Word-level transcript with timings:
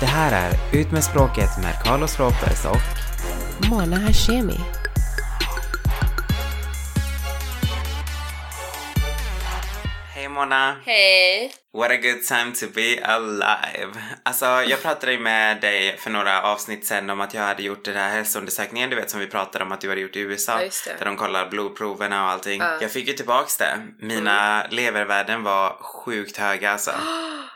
Det 0.00 0.06
här 0.06 0.50
är 0.50 0.78
Ut 0.80 0.92
med 0.92 1.04
språket 1.04 1.50
med 1.62 1.74
Carlos 1.84 2.20
Ropez 2.20 2.64
och 2.64 3.70
Mona 3.70 3.96
Hashemi. 3.96 4.60
Hej 10.14 10.28
Mona! 10.28 10.76
Hej! 10.86 11.59
What 11.72 11.90
a 11.90 11.96
good 11.96 12.22
time 12.22 12.52
to 12.60 12.66
be 12.74 13.04
alive! 13.04 13.92
Alltså, 14.22 14.44
jag 14.44 14.82
pratade 14.82 15.12
ju 15.12 15.18
med 15.18 15.60
dig 15.60 15.96
för 15.98 16.10
några 16.10 16.42
avsnitt 16.42 16.86
sen 16.86 17.10
om 17.10 17.20
att 17.20 17.34
jag 17.34 17.42
hade 17.42 17.62
gjort 17.62 17.84
den 17.84 17.96
här 17.96 18.10
hälsoundersökningen, 18.10 18.90
du 18.90 18.96
vet 18.96 19.10
som 19.10 19.20
vi 19.20 19.26
pratade 19.26 19.64
om 19.64 19.72
att 19.72 19.80
du 19.80 19.88
hade 19.88 20.00
gjort 20.00 20.16
i 20.16 20.20
USA. 20.20 20.62
Ja. 20.62 20.92
Där 20.98 21.04
de 21.04 21.16
kollar 21.16 21.48
blodproverna 21.50 22.24
och 22.24 22.30
allting. 22.30 22.60
Ja. 22.60 22.78
Jag 22.80 22.90
fick 22.90 23.08
ju 23.08 23.12
tillbaks 23.12 23.56
det. 23.56 23.78
Mina 23.98 24.60
Mm. 24.60 24.66
levervärden 24.76 25.42
var 25.42 25.76
sjukt 25.82 26.36
höga 26.36 26.70
alltså. 26.72 26.90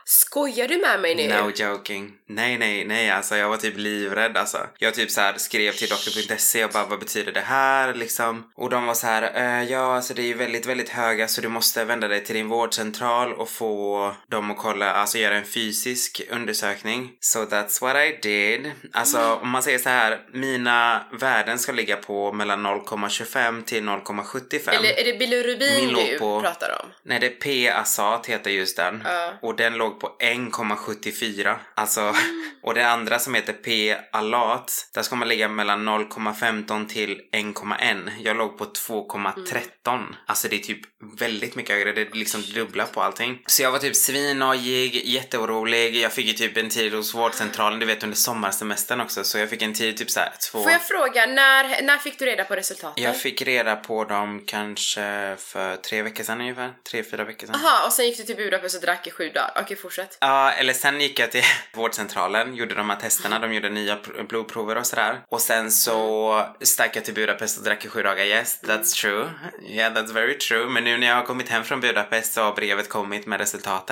Skojar 0.06 0.68
du 0.68 0.76
med 0.80 1.00
mig 1.00 1.14
nu? 1.14 1.28
No 1.28 1.50
joking. 1.50 2.12
Nej, 2.28 2.58
nej, 2.58 2.84
nej, 2.84 3.10
alltså 3.10 3.36
jag 3.36 3.48
var 3.48 3.56
typ 3.56 3.76
livrädd 3.76 4.36
alltså. 4.36 4.58
Jag 4.78 4.94
typ 4.94 5.10
så 5.10 5.20
här 5.20 5.34
skrev 5.36 5.72
till 5.72 5.88
doktor.se 5.88 6.64
och 6.64 6.70
bara 6.70 6.84
vad 6.86 6.98
betyder 6.98 7.32
det 7.32 7.40
här 7.40 7.94
liksom? 7.94 8.50
Och 8.56 8.70
de 8.70 8.86
var 8.86 8.94
så 8.94 9.06
här, 9.06 9.32
eh, 9.34 9.70
ja 9.70 9.96
alltså 9.96 10.14
det 10.14 10.22
är 10.22 10.26
ju 10.26 10.34
väldigt, 10.34 10.66
väldigt 10.66 10.88
höga 10.88 11.28
så 11.28 11.40
du 11.40 11.48
måste 11.48 11.84
vända 11.84 12.08
dig 12.08 12.24
till 12.24 12.34
din 12.34 12.48
vårdcentral 12.48 13.32
och 13.32 13.48
få 13.50 14.03
dem 14.30 14.50
att 14.50 14.58
kolla, 14.58 14.92
alltså 14.92 15.18
göra 15.18 15.36
en 15.36 15.44
fysisk 15.44 16.20
undersökning. 16.30 17.10
So 17.20 17.38
that's 17.38 17.80
what 17.80 17.96
I 17.96 18.18
did. 18.22 18.72
Alltså 18.92 19.34
om 19.42 19.48
man 19.50 19.62
säger 19.62 19.78
så 19.78 19.88
här, 19.88 20.20
mina 20.32 21.04
värden 21.20 21.58
ska 21.58 21.72
ligga 21.72 21.96
på 21.96 22.32
mellan 22.32 22.66
0,25 22.66 23.64
till 23.64 23.82
0,75. 23.82 24.70
Eller 24.70 25.00
är 25.00 25.04
det 25.04 25.18
bilirubin 25.18 25.86
Min 25.86 25.94
du 25.94 26.18
på- 26.18 26.40
pratar 26.40 26.80
om? 26.82 26.88
Nej, 27.04 27.20
det 27.20 27.26
är 27.26 27.30
P-Asat 27.30 28.26
heter 28.26 28.50
just 28.50 28.76
den. 28.76 29.02
Ja. 29.04 29.32
Och 29.42 29.56
den 29.56 29.74
låg 29.74 30.00
på 30.00 30.16
1,74. 30.20 31.56
Alltså, 31.74 32.14
och 32.62 32.74
det 32.74 32.88
andra 32.88 33.18
som 33.18 33.34
heter 33.34 33.52
P-Alat, 33.52 34.90
där 34.94 35.02
ska 35.02 35.16
man 35.16 35.28
ligga 35.28 35.48
mellan 35.48 35.88
0,15 35.88 36.86
till 36.88 37.20
1,1. 37.32 38.10
Jag 38.20 38.36
låg 38.36 38.58
på 38.58 38.64
2,13. 38.64 40.14
Alltså 40.26 40.48
det 40.48 40.56
är 40.56 40.60
typ 40.60 40.80
väldigt 41.20 41.54
mycket 41.56 41.76
högre. 41.76 41.92
Det 41.92 42.00
är 42.00 42.14
liksom 42.14 42.42
dubbla 42.54 42.84
på 42.86 43.02
allting. 43.02 43.42
Så 43.46 43.62
jag 43.62 43.72
var 43.72 43.78
typ 43.78 43.93
svinnojig, 43.94 45.02
jätteorolig. 45.06 45.96
Jag 45.96 46.12
fick 46.12 46.26
ju 46.26 46.32
typ 46.32 46.56
en 46.56 46.68
tid 46.68 46.94
hos 46.94 47.14
vårdcentralen, 47.14 47.78
du 47.80 47.86
vet 47.86 48.02
under 48.02 48.16
sommarsemestern 48.16 49.00
också. 49.00 49.24
Så 49.24 49.38
jag 49.38 49.50
fick 49.50 49.62
en 49.62 49.74
tid 49.74 49.96
typ 49.96 50.10
såhär 50.10 50.32
två... 50.50 50.62
Får 50.62 50.72
jag 50.72 50.82
fråga, 50.82 51.26
när, 51.26 51.82
när 51.82 51.98
fick 51.98 52.18
du 52.18 52.24
reda 52.26 52.44
på 52.44 52.56
resultaten? 52.56 53.04
Jag 53.04 53.20
fick 53.20 53.42
reda 53.42 53.76
på 53.76 54.04
dem 54.04 54.42
kanske 54.46 55.36
för 55.38 55.76
tre 55.76 56.02
veckor 56.02 56.24
sedan 56.24 56.40
ungefär. 56.40 56.72
Tre, 56.90 57.02
fyra 57.02 57.24
veckor 57.24 57.46
sedan. 57.46 57.56
Aha, 57.56 57.86
och 57.86 57.92
sen 57.92 58.06
gick 58.06 58.16
du 58.16 58.22
till 58.24 58.36
Budapest 58.36 58.76
och 58.76 58.82
drack 58.82 59.06
i 59.06 59.10
sju 59.10 59.28
dagar. 59.28 59.50
Okej, 59.60 59.76
fortsätt. 59.76 60.18
Ja, 60.20 60.50
eller 60.52 60.72
sen 60.72 61.00
gick 61.00 61.18
jag 61.18 61.32
till 61.32 61.42
vårdcentralen, 61.74 62.54
gjorde 62.54 62.74
de 62.74 62.90
här 62.90 62.96
testerna, 62.96 63.38
de 63.38 63.54
gjorde 63.54 63.70
nya 63.70 63.96
pr- 63.96 64.26
blodprover 64.26 64.76
och 64.76 64.86
sådär. 64.86 65.20
Och 65.28 65.40
sen 65.40 65.70
så 65.70 66.46
stack 66.62 66.96
jag 66.96 67.04
till 67.04 67.14
Budapest 67.14 67.58
och 67.58 67.64
drack 67.64 67.84
i 67.84 67.88
sju 67.88 68.02
dagar. 68.02 68.24
Yes, 68.24 68.60
that's 68.62 69.00
true. 69.00 69.30
Yeah, 69.68 69.94
that's 69.94 70.12
very 70.12 70.38
true. 70.38 70.66
Men 70.66 70.84
nu 70.84 70.98
när 70.98 71.06
jag 71.06 71.14
har 71.14 71.24
kommit 71.24 71.48
hem 71.48 71.64
från 71.64 71.80
Budapest 71.80 72.32
så 72.32 72.42
har 72.42 72.52
brevet 72.52 72.88
kommit 72.88 73.26
med 73.26 73.40
resultaten 73.40 73.83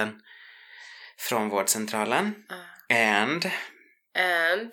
från 1.19 1.49
vårdcentralen. 1.49 2.35
And 2.91 3.51
And? 4.19 4.73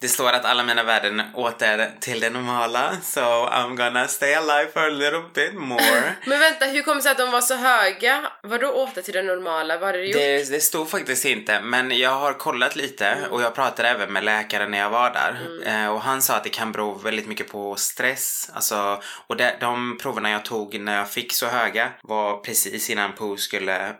det 0.00 0.08
står 0.08 0.32
att 0.32 0.44
alla 0.44 0.62
mina 0.62 0.82
värden 0.82 1.22
åter 1.34 1.90
till 2.00 2.20
det 2.20 2.30
normala. 2.30 2.96
So 3.02 3.20
I'm 3.20 3.76
gonna 3.76 4.08
stay 4.08 4.34
alive 4.34 4.70
for 4.72 4.80
a 4.80 4.90
little 4.90 5.22
bit 5.34 5.54
more. 5.54 6.14
Men 6.26 6.40
vänta, 6.40 6.64
hur 6.64 6.82
kom 6.82 6.96
det 6.96 7.02
sig 7.02 7.12
att 7.12 7.18
de 7.18 7.30
var 7.30 7.40
så 7.40 7.54
höga? 7.54 8.32
Vadå 8.42 8.68
åter 8.68 9.02
till 9.02 9.14
det 9.14 9.22
normala? 9.22 9.78
Vad 9.78 9.86
hade 9.86 9.98
du 9.98 10.04
gjort? 10.06 10.16
Det, 10.16 10.50
det 10.50 10.60
stod 10.60 10.90
faktiskt 10.90 11.24
inte, 11.24 11.60
men 11.60 11.98
jag 11.98 12.10
har 12.10 12.32
kollat 12.32 12.76
lite 12.76 13.16
och 13.30 13.42
jag 13.42 13.54
pratade 13.54 13.88
även 13.88 14.12
med 14.12 14.24
läkaren 14.24 14.70
när 14.70 14.78
jag 14.78 14.90
var 14.90 15.10
där. 15.10 15.38
Eh, 15.64 15.88
och 15.88 16.00
han 16.00 16.22
sa 16.22 16.36
att 16.36 16.44
det 16.44 16.50
kan 16.50 16.72
bero 16.72 16.94
väldigt 16.94 17.28
mycket 17.28 17.48
på 17.48 17.76
stress. 17.76 18.50
Alltså, 18.54 19.02
och 19.26 19.36
det, 19.36 19.56
de 19.60 19.98
proverna 20.02 20.30
jag 20.30 20.44
tog 20.44 20.80
när 20.80 20.96
jag 20.96 21.10
fick 21.10 21.32
så 21.32 21.46
höga 21.46 21.92
var 22.02 22.40
precis 22.40 22.90
innan 22.90 23.12
Pooh 23.12 23.36
skulle 23.36 23.94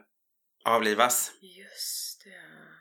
avlivas. 0.65 1.33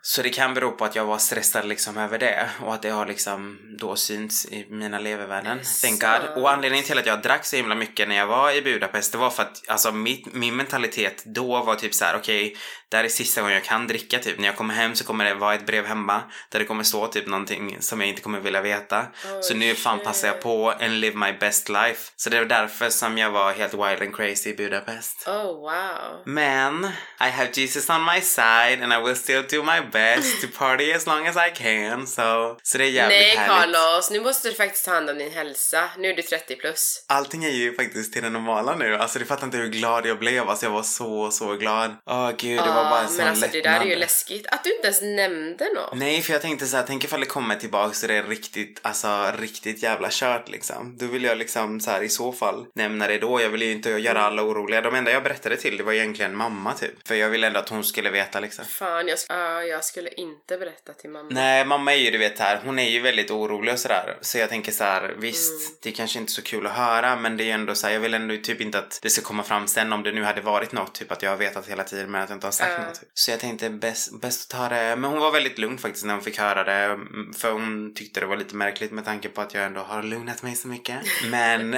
Så 0.09 0.21
det 0.21 0.29
kan 0.29 0.53
bero 0.53 0.71
på 0.71 0.85
att 0.85 0.95
jag 0.95 1.05
var 1.05 1.17
stressad 1.17 1.65
liksom 1.65 1.97
över 1.97 2.19
det 2.19 2.49
och 2.61 2.73
att 2.73 2.81
det 2.81 2.89
har 2.89 3.05
liksom 3.05 3.59
då 3.79 3.95
synts 3.95 4.45
i 4.45 4.67
mina 4.69 4.99
levervärden. 4.99 5.59
Thank. 5.81 6.01
God. 6.01 6.43
Och 6.43 6.51
anledningen 6.51 6.85
till 6.85 6.97
att 6.97 7.05
jag 7.05 7.21
drack 7.21 7.45
så 7.45 7.55
himla 7.55 7.75
mycket 7.75 8.07
när 8.07 8.15
jag 8.15 8.27
var 8.27 8.51
i 8.51 8.61
Budapest 8.61 9.11
det 9.11 9.17
var 9.17 9.29
för 9.29 9.43
att 9.43 9.69
alltså 9.69 9.91
mitt, 9.91 10.33
min 10.33 10.55
mentalitet 10.55 11.23
då 11.25 11.63
var 11.63 11.75
typ 11.75 11.93
så 11.93 12.05
här: 12.05 12.15
okej, 12.15 12.57
det 12.89 12.97
här 12.97 13.03
är 13.03 13.09
sista 13.09 13.41
gången 13.41 13.53
jag 13.53 13.63
kan 13.63 13.87
dricka 13.87 14.19
typ. 14.19 14.39
När 14.39 14.45
jag 14.45 14.55
kommer 14.55 14.73
hem 14.73 14.95
så 14.95 15.03
kommer 15.03 15.25
det 15.25 15.33
vara 15.33 15.55
ett 15.55 15.65
brev 15.65 15.85
hemma 15.85 16.21
där 16.49 16.59
det 16.59 16.65
kommer 16.65 16.83
stå 16.83 17.07
typ 17.07 17.27
någonting 17.27 17.77
som 17.79 18.01
jag 18.01 18.09
inte 18.09 18.21
kommer 18.21 18.39
vilja 18.39 18.61
veta. 18.61 18.99
Oh, 18.99 19.41
så 19.41 19.53
nu 19.53 19.75
fan 19.75 19.97
shit. 19.97 20.07
passar 20.07 20.27
jag 20.27 20.41
på 20.41 20.69
and 20.69 20.99
live 20.99 21.15
my 21.15 21.33
best 21.39 21.69
life. 21.69 22.11
Så 22.15 22.29
det 22.29 22.39
var 22.39 22.45
därför 22.45 22.89
som 22.89 23.17
jag 23.17 23.31
var 23.31 23.53
helt 23.53 23.73
wild 23.73 24.01
and 24.01 24.15
crazy 24.15 24.49
i 24.49 24.55
Budapest. 24.55 25.27
Oh 25.27 25.61
wow. 25.61 26.23
Men 26.25 26.85
I 27.19 27.29
have 27.29 27.49
Jesus 27.53 27.89
on 27.89 28.05
my 28.05 28.21
side 28.21 28.83
and 28.83 28.93
I 28.93 29.07
will 29.07 29.15
still 29.15 29.43
do 29.49 29.63
my 29.63 29.81
best 29.81 29.96
to 30.41 30.47
party 30.57 30.93
as 30.93 31.05
long 31.07 31.27
as 31.27 31.35
I 31.35 31.51
can. 31.55 32.07
So, 32.07 32.21
så 32.63 32.77
det 32.77 32.83
är 32.83 32.89
jävligt 32.89 33.19
Nej 33.19 33.35
härligt. 33.37 33.75
Carlos, 33.75 34.11
nu 34.11 34.21
måste 34.21 34.49
du 34.49 34.53
faktiskt 34.55 34.85
ta 34.85 34.91
hand 34.91 35.09
om 35.09 35.17
din 35.17 35.31
hälsa. 35.31 35.89
Nu 35.97 36.09
är 36.09 36.13
du 36.15 36.21
30 36.21 36.55
plus. 36.55 37.03
Allting 37.07 37.43
är 37.43 37.49
ju 37.49 37.75
faktiskt 37.75 38.13
till 38.13 38.23
det 38.23 38.29
normala 38.29 38.75
nu. 38.75 38.95
Alltså 38.95 39.19
du 39.19 39.25
fattar 39.25 39.45
inte 39.45 39.57
hur 39.57 39.67
glad 39.67 40.05
jag 40.05 40.19
blev. 40.19 40.49
Alltså 40.49 40.65
jag 40.65 40.71
var 40.71 40.83
så, 40.83 41.31
så 41.31 41.53
glad. 41.53 41.95
Åh 42.05 42.31
gud, 42.37 42.57
det 42.57 42.61
var 42.69 42.89
bara 42.89 42.99
en 43.01 43.07
sån 43.07 43.17
men 43.17 43.27
alltså 43.27 43.47
det 43.51 43.61
där 43.61 43.69
är 43.69 43.73
ju 43.73 43.79
lättnad. 43.79 43.99
läskigt. 43.99 44.47
Att 44.47 44.63
du 44.63 44.75
inte 44.75 44.87
ens 44.87 45.01
nämnde 45.01 45.65
något. 45.75 45.97
Nej, 45.97 46.21
för 46.21 46.33
jag 46.33 46.41
tänkte 46.41 46.65
så 46.65 46.77
här, 46.77 46.83
tänk 46.87 47.03
ifall 47.03 47.19
det 47.19 47.25
kommer 47.25 47.55
tillbaka 47.55 47.93
så 47.93 48.07
det 48.07 48.13
är 48.13 48.23
riktigt, 48.23 48.79
alltså 48.81 49.31
riktigt 49.39 49.83
jävla 49.83 50.07
kört 50.11 50.49
liksom. 50.49 50.97
Då 50.97 51.05
vill 51.05 51.23
jag 51.23 51.37
liksom 51.37 51.79
så 51.79 51.91
här 51.91 52.01
i 52.01 52.09
så 52.09 52.31
fall 52.31 52.65
nämna 52.75 53.07
det 53.07 53.17
då. 53.17 53.41
Jag 53.41 53.49
vill 53.49 53.61
ju 53.61 53.71
inte 53.71 53.89
göra 53.89 54.21
alla 54.21 54.41
oroliga. 54.43 54.81
De 54.81 54.95
enda 54.95 55.11
jag 55.11 55.23
berättade 55.23 55.57
till 55.57 55.77
det 55.77 55.83
var 55.83 55.93
egentligen 55.93 56.35
mamma 56.35 56.73
typ. 56.73 57.07
För 57.07 57.15
jag 57.15 57.29
ville 57.29 57.47
ändå 57.47 57.59
att 57.59 57.69
hon 57.69 57.83
skulle 57.83 58.09
veta 58.09 58.39
liksom. 58.39 58.65
Fan, 58.65 59.07
jag, 59.07 59.17
sk- 59.17 59.25
ja, 59.69 59.76
jag 59.77 59.85
skulle 59.85 60.09
inte 60.09 60.57
berätta 60.57 60.93
till 60.93 61.09
mamma. 61.09 61.27
Nej, 61.31 61.65
mamma 61.65 61.93
är 61.93 61.97
ju 61.97 62.11
du 62.11 62.17
vet 62.17 62.39
här, 62.39 62.61
hon 62.65 62.79
är 62.79 62.89
ju 62.89 62.99
väldigt 62.99 63.31
orolig 63.31 63.73
och 63.73 63.79
sådär. 63.79 64.17
Så 64.21 64.37
jag 64.37 64.49
tänker 64.49 64.71
så 64.71 64.83
här, 64.83 65.15
visst, 65.17 65.81
det 65.83 65.89
är 65.89 65.93
kanske 65.93 66.19
inte 66.19 66.31
så 66.31 66.41
kul 66.41 66.65
att 66.67 66.71
höra 66.73 67.15
men 67.15 67.37
det 67.37 67.43
är 67.43 67.45
ju 67.45 67.51
ändå 67.51 67.75
så 67.75 67.87
här, 67.87 67.93
jag 67.93 67.99
vill 68.01 68.13
ändå 68.13 68.37
typ 68.43 68.61
inte 68.61 68.79
att 68.79 68.99
det 69.01 69.09
ska 69.09 69.21
komma 69.21 69.43
fram 69.43 69.67
sen 69.67 69.93
om 69.93 70.03
det 70.03 70.11
nu 70.11 70.23
hade 70.23 70.41
varit 70.41 70.71
något, 70.71 70.93
typ 70.95 71.11
att 71.11 71.21
jag 71.23 71.29
har 71.29 71.37
vetat 71.37 71.67
hela 71.67 71.83
tiden 71.83 72.11
men 72.11 72.21
att 72.21 72.29
jag 72.29 72.35
inte 72.35 72.47
har 72.47 72.51
sagt 72.51 72.71
Ja. 72.77 72.85
något. 72.85 72.99
Typ. 72.99 73.09
Så 73.13 73.31
jag 73.31 73.39
tänkte 73.39 73.69
bäst, 73.69 74.21
bäst 74.21 74.53
att 74.53 74.59
ta 74.59 74.69
det, 74.75 74.95
men 74.95 75.03
hon 75.11 75.19
var 75.19 75.31
väldigt 75.31 75.57
lugn 75.57 75.77
faktiskt 75.77 76.05
när 76.05 76.13
hon 76.13 76.23
fick 76.23 76.39
höra 76.39 76.63
det. 76.63 76.71
mm, 76.83 77.33
För 77.33 77.51
hon 77.51 77.93
tyckte 77.95 78.19
det 78.19 78.25
var 78.25 78.37
lite 78.37 78.55
märkligt 78.55 78.91
med 78.91 79.05
tanke 79.05 79.29
på 79.29 79.41
att 79.41 79.53
jag 79.53 79.63
ändå 79.65 79.81
har 79.81 80.03
lugnat 80.03 80.43
mig 80.43 80.55
så 80.55 80.67
mycket. 80.67 80.97
Men 81.31 81.77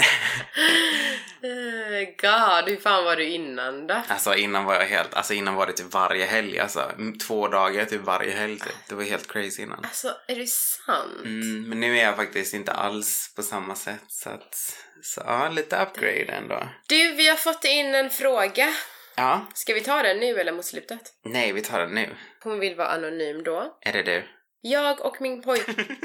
God, 2.21 2.69
hur 2.69 2.77
fan 2.81 3.05
var 3.05 3.15
du 3.15 3.25
innan 3.25 3.87
då? 3.87 4.01
alltså 4.07 4.35
innan 4.35 4.65
var 4.65 4.75
jag 4.75 4.85
helt, 4.85 5.13
alltså 5.13 5.33
innan 5.33 5.55
var 5.55 5.67
det 5.67 5.73
typ 5.73 5.93
varje 5.93 6.25
helg 6.25 6.59
alltså. 6.59 6.79
Mm, 6.97 7.17
Två 7.17 7.47
dagar 7.47 7.85
typ 7.85 8.01
varje 8.01 8.31
helg 8.31 8.59
typ. 8.59 8.75
Det 8.89 8.95
var 8.95 9.03
helt 9.03 9.31
crazy 9.31 9.61
innan. 9.63 9.83
Alltså, 9.85 10.15
är 10.27 10.35
det 10.35 10.47
sant? 10.49 11.21
Mm, 11.25 11.69
men 11.69 11.79
nu 11.79 11.97
är 11.99 12.03
jag 12.03 12.15
faktiskt 12.15 12.53
inte 12.53 12.71
alls 12.71 13.33
på 13.35 13.43
samma 13.43 13.75
sätt 13.75 14.03
så 14.07 14.29
att, 14.29 14.55
så 15.03 15.21
ja, 15.25 15.49
lite 15.49 15.81
upgrade 15.81 16.25
ändå. 16.31 16.69
Du, 16.87 17.11
vi 17.11 17.27
har 17.27 17.35
fått 17.35 17.65
in 17.65 17.95
en 17.95 18.09
fråga. 18.09 18.73
Ja, 19.15 19.47
Ska 19.53 19.73
vi 19.73 19.81
ta 19.81 20.03
den 20.03 20.17
nu 20.17 20.39
eller 20.39 20.51
mot 20.51 20.65
slutet? 20.65 21.01
nej 21.25 21.53
vi 21.53 21.61
tar 21.61 21.79
den 21.79 21.91
nu. 21.95 22.09
Hon 22.43 22.59
vill 22.59 22.75
vara 22.75 22.87
anonym 22.87 23.43
då. 23.43 23.77
Är 23.81 23.93
det 23.93 24.03
du? 24.03 24.23
Jag 24.61 25.05
och 25.05 25.21
min 25.21 25.41
pojk... 25.41 25.67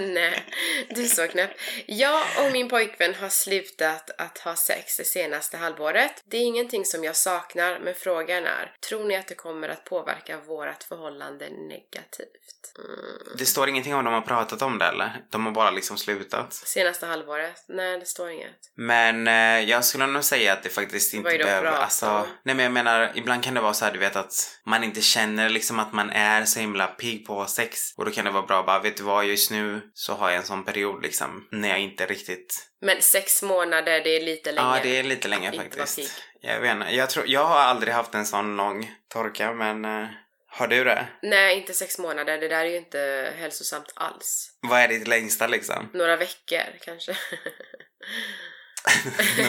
Nej, 0.00 0.44
du 0.90 1.02
är 1.02 1.06
så 1.06 1.28
knäpp. 1.28 1.50
Jag 1.86 2.22
och 2.44 2.52
min 2.52 2.68
pojkvän 2.68 3.14
har 3.14 3.28
slutat 3.28 4.10
att 4.18 4.38
ha 4.38 4.56
sex 4.56 4.96
det 4.96 5.04
senaste 5.04 5.56
halvåret. 5.56 6.24
Det 6.30 6.36
är 6.36 6.40
ingenting 6.40 6.84
som 6.84 7.04
jag 7.04 7.16
saknar, 7.16 7.78
men 7.78 7.94
frågan 7.94 8.44
är, 8.44 8.72
tror 8.88 9.04
ni 9.04 9.16
att 9.16 9.28
det 9.28 9.34
kommer 9.34 9.68
att 9.68 9.84
påverka 9.84 10.40
vårt 10.40 10.82
förhållande 10.82 11.48
negativt? 11.50 12.48
Mm. 12.78 13.36
Det 13.38 13.46
står 13.46 13.68
ingenting 13.68 13.94
om 13.94 14.04
de 14.04 14.14
har 14.14 14.20
pratat 14.20 14.62
om 14.62 14.78
det 14.78 14.84
eller? 14.84 15.24
De 15.30 15.46
har 15.46 15.52
bara 15.52 15.70
liksom 15.70 15.96
slutat. 15.96 16.54
Senaste 16.54 17.06
halvåret? 17.06 17.64
Nej, 17.68 17.98
det 17.98 18.06
står 18.06 18.30
inget. 18.30 18.72
Men 18.74 19.28
eh, 19.28 19.70
jag 19.70 19.84
skulle 19.84 20.06
nog 20.06 20.24
säga 20.24 20.52
att 20.52 20.62
det 20.62 20.68
faktiskt 20.68 21.14
inte 21.14 21.30
Vad 21.30 21.38
det 21.40 21.44
behöver, 21.44 21.72
alltså, 21.72 22.26
nej 22.42 22.54
men 22.54 22.58
jag 22.58 22.72
menar, 22.72 23.12
ibland 23.14 23.44
kan 23.44 23.54
det 23.54 23.60
vara 23.60 23.74
så 23.74 23.84
här, 23.84 23.92
du 23.92 23.98
vet 23.98 24.16
att 24.16 24.58
man 24.64 24.84
inte 24.84 25.00
känner 25.00 25.48
liksom 25.48 25.78
att 25.78 25.92
man 25.92 26.10
är 26.10 26.44
så 26.44 26.60
himla 26.60 26.86
pigg 26.86 27.26
på 27.26 27.46
sex. 27.46 27.94
Och 27.98 28.04
då 28.04 28.10
kan 28.10 28.24
det 28.24 28.30
vara 28.30 28.42
bra 28.42 28.62
bara, 28.62 28.78
vet 28.78 28.96
du 28.96 29.02
vad, 29.02 29.24
just 29.24 29.50
nu 29.50 29.80
så 29.94 30.14
har 30.14 30.30
jag 30.30 30.38
en 30.38 30.44
sån 30.44 30.64
period 30.64 31.02
liksom, 31.02 31.48
när 31.50 31.68
jag 31.68 31.80
inte 31.80 32.06
riktigt 32.06 32.68
Men 32.80 33.02
sex 33.02 33.42
månader, 33.42 34.00
det 34.00 34.16
är 34.16 34.20
lite 34.20 34.52
länge. 34.52 34.68
Ja, 34.68 34.80
det 34.82 34.98
är 34.98 35.02
lite 35.02 35.28
länge 35.28 35.48
Att 35.48 35.56
faktiskt. 35.56 36.22
Jag 36.40 36.60
vet 36.60 36.72
inte. 36.72 36.94
Jag, 36.94 37.10
tror, 37.10 37.24
jag 37.28 37.44
har 37.44 37.58
aldrig 37.58 37.94
haft 37.94 38.14
en 38.14 38.26
sån 38.26 38.56
lång 38.56 38.90
torka, 39.08 39.52
men 39.52 39.84
eh, 39.84 40.08
har 40.50 40.66
du 40.66 40.84
det? 40.84 41.06
Nej, 41.22 41.56
inte 41.56 41.74
sex 41.74 41.98
månader. 41.98 42.38
Det 42.38 42.48
där 42.48 42.64
är 42.64 42.70
ju 42.70 42.76
inte 42.76 43.32
hälsosamt 43.38 43.92
alls. 43.94 44.50
Vad 44.60 44.80
är 44.80 44.88
ditt 44.88 45.08
längsta 45.08 45.46
liksom? 45.46 45.88
Några 45.92 46.16
veckor 46.16 46.78
kanske. 46.80 47.12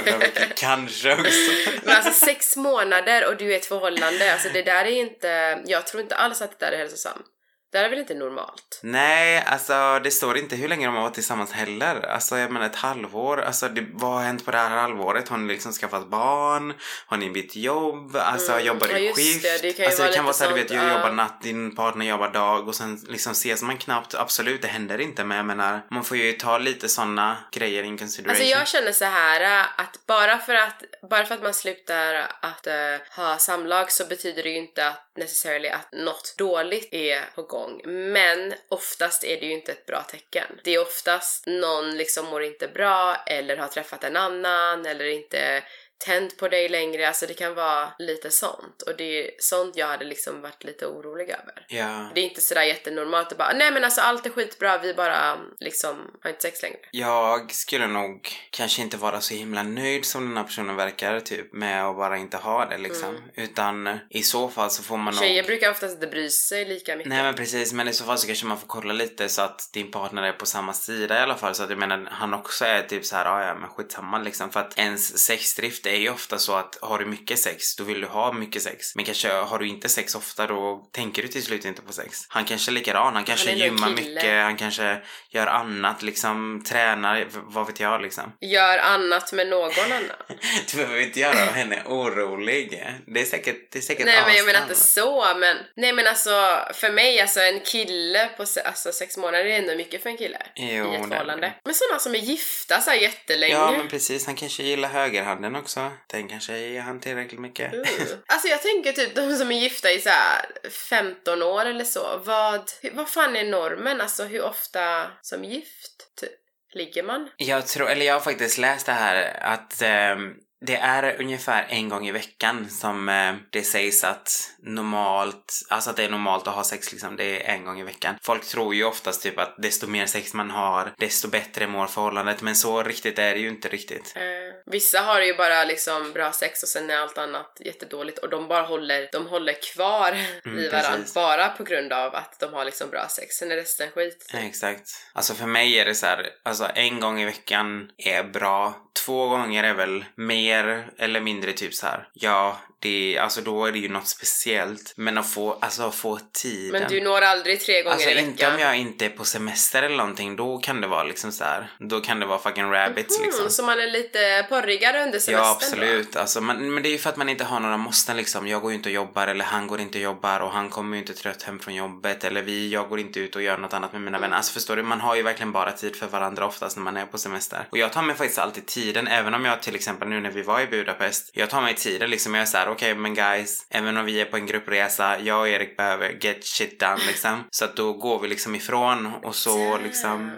Några 0.05 0.17
veckor 0.17 0.53
kanske 0.55 1.13
också. 1.13 1.51
Men 1.83 1.95
alltså 1.95 2.25
sex 2.25 2.55
månader 2.57 3.27
och 3.27 3.37
du 3.37 3.45
är 3.45 3.51
i 3.51 3.55
ett 3.55 3.65
förhållande, 3.65 4.33
alltså 4.33 4.49
det 4.53 4.61
där 4.61 4.85
är 4.85 4.91
inte, 4.91 5.61
jag 5.65 5.87
tror 5.87 6.03
inte 6.03 6.15
alls 6.15 6.41
att 6.41 6.59
det 6.59 6.65
där 6.65 6.71
är 6.71 6.77
hälsosamt. 6.77 7.25
Det 7.71 7.77
är 7.77 7.89
väl 7.89 7.99
inte 7.99 8.13
normalt? 8.13 8.79
Nej, 8.83 9.43
alltså 9.47 9.99
det 10.03 10.11
står 10.11 10.37
inte 10.37 10.55
hur 10.55 10.67
länge 10.67 10.85
de 10.85 10.95
har 10.95 11.01
varit 11.01 11.13
tillsammans 11.13 11.51
heller. 11.51 12.01
Alltså 12.05 12.37
jag 12.37 12.51
menar 12.51 12.65
ett 12.65 12.75
halvår. 12.75 13.41
Alltså 13.41 13.69
det, 13.69 13.85
vad 13.93 14.11
har 14.11 14.21
hänt 14.21 14.45
på 14.45 14.51
det 14.51 14.57
här 14.57 14.69
halvåret? 14.69 15.27
Har 15.29 15.37
ni 15.37 15.53
liksom 15.53 15.71
skaffat 15.71 16.07
barn? 16.07 16.73
Har 17.05 17.17
ni 17.17 17.29
bytt 17.29 17.55
jobb? 17.55 18.15
Alltså 18.15 18.51
Mm, 18.51 18.65
jobbar 18.65 18.87
ja, 18.87 18.97
i 18.97 19.13
skift? 19.13 19.43
det. 19.43 19.61
Det 19.61 19.73
kan 19.73 19.83
ju 19.83 19.85
alltså 19.85 20.01
vara 20.01 20.11
det 20.11 20.15
kan 20.15 20.25
vara 20.25 20.31
lite 20.31 20.37
så 20.37 20.43
här, 20.43 20.53
du 20.53 20.61
vet, 20.61 20.71
jag 20.71 20.83
ja. 20.85 20.93
jobbar 20.93 21.11
natt, 21.11 21.41
din 21.41 21.75
partner 21.75 22.05
jobbar 22.05 22.29
dag 22.29 22.67
och 22.67 22.75
sen 22.75 23.01
liksom 23.07 23.31
ses 23.31 23.61
man 23.61 23.77
knappt. 23.77 24.15
Absolut, 24.15 24.61
det 24.61 24.67
händer 24.67 25.01
inte 25.01 25.23
men 25.23 25.37
jag 25.37 25.45
menar 25.45 25.81
man 25.89 26.03
får 26.03 26.17
ju 26.17 26.33
ta 26.33 26.57
lite 26.57 26.89
såna 26.89 27.37
grejer 27.51 27.83
in 27.83 27.97
consideration. 27.97 28.41
Alltså 28.41 28.57
jag 28.57 28.67
känner 28.67 28.91
så 28.91 29.05
här 29.05 29.67
att 29.77 30.05
bara 30.07 30.37
för 30.37 30.55
att, 30.55 30.83
bara 31.09 31.25
för 31.25 31.35
att 31.35 31.43
man 31.43 31.53
slutar 31.53 32.15
att 32.41 32.67
äh, 32.67 32.73
ha 33.15 33.37
samlag 33.37 33.91
så 33.91 34.05
betyder 34.05 34.43
det 34.43 34.49
ju 34.49 34.57
inte 34.57 34.87
att 34.87 35.11
necessarily 35.15 35.69
att 35.69 35.91
något 35.91 36.35
dåligt 36.37 36.93
är 36.93 37.35
på 37.35 37.41
gång. 37.43 37.58
Men 37.85 38.53
oftast 38.69 39.23
är 39.23 39.39
det 39.39 39.45
ju 39.45 39.51
inte 39.51 39.71
ett 39.71 39.85
bra 39.85 40.03
tecken. 40.03 40.59
Det 40.63 40.75
är 40.75 40.81
oftast 40.81 41.45
någon 41.47 41.97
liksom 41.97 42.25
mår 42.25 42.43
inte 42.43 42.67
bra 42.67 43.15
eller 43.15 43.57
har 43.57 43.67
träffat 43.67 44.03
en 44.03 44.15
annan 44.15 44.85
eller 44.85 45.05
inte 45.05 45.63
tänd 46.05 46.37
på 46.37 46.47
dig 46.47 46.69
längre, 46.69 47.07
alltså 47.07 47.25
det 47.25 47.33
kan 47.33 47.55
vara 47.55 47.89
lite 47.99 48.31
sånt 48.31 48.81
och 48.81 48.97
det 48.97 49.03
är 49.27 49.31
sånt 49.39 49.75
jag 49.77 49.87
hade 49.87 50.05
liksom 50.05 50.41
varit 50.41 50.63
lite 50.63 50.85
orolig 50.85 51.29
över. 51.29 51.65
Ja. 51.67 52.11
Det 52.15 52.21
är 52.21 52.25
inte 52.25 52.41
sådär 52.41 52.63
jättenormalt 52.63 53.31
att 53.31 53.37
bara 53.37 53.53
nej 53.53 53.71
men 53.71 53.83
alltså 53.83 54.01
allt 54.01 54.25
är 54.25 54.29
skitbra, 54.29 54.77
vi 54.77 54.93
bara 54.93 55.37
liksom 55.59 56.11
har 56.23 56.29
inte 56.29 56.41
sex 56.41 56.61
längre. 56.61 56.77
Jag 56.91 57.51
skulle 57.53 57.87
nog 57.87 58.29
kanske 58.49 58.81
inte 58.81 58.97
vara 58.97 59.21
så 59.21 59.33
himla 59.33 59.63
nöjd 59.63 60.05
som 60.05 60.27
den 60.27 60.37
här 60.37 60.43
personen 60.43 60.75
verkar 60.75 61.19
typ 61.19 61.53
med 61.53 61.85
att 61.85 61.95
bara 61.95 62.17
inte 62.17 62.37
ha 62.37 62.65
det 62.65 62.77
liksom. 62.77 63.17
Utan 63.35 63.99
i 64.09 64.23
så 64.23 64.49
fall 64.49 64.71
så 64.71 64.83
får 64.83 64.97
man 64.97 65.09
Mm. 65.09 65.21
Tjejer 65.21 65.41
nog... 65.41 65.47
brukar 65.47 65.71
oftast 65.71 65.93
inte 65.93 66.07
bry 66.07 66.29
sig 66.29 66.65
lika 66.65 66.95
mycket. 66.95 67.09
Nej 67.09 67.23
men 67.23 67.35
precis, 67.35 67.73
men 67.73 67.87
i 67.87 67.93
så 67.93 68.03
fall 68.03 68.17
så 68.17 68.27
kanske 68.27 68.45
man 68.45 68.59
får 68.59 68.67
kolla 68.67 68.93
lite 68.93 69.29
så 69.29 69.41
att 69.41 69.69
din 69.73 69.91
partner 69.91 70.23
är 70.23 70.31
på 70.31 70.45
samma 70.45 70.73
sida 70.73 71.19
i 71.19 71.21
alla 71.21 71.35
fall. 71.35 71.55
Så 71.55 71.63
att 71.63 71.69
jag 71.69 71.79
menar 71.79 72.07
han 72.11 72.33
också 72.33 72.65
är 72.65 72.83
typ 72.83 73.05
så 73.05 73.15
här, 73.15 73.25
"Ah, 73.25 73.45
ja 73.47 73.55
men 73.55 73.69
skitsamma 73.69 74.19
liksom. 74.19 74.49
För 74.51 74.59
att 74.59 74.79
ens 74.79 75.25
sexdrift 75.25 75.85
är 75.91 75.99
ju 75.99 76.09
ofta 76.09 76.37
så 76.37 76.55
att 76.55 76.77
har 76.81 76.99
du 76.99 77.05
mycket 77.05 77.39
sex, 77.39 77.75
då 77.75 77.83
vill 77.83 78.01
du 78.01 78.07
ha 78.07 78.33
mycket 78.33 78.61
sex. 78.61 78.95
Men 78.95 79.05
kanske 79.05 79.29
har 79.31 79.59
du 79.59 79.67
inte 79.67 79.89
sex 79.89 80.15
ofta, 80.15 80.47
då 80.47 80.89
tänker 80.93 81.21
du 81.21 81.27
till 81.27 81.43
slut 81.43 81.65
inte 81.65 81.81
på 81.81 81.93
sex. 81.93 82.17
Han 82.29 82.45
kanske 82.45 82.71
är 82.71 82.73
likadan, 82.73 83.15
han 83.15 83.23
kanske 83.25 83.49
nog 83.51 83.59
gymmar 83.59 83.89
mycket, 83.89 84.43
han 84.43 84.57
kanske 84.57 85.01
gör 85.29 85.47
annat 85.47 86.01
liksom, 86.01 86.63
tränar, 86.67 87.27
vad 87.31 87.67
vet 87.67 87.79
jag 87.79 88.01
liksom. 88.01 88.31
Gör 88.41 88.77
annat 88.77 89.33
med 89.33 89.47
någon 89.47 89.71
annan. 89.85 90.01
Du 90.71 90.77
behöver 90.77 91.01
inte 91.01 91.19
göra 91.19 91.35
henne 91.51 91.83
orolig. 91.85 92.83
Det 93.07 93.21
är 93.21 93.25
säkert, 93.25 93.71
det 93.71 93.77
är 93.79 93.81
säkert 93.81 94.05
nej 94.05 94.21
men 94.25 94.35
jag 94.35 94.45
menar 94.45 94.61
inte 94.61 94.75
så 94.75 95.25
men 95.37 95.57
nej 95.75 95.93
men 95.93 96.07
alltså 96.07 96.59
för 96.73 96.91
mig 96.91 97.21
alltså 97.21 97.39
en 97.39 97.59
kille 97.59 98.29
på 98.37 98.45
se- 98.45 98.61
alltså, 98.61 98.91
sex 98.91 99.17
månader 99.17 99.45
är 99.45 99.57
ändå 99.59 99.75
mycket 99.75 100.03
för 100.03 100.09
en 100.09 100.17
kille 100.17 100.37
Jo, 100.55 100.65
i 100.65 100.95
ett 100.95 101.01
det 101.03 101.07
förhållande. 101.09 101.47
det. 101.47 101.53
Men 101.65 101.73
sådana 101.73 101.99
som 101.99 102.15
är 102.15 102.19
gifta 102.19 102.81
så 102.81 102.89
här 102.89 102.97
jättelänge. 102.97 103.53
Ja 103.53 103.71
men 103.71 103.87
precis, 103.87 104.25
han 104.25 104.35
kanske 104.35 104.63
gillar 104.63 104.89
högerhanden 104.89 105.55
också. 105.55 105.78
Den 106.07 106.27
kanske 106.27 106.57
ger 106.57 106.81
han 106.81 106.99
tillräckligt 106.99 107.41
mycket. 107.41 107.73
Uh. 107.73 107.81
Alltså 108.27 108.47
jag 108.47 108.61
tänker 108.61 108.91
typ 108.91 109.15
de 109.15 109.35
som 109.37 109.51
är 109.51 109.59
gifta 109.59 109.91
i 109.91 109.99
så 109.99 110.09
här 110.09 110.45
15 110.69 111.43
år 111.43 111.65
eller 111.65 111.85
så. 111.85 112.21
Vad, 112.25 112.71
vad 112.93 113.09
fan 113.09 113.35
är 113.35 113.43
normen? 113.43 114.01
Alltså 114.01 114.23
hur 114.23 114.43
ofta 114.43 115.11
som 115.21 115.43
gift 115.43 116.15
typ 116.21 116.31
ligger 116.73 117.03
man? 117.03 117.29
Jag 117.37 117.67
tror, 117.67 117.89
eller 117.89 118.05
jag 118.05 118.13
har 118.13 118.21
faktiskt 118.21 118.57
läst 118.57 118.85
det 118.85 118.91
här 118.91 119.43
att 119.43 119.81
ehm, 119.81 120.33
det 120.65 120.75
är 120.75 121.21
ungefär 121.21 121.65
en 121.69 121.89
gång 121.89 122.07
i 122.07 122.11
veckan 122.11 122.69
som 122.69 123.09
eh, 123.09 123.35
det 123.49 123.63
sägs 123.63 124.03
att 124.03 124.51
normalt, 124.59 125.65
alltså 125.69 125.89
att 125.89 125.95
det 125.95 126.03
är 126.03 126.09
normalt 126.09 126.47
att 126.47 126.53
ha 126.53 126.63
sex 126.63 126.91
liksom, 126.91 127.15
det 127.15 127.23
är 127.23 127.53
en 127.53 127.65
gång 127.65 127.79
i 127.79 127.83
veckan. 127.83 128.15
Folk 128.21 128.45
tror 128.45 128.75
ju 128.75 128.83
oftast 128.83 129.23
typ 129.23 129.39
att 129.39 129.55
desto 129.57 129.87
mer 129.87 130.05
sex 130.05 130.33
man 130.33 130.51
har, 130.51 130.93
desto 130.97 131.27
bättre 131.27 131.67
mår 131.67 131.87
förhållandet, 131.87 132.41
men 132.41 132.55
så 132.55 132.83
riktigt 132.83 133.19
är 133.19 133.33
det 133.33 133.39
ju 133.39 133.49
inte 133.49 133.69
riktigt. 133.69 134.13
Eh, 134.15 134.48
vissa 134.65 134.99
har 134.99 135.21
ju 135.21 135.33
bara 135.35 135.63
liksom 135.63 136.13
bra 136.13 136.31
sex 136.31 136.63
och 136.63 136.69
sen 136.69 136.89
är 136.89 136.97
allt 136.97 137.17
annat 137.17 137.57
jättedåligt 137.65 138.17
och 138.17 138.29
de 138.29 138.47
bara 138.47 138.61
håller, 138.61 139.09
de 139.11 139.27
håller 139.27 139.53
kvar 139.73 140.17
Mm, 140.45 140.59
i 140.59 140.69
varandra 140.69 140.91
precis. 140.97 141.13
bara 141.13 141.47
på 141.49 141.63
grund 141.63 141.93
av 141.93 142.15
att 142.15 142.39
de 142.39 142.53
har 142.53 142.65
liksom 142.65 142.89
bra 142.89 143.07
sex. 143.09 143.35
Sen 143.35 143.51
är 143.51 143.55
resten 143.55 143.91
skit. 143.91 144.29
Ja, 144.33 144.39
Exakt. 144.39 144.89
Alltså 145.13 145.33
för 145.33 145.45
mig 145.45 145.79
är 145.79 145.85
det 145.85 145.95
så 145.95 146.05
här, 146.05 146.29
alltså 146.45 146.67
en 146.75 146.99
gång 146.99 147.21
i 147.21 147.25
veckan 147.25 147.89
är 147.97 148.23
bra. 148.23 148.73
Två 149.05 149.27
gånger 149.27 149.63
är 149.63 149.73
väl 149.73 150.05
mer 150.15 150.89
eller 150.97 151.19
mindre 151.21 151.51
typ 151.53 151.73
så 151.73 151.85
här. 151.85 152.07
ja, 152.13 152.59
det, 152.81 153.17
alltså 153.21 153.41
då 153.41 153.65
är 153.65 153.71
det 153.71 153.79
ju 153.79 153.89
något 153.89 154.07
speciellt. 154.07 154.93
Men 154.97 155.17
att 155.17 155.33
få, 155.33 155.53
alltså 155.61 155.83
att 155.83 155.95
få 155.95 156.19
tiden. 156.33 156.81
Men 156.81 156.89
du 156.91 157.01
når 157.01 157.21
aldrig 157.21 157.59
tre 157.61 157.81
gånger 157.81 157.93
Alltså 157.93 158.09
i 158.09 158.13
veckan. 158.13 158.29
inte 158.29 158.47
om 158.47 158.59
jag 158.59 158.77
inte 158.77 159.05
är 159.05 159.09
på 159.09 159.25
semester 159.25 159.83
eller 159.83 159.97
någonting, 159.97 160.35
då 160.35 160.57
kan 160.57 160.81
det 160.81 160.87
vara 160.87 161.03
liksom 161.03 161.31
så 161.31 161.43
här. 161.43 161.71
Då 161.79 161.99
kan 162.01 162.19
det 162.19 162.25
vara 162.25 162.39
fucking 162.39 162.71
rabbits 162.71 163.19
liksom. 163.21 163.39
Mm, 163.41 163.51
så 163.51 163.63
man 163.63 163.79
är 163.79 163.87
lite 163.87 164.45
porrigare 164.49 165.03
under 165.03 165.19
semestern 165.19 165.33
Ja 165.35 165.51
absolut, 165.51 166.15
alltså, 166.15 166.41
man, 166.41 166.73
men 166.73 166.83
det 166.83 166.89
är 166.89 166.91
ju 166.91 166.97
för 166.97 167.09
att 167.09 167.17
man 167.17 167.29
inte 167.29 167.43
har 167.43 167.59
några 167.59 167.77
måsten 167.77 168.17
liksom. 168.17 168.47
Jag 168.47 168.61
går 168.61 168.71
ju 168.71 168.77
inte 168.77 168.89
och 168.89 168.95
jobbar 168.95 169.27
eller 169.27 169.45
han 169.45 169.67
går 169.67 169.79
inte 169.79 169.97
och 169.97 170.03
jobbar 170.03 170.39
och 170.39 170.51
han 170.51 170.69
kommer 170.69 170.95
ju 170.97 171.01
inte 171.01 171.13
trött 171.13 171.43
hem 171.43 171.59
från 171.59 171.75
jobbet 171.75 172.23
eller 172.23 172.41
vi, 172.41 172.69
jag 172.69 172.89
går 172.89 172.99
inte 172.99 173.19
ut 173.19 173.35
och 173.35 173.41
gör 173.41 173.57
något 173.57 173.73
annat 173.73 173.93
med 173.93 174.01
mina 174.01 174.17
Mm. 174.17 174.21
vänner. 174.21 174.37
Alltså 174.37 174.53
förstår 174.53 174.75
du, 174.75 174.83
man 174.83 175.01
har 175.01 175.15
ju 175.15 175.23
verkligen 175.23 175.51
bara 175.51 175.71
tid 175.71 175.95
för 175.95 176.07
varandra 176.07 176.45
oftast 176.45 176.77
när 176.77 176.83
man 176.83 176.97
är 176.97 177.05
på 177.05 177.17
semester. 177.17 177.67
Och 177.69 177.77
jag 177.77 177.93
tar 177.93 178.01
mig 178.01 178.15
faktiskt 178.15 178.39
alltid 178.39 178.65
tiden, 178.65 179.07
även 179.07 179.33
om 179.33 179.45
jag 179.45 179.61
till 179.61 179.75
exempel 179.75 180.07
nu 180.07 180.19
när 180.19 180.31
vi 180.31 180.41
var 180.41 180.59
i 180.61 180.67
Budapest, 180.67 181.29
jag 181.33 181.49
tar 181.49 181.61
mig 181.61 181.75
tiden 181.75 182.09
liksom. 182.09 182.33
Jag 182.35 182.41
är 182.41 182.45
såhär, 182.45 182.69
okej 182.69 182.95
men 182.95 183.13
guys, 183.13 183.65
även 183.69 183.97
om 183.97 184.05
vi 184.05 184.21
är 184.21 184.25
på 184.25 184.37
en 184.37 184.45
gruppresa, 184.45 185.19
jag 185.19 185.39
och 185.39 185.47
Erik 185.47 185.77
behöver 185.77 186.17
get 186.21 186.45
shit 186.45 186.79
done 186.79 186.99
liksom. 187.07 187.43
Så 187.51 187.65
att 187.65 187.75
då 187.75 187.93
går 187.93 188.19
vi 188.19 188.27
liksom 188.27 188.55
ifrån 188.55 189.13
och 189.23 189.35
så 189.35 189.77
liksom, 189.77 190.31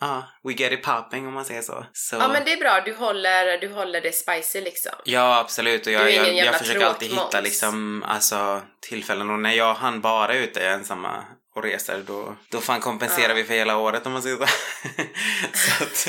ja, 0.00 0.28
we 0.44 0.52
get 0.52 0.72
it 0.72 0.82
popping 0.82 1.26
om 1.26 1.34
man 1.34 1.44
säger 1.44 1.62
så. 1.62 1.86
så. 1.92 2.16
Ja 2.16 2.28
men 2.28 2.44
det 2.44 2.52
är 2.52 2.56
bra, 2.56 2.82
du 2.84 2.94
håller, 2.94 3.60
du 3.60 3.68
håller 3.68 4.00
det 4.00 4.12
spicy 4.12 4.60
liksom. 4.60 4.92
Ja 5.04 5.38
absolut 5.38 5.86
och 5.86 5.92
jag, 5.92 6.12
jag, 6.12 6.34
jag 6.34 6.58
försöker 6.58 6.86
alltid 6.86 7.10
hitta 7.10 7.40
liksom 7.40 8.04
alltså 8.08 8.62
tillfällen 8.80 9.30
och 9.30 9.38
när 9.38 9.52
jag 9.52 9.74
han 9.74 10.00
bara 10.00 10.34
ute 10.34 10.68
ensamma 10.68 11.24
och 11.58 11.64
reser 11.64 12.02
då, 12.06 12.36
då 12.48 12.60
fan 12.60 12.80
kompenserar 12.80 13.28
Ja. 13.28 13.34
vi 13.34 13.44
för 13.44 13.54
hela 13.54 13.76
året 13.76 14.06
om 14.06 14.12
man 14.12 14.22
säger 14.22 14.36
så. 14.36 14.46
så, 15.54 15.84
att, 15.84 16.08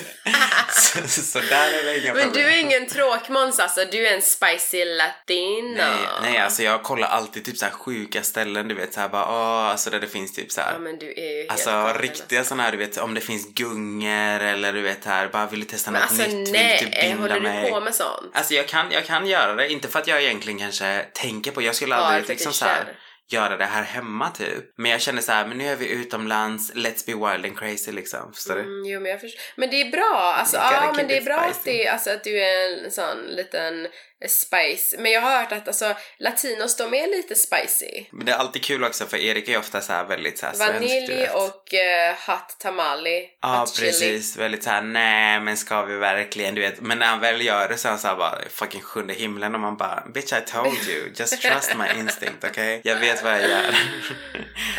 så, 1.09 1.21
så 1.21 1.39
där 1.39 1.73
är 1.79 1.83
det 1.83 1.99
inga 2.03 2.13
Men 2.13 2.23
problem. 2.23 2.43
du 2.43 2.49
är 2.53 2.59
ingen 2.59 2.87
tråkmåns 2.87 3.59
alltså, 3.59 3.85
du 3.91 4.07
är 4.07 4.15
en 4.15 4.21
spicy 4.21 4.85
latino. 4.85 5.77
Nej, 5.77 5.97
nej 6.21 6.37
alltså 6.37 6.63
jag 6.63 6.83
kollar 6.83 7.07
alltid 7.07 7.45
typ 7.45 7.57
så 7.57 7.65
här 7.65 7.71
sjuka 7.71 8.23
ställen 8.23 8.67
du 8.67 8.75
vet 8.75 8.93
såhär 8.93 9.09
bara 9.09 9.25
åh 9.25 9.69
alltså 9.71 9.89
där 9.89 9.99
det 9.99 10.07
finns 10.07 10.33
typ 10.33 10.51
så 10.51 10.61
här. 10.61 10.73
Ja 10.73 10.79
men 10.79 10.99
du 10.99 11.13
är 11.18 11.31
ju 11.31 11.37
helt 11.37 11.51
Alltså 11.51 11.69
galen, 11.69 11.97
riktiga 12.01 12.44
sådana 12.44 12.63
här 12.63 12.71
du 12.71 12.77
vet 12.77 12.97
om 12.97 13.13
det 13.13 13.21
finns 13.21 13.53
gungor 13.53 14.39
eller 14.44 14.73
du 14.73 14.81
vet 14.81 15.06
här 15.06 15.27
bara 15.27 15.45
vill 15.45 15.59
du 15.59 15.65
testa 15.65 15.91
Men 15.91 16.01
något 16.01 16.11
alltså 16.11 16.27
nytt, 16.37 16.51
nej, 16.51 16.77
vill 16.79 16.85
du 16.89 16.91
typ 16.91 17.01
binda 17.01 17.21
håller 17.21 17.39
mig. 17.39 17.65
du 17.65 17.71
på 17.71 17.79
med 17.79 17.95
sånt? 17.95 18.31
Alltså 18.33 18.53
jag 18.53 18.68
kan, 18.68 18.91
jag 18.91 19.06
kan 19.06 19.27
göra 19.27 19.56
det, 19.56 19.71
inte 19.71 19.87
för 19.87 19.99
att 19.99 20.07
jag 20.07 20.21
egentligen 20.23 20.59
kanske 20.59 21.06
tänker 21.13 21.51
på, 21.51 21.61
jag 21.61 21.75
skulle 21.75 21.95
aldrig 21.95 22.29
liksom 22.29 22.53
så 22.53 22.65
här, 22.65 22.75
fetischer. 22.79 22.99
Göra 23.33 23.57
det 23.57 23.66
här 23.66 23.83
hemma 23.83 24.30
typ. 24.30 24.74
Men 24.76 24.92
jag 24.92 25.02
känner 25.02 25.21
så 25.21 25.31
här, 25.31 25.48
men 25.48 25.57
nu 25.57 25.68
är 25.68 25.76
vi 25.76 25.90
utomlands, 25.90 26.74
let's 26.74 27.06
be 27.06 27.14
wild 27.14 27.45
and 27.45 27.59
crazy 27.59 27.92
liksom. 27.92 28.33
Förstår 28.33 28.56
du? 28.56 28.62
Mm, 28.62 28.86
jo 28.86 29.00
men 29.00 29.12
jag 29.12 29.21
förstår. 29.21 29.42
Men 29.56 29.69
det 29.69 29.81
är 29.81 29.92
bra, 29.92 30.36
alltså 30.38 30.57
ja 30.57 30.94
men 30.95 31.07
det 31.07 31.18
är 31.18 31.21
bra 31.21 31.38
att, 31.38 31.64
det, 31.64 31.88
alltså, 31.88 32.09
att 32.09 32.24
du 32.24 32.42
är 32.42 32.83
en 32.83 32.92
sån 32.92 33.18
liten 33.28 33.88
spice. 34.28 34.97
Men 34.97 35.11
jag 35.11 35.21
har 35.21 35.40
hört 35.40 35.52
att 35.52 35.68
alltså 35.68 35.95
latinos 36.18 36.76
de 36.76 36.94
är 36.94 37.07
lite 37.07 37.35
spicy. 37.35 38.06
Men 38.11 38.26
det 38.26 38.31
är 38.31 38.35
alltid 38.35 38.64
kul 38.64 38.83
också 38.83 39.06
för 39.06 39.18
Erik 39.18 39.47
är 39.47 39.52
ju 39.52 39.57
ofta 39.57 39.81
så 39.81 39.94
här 39.94 40.04
väldigt 40.04 40.40
så 40.40 40.45
här 40.45 40.54
svensk, 40.54 40.73
Vanilj 40.73 41.16
vet. 41.16 41.35
och 41.35 41.73
eh, 41.73 42.16
hot 42.28 42.56
tamale. 42.59 43.21
Ja 43.42 43.68
chili. 43.73 43.88
precis, 43.88 44.38
väldigt 44.38 44.64
såhär 44.64 44.81
nej 44.81 45.40
men 45.40 45.57
ska 45.57 45.81
vi 45.81 45.95
verkligen 45.95 46.56
du 46.56 46.61
vet. 46.61 46.81
Men 46.81 46.99
när 46.99 47.07
han 47.07 47.19
väl 47.19 47.42
gör 47.45 47.69
det 47.69 47.78
så 47.78 47.88
är 47.88 47.90
han 47.90 47.99
såhär 47.99 48.16
bara 48.16 48.40
fucking 48.49 48.81
sjunde 48.81 49.14
himlen 49.14 49.54
och 49.56 49.61
man 49.61 49.78
bara 49.78 50.04
bitch 50.14 50.33
I 50.33 50.42
told 50.52 50.88
you, 50.88 51.09
just 51.16 51.42
trust 51.42 51.76
my 51.76 51.99
instinct 51.99 52.44
okej? 52.44 52.81
Jag 52.83 52.95
vet 52.95 53.23
vad 53.23 53.33
jag 53.33 53.49
gör. 53.49 53.76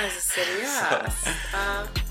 Alltså 0.04 0.20
seriöst. 0.20 0.84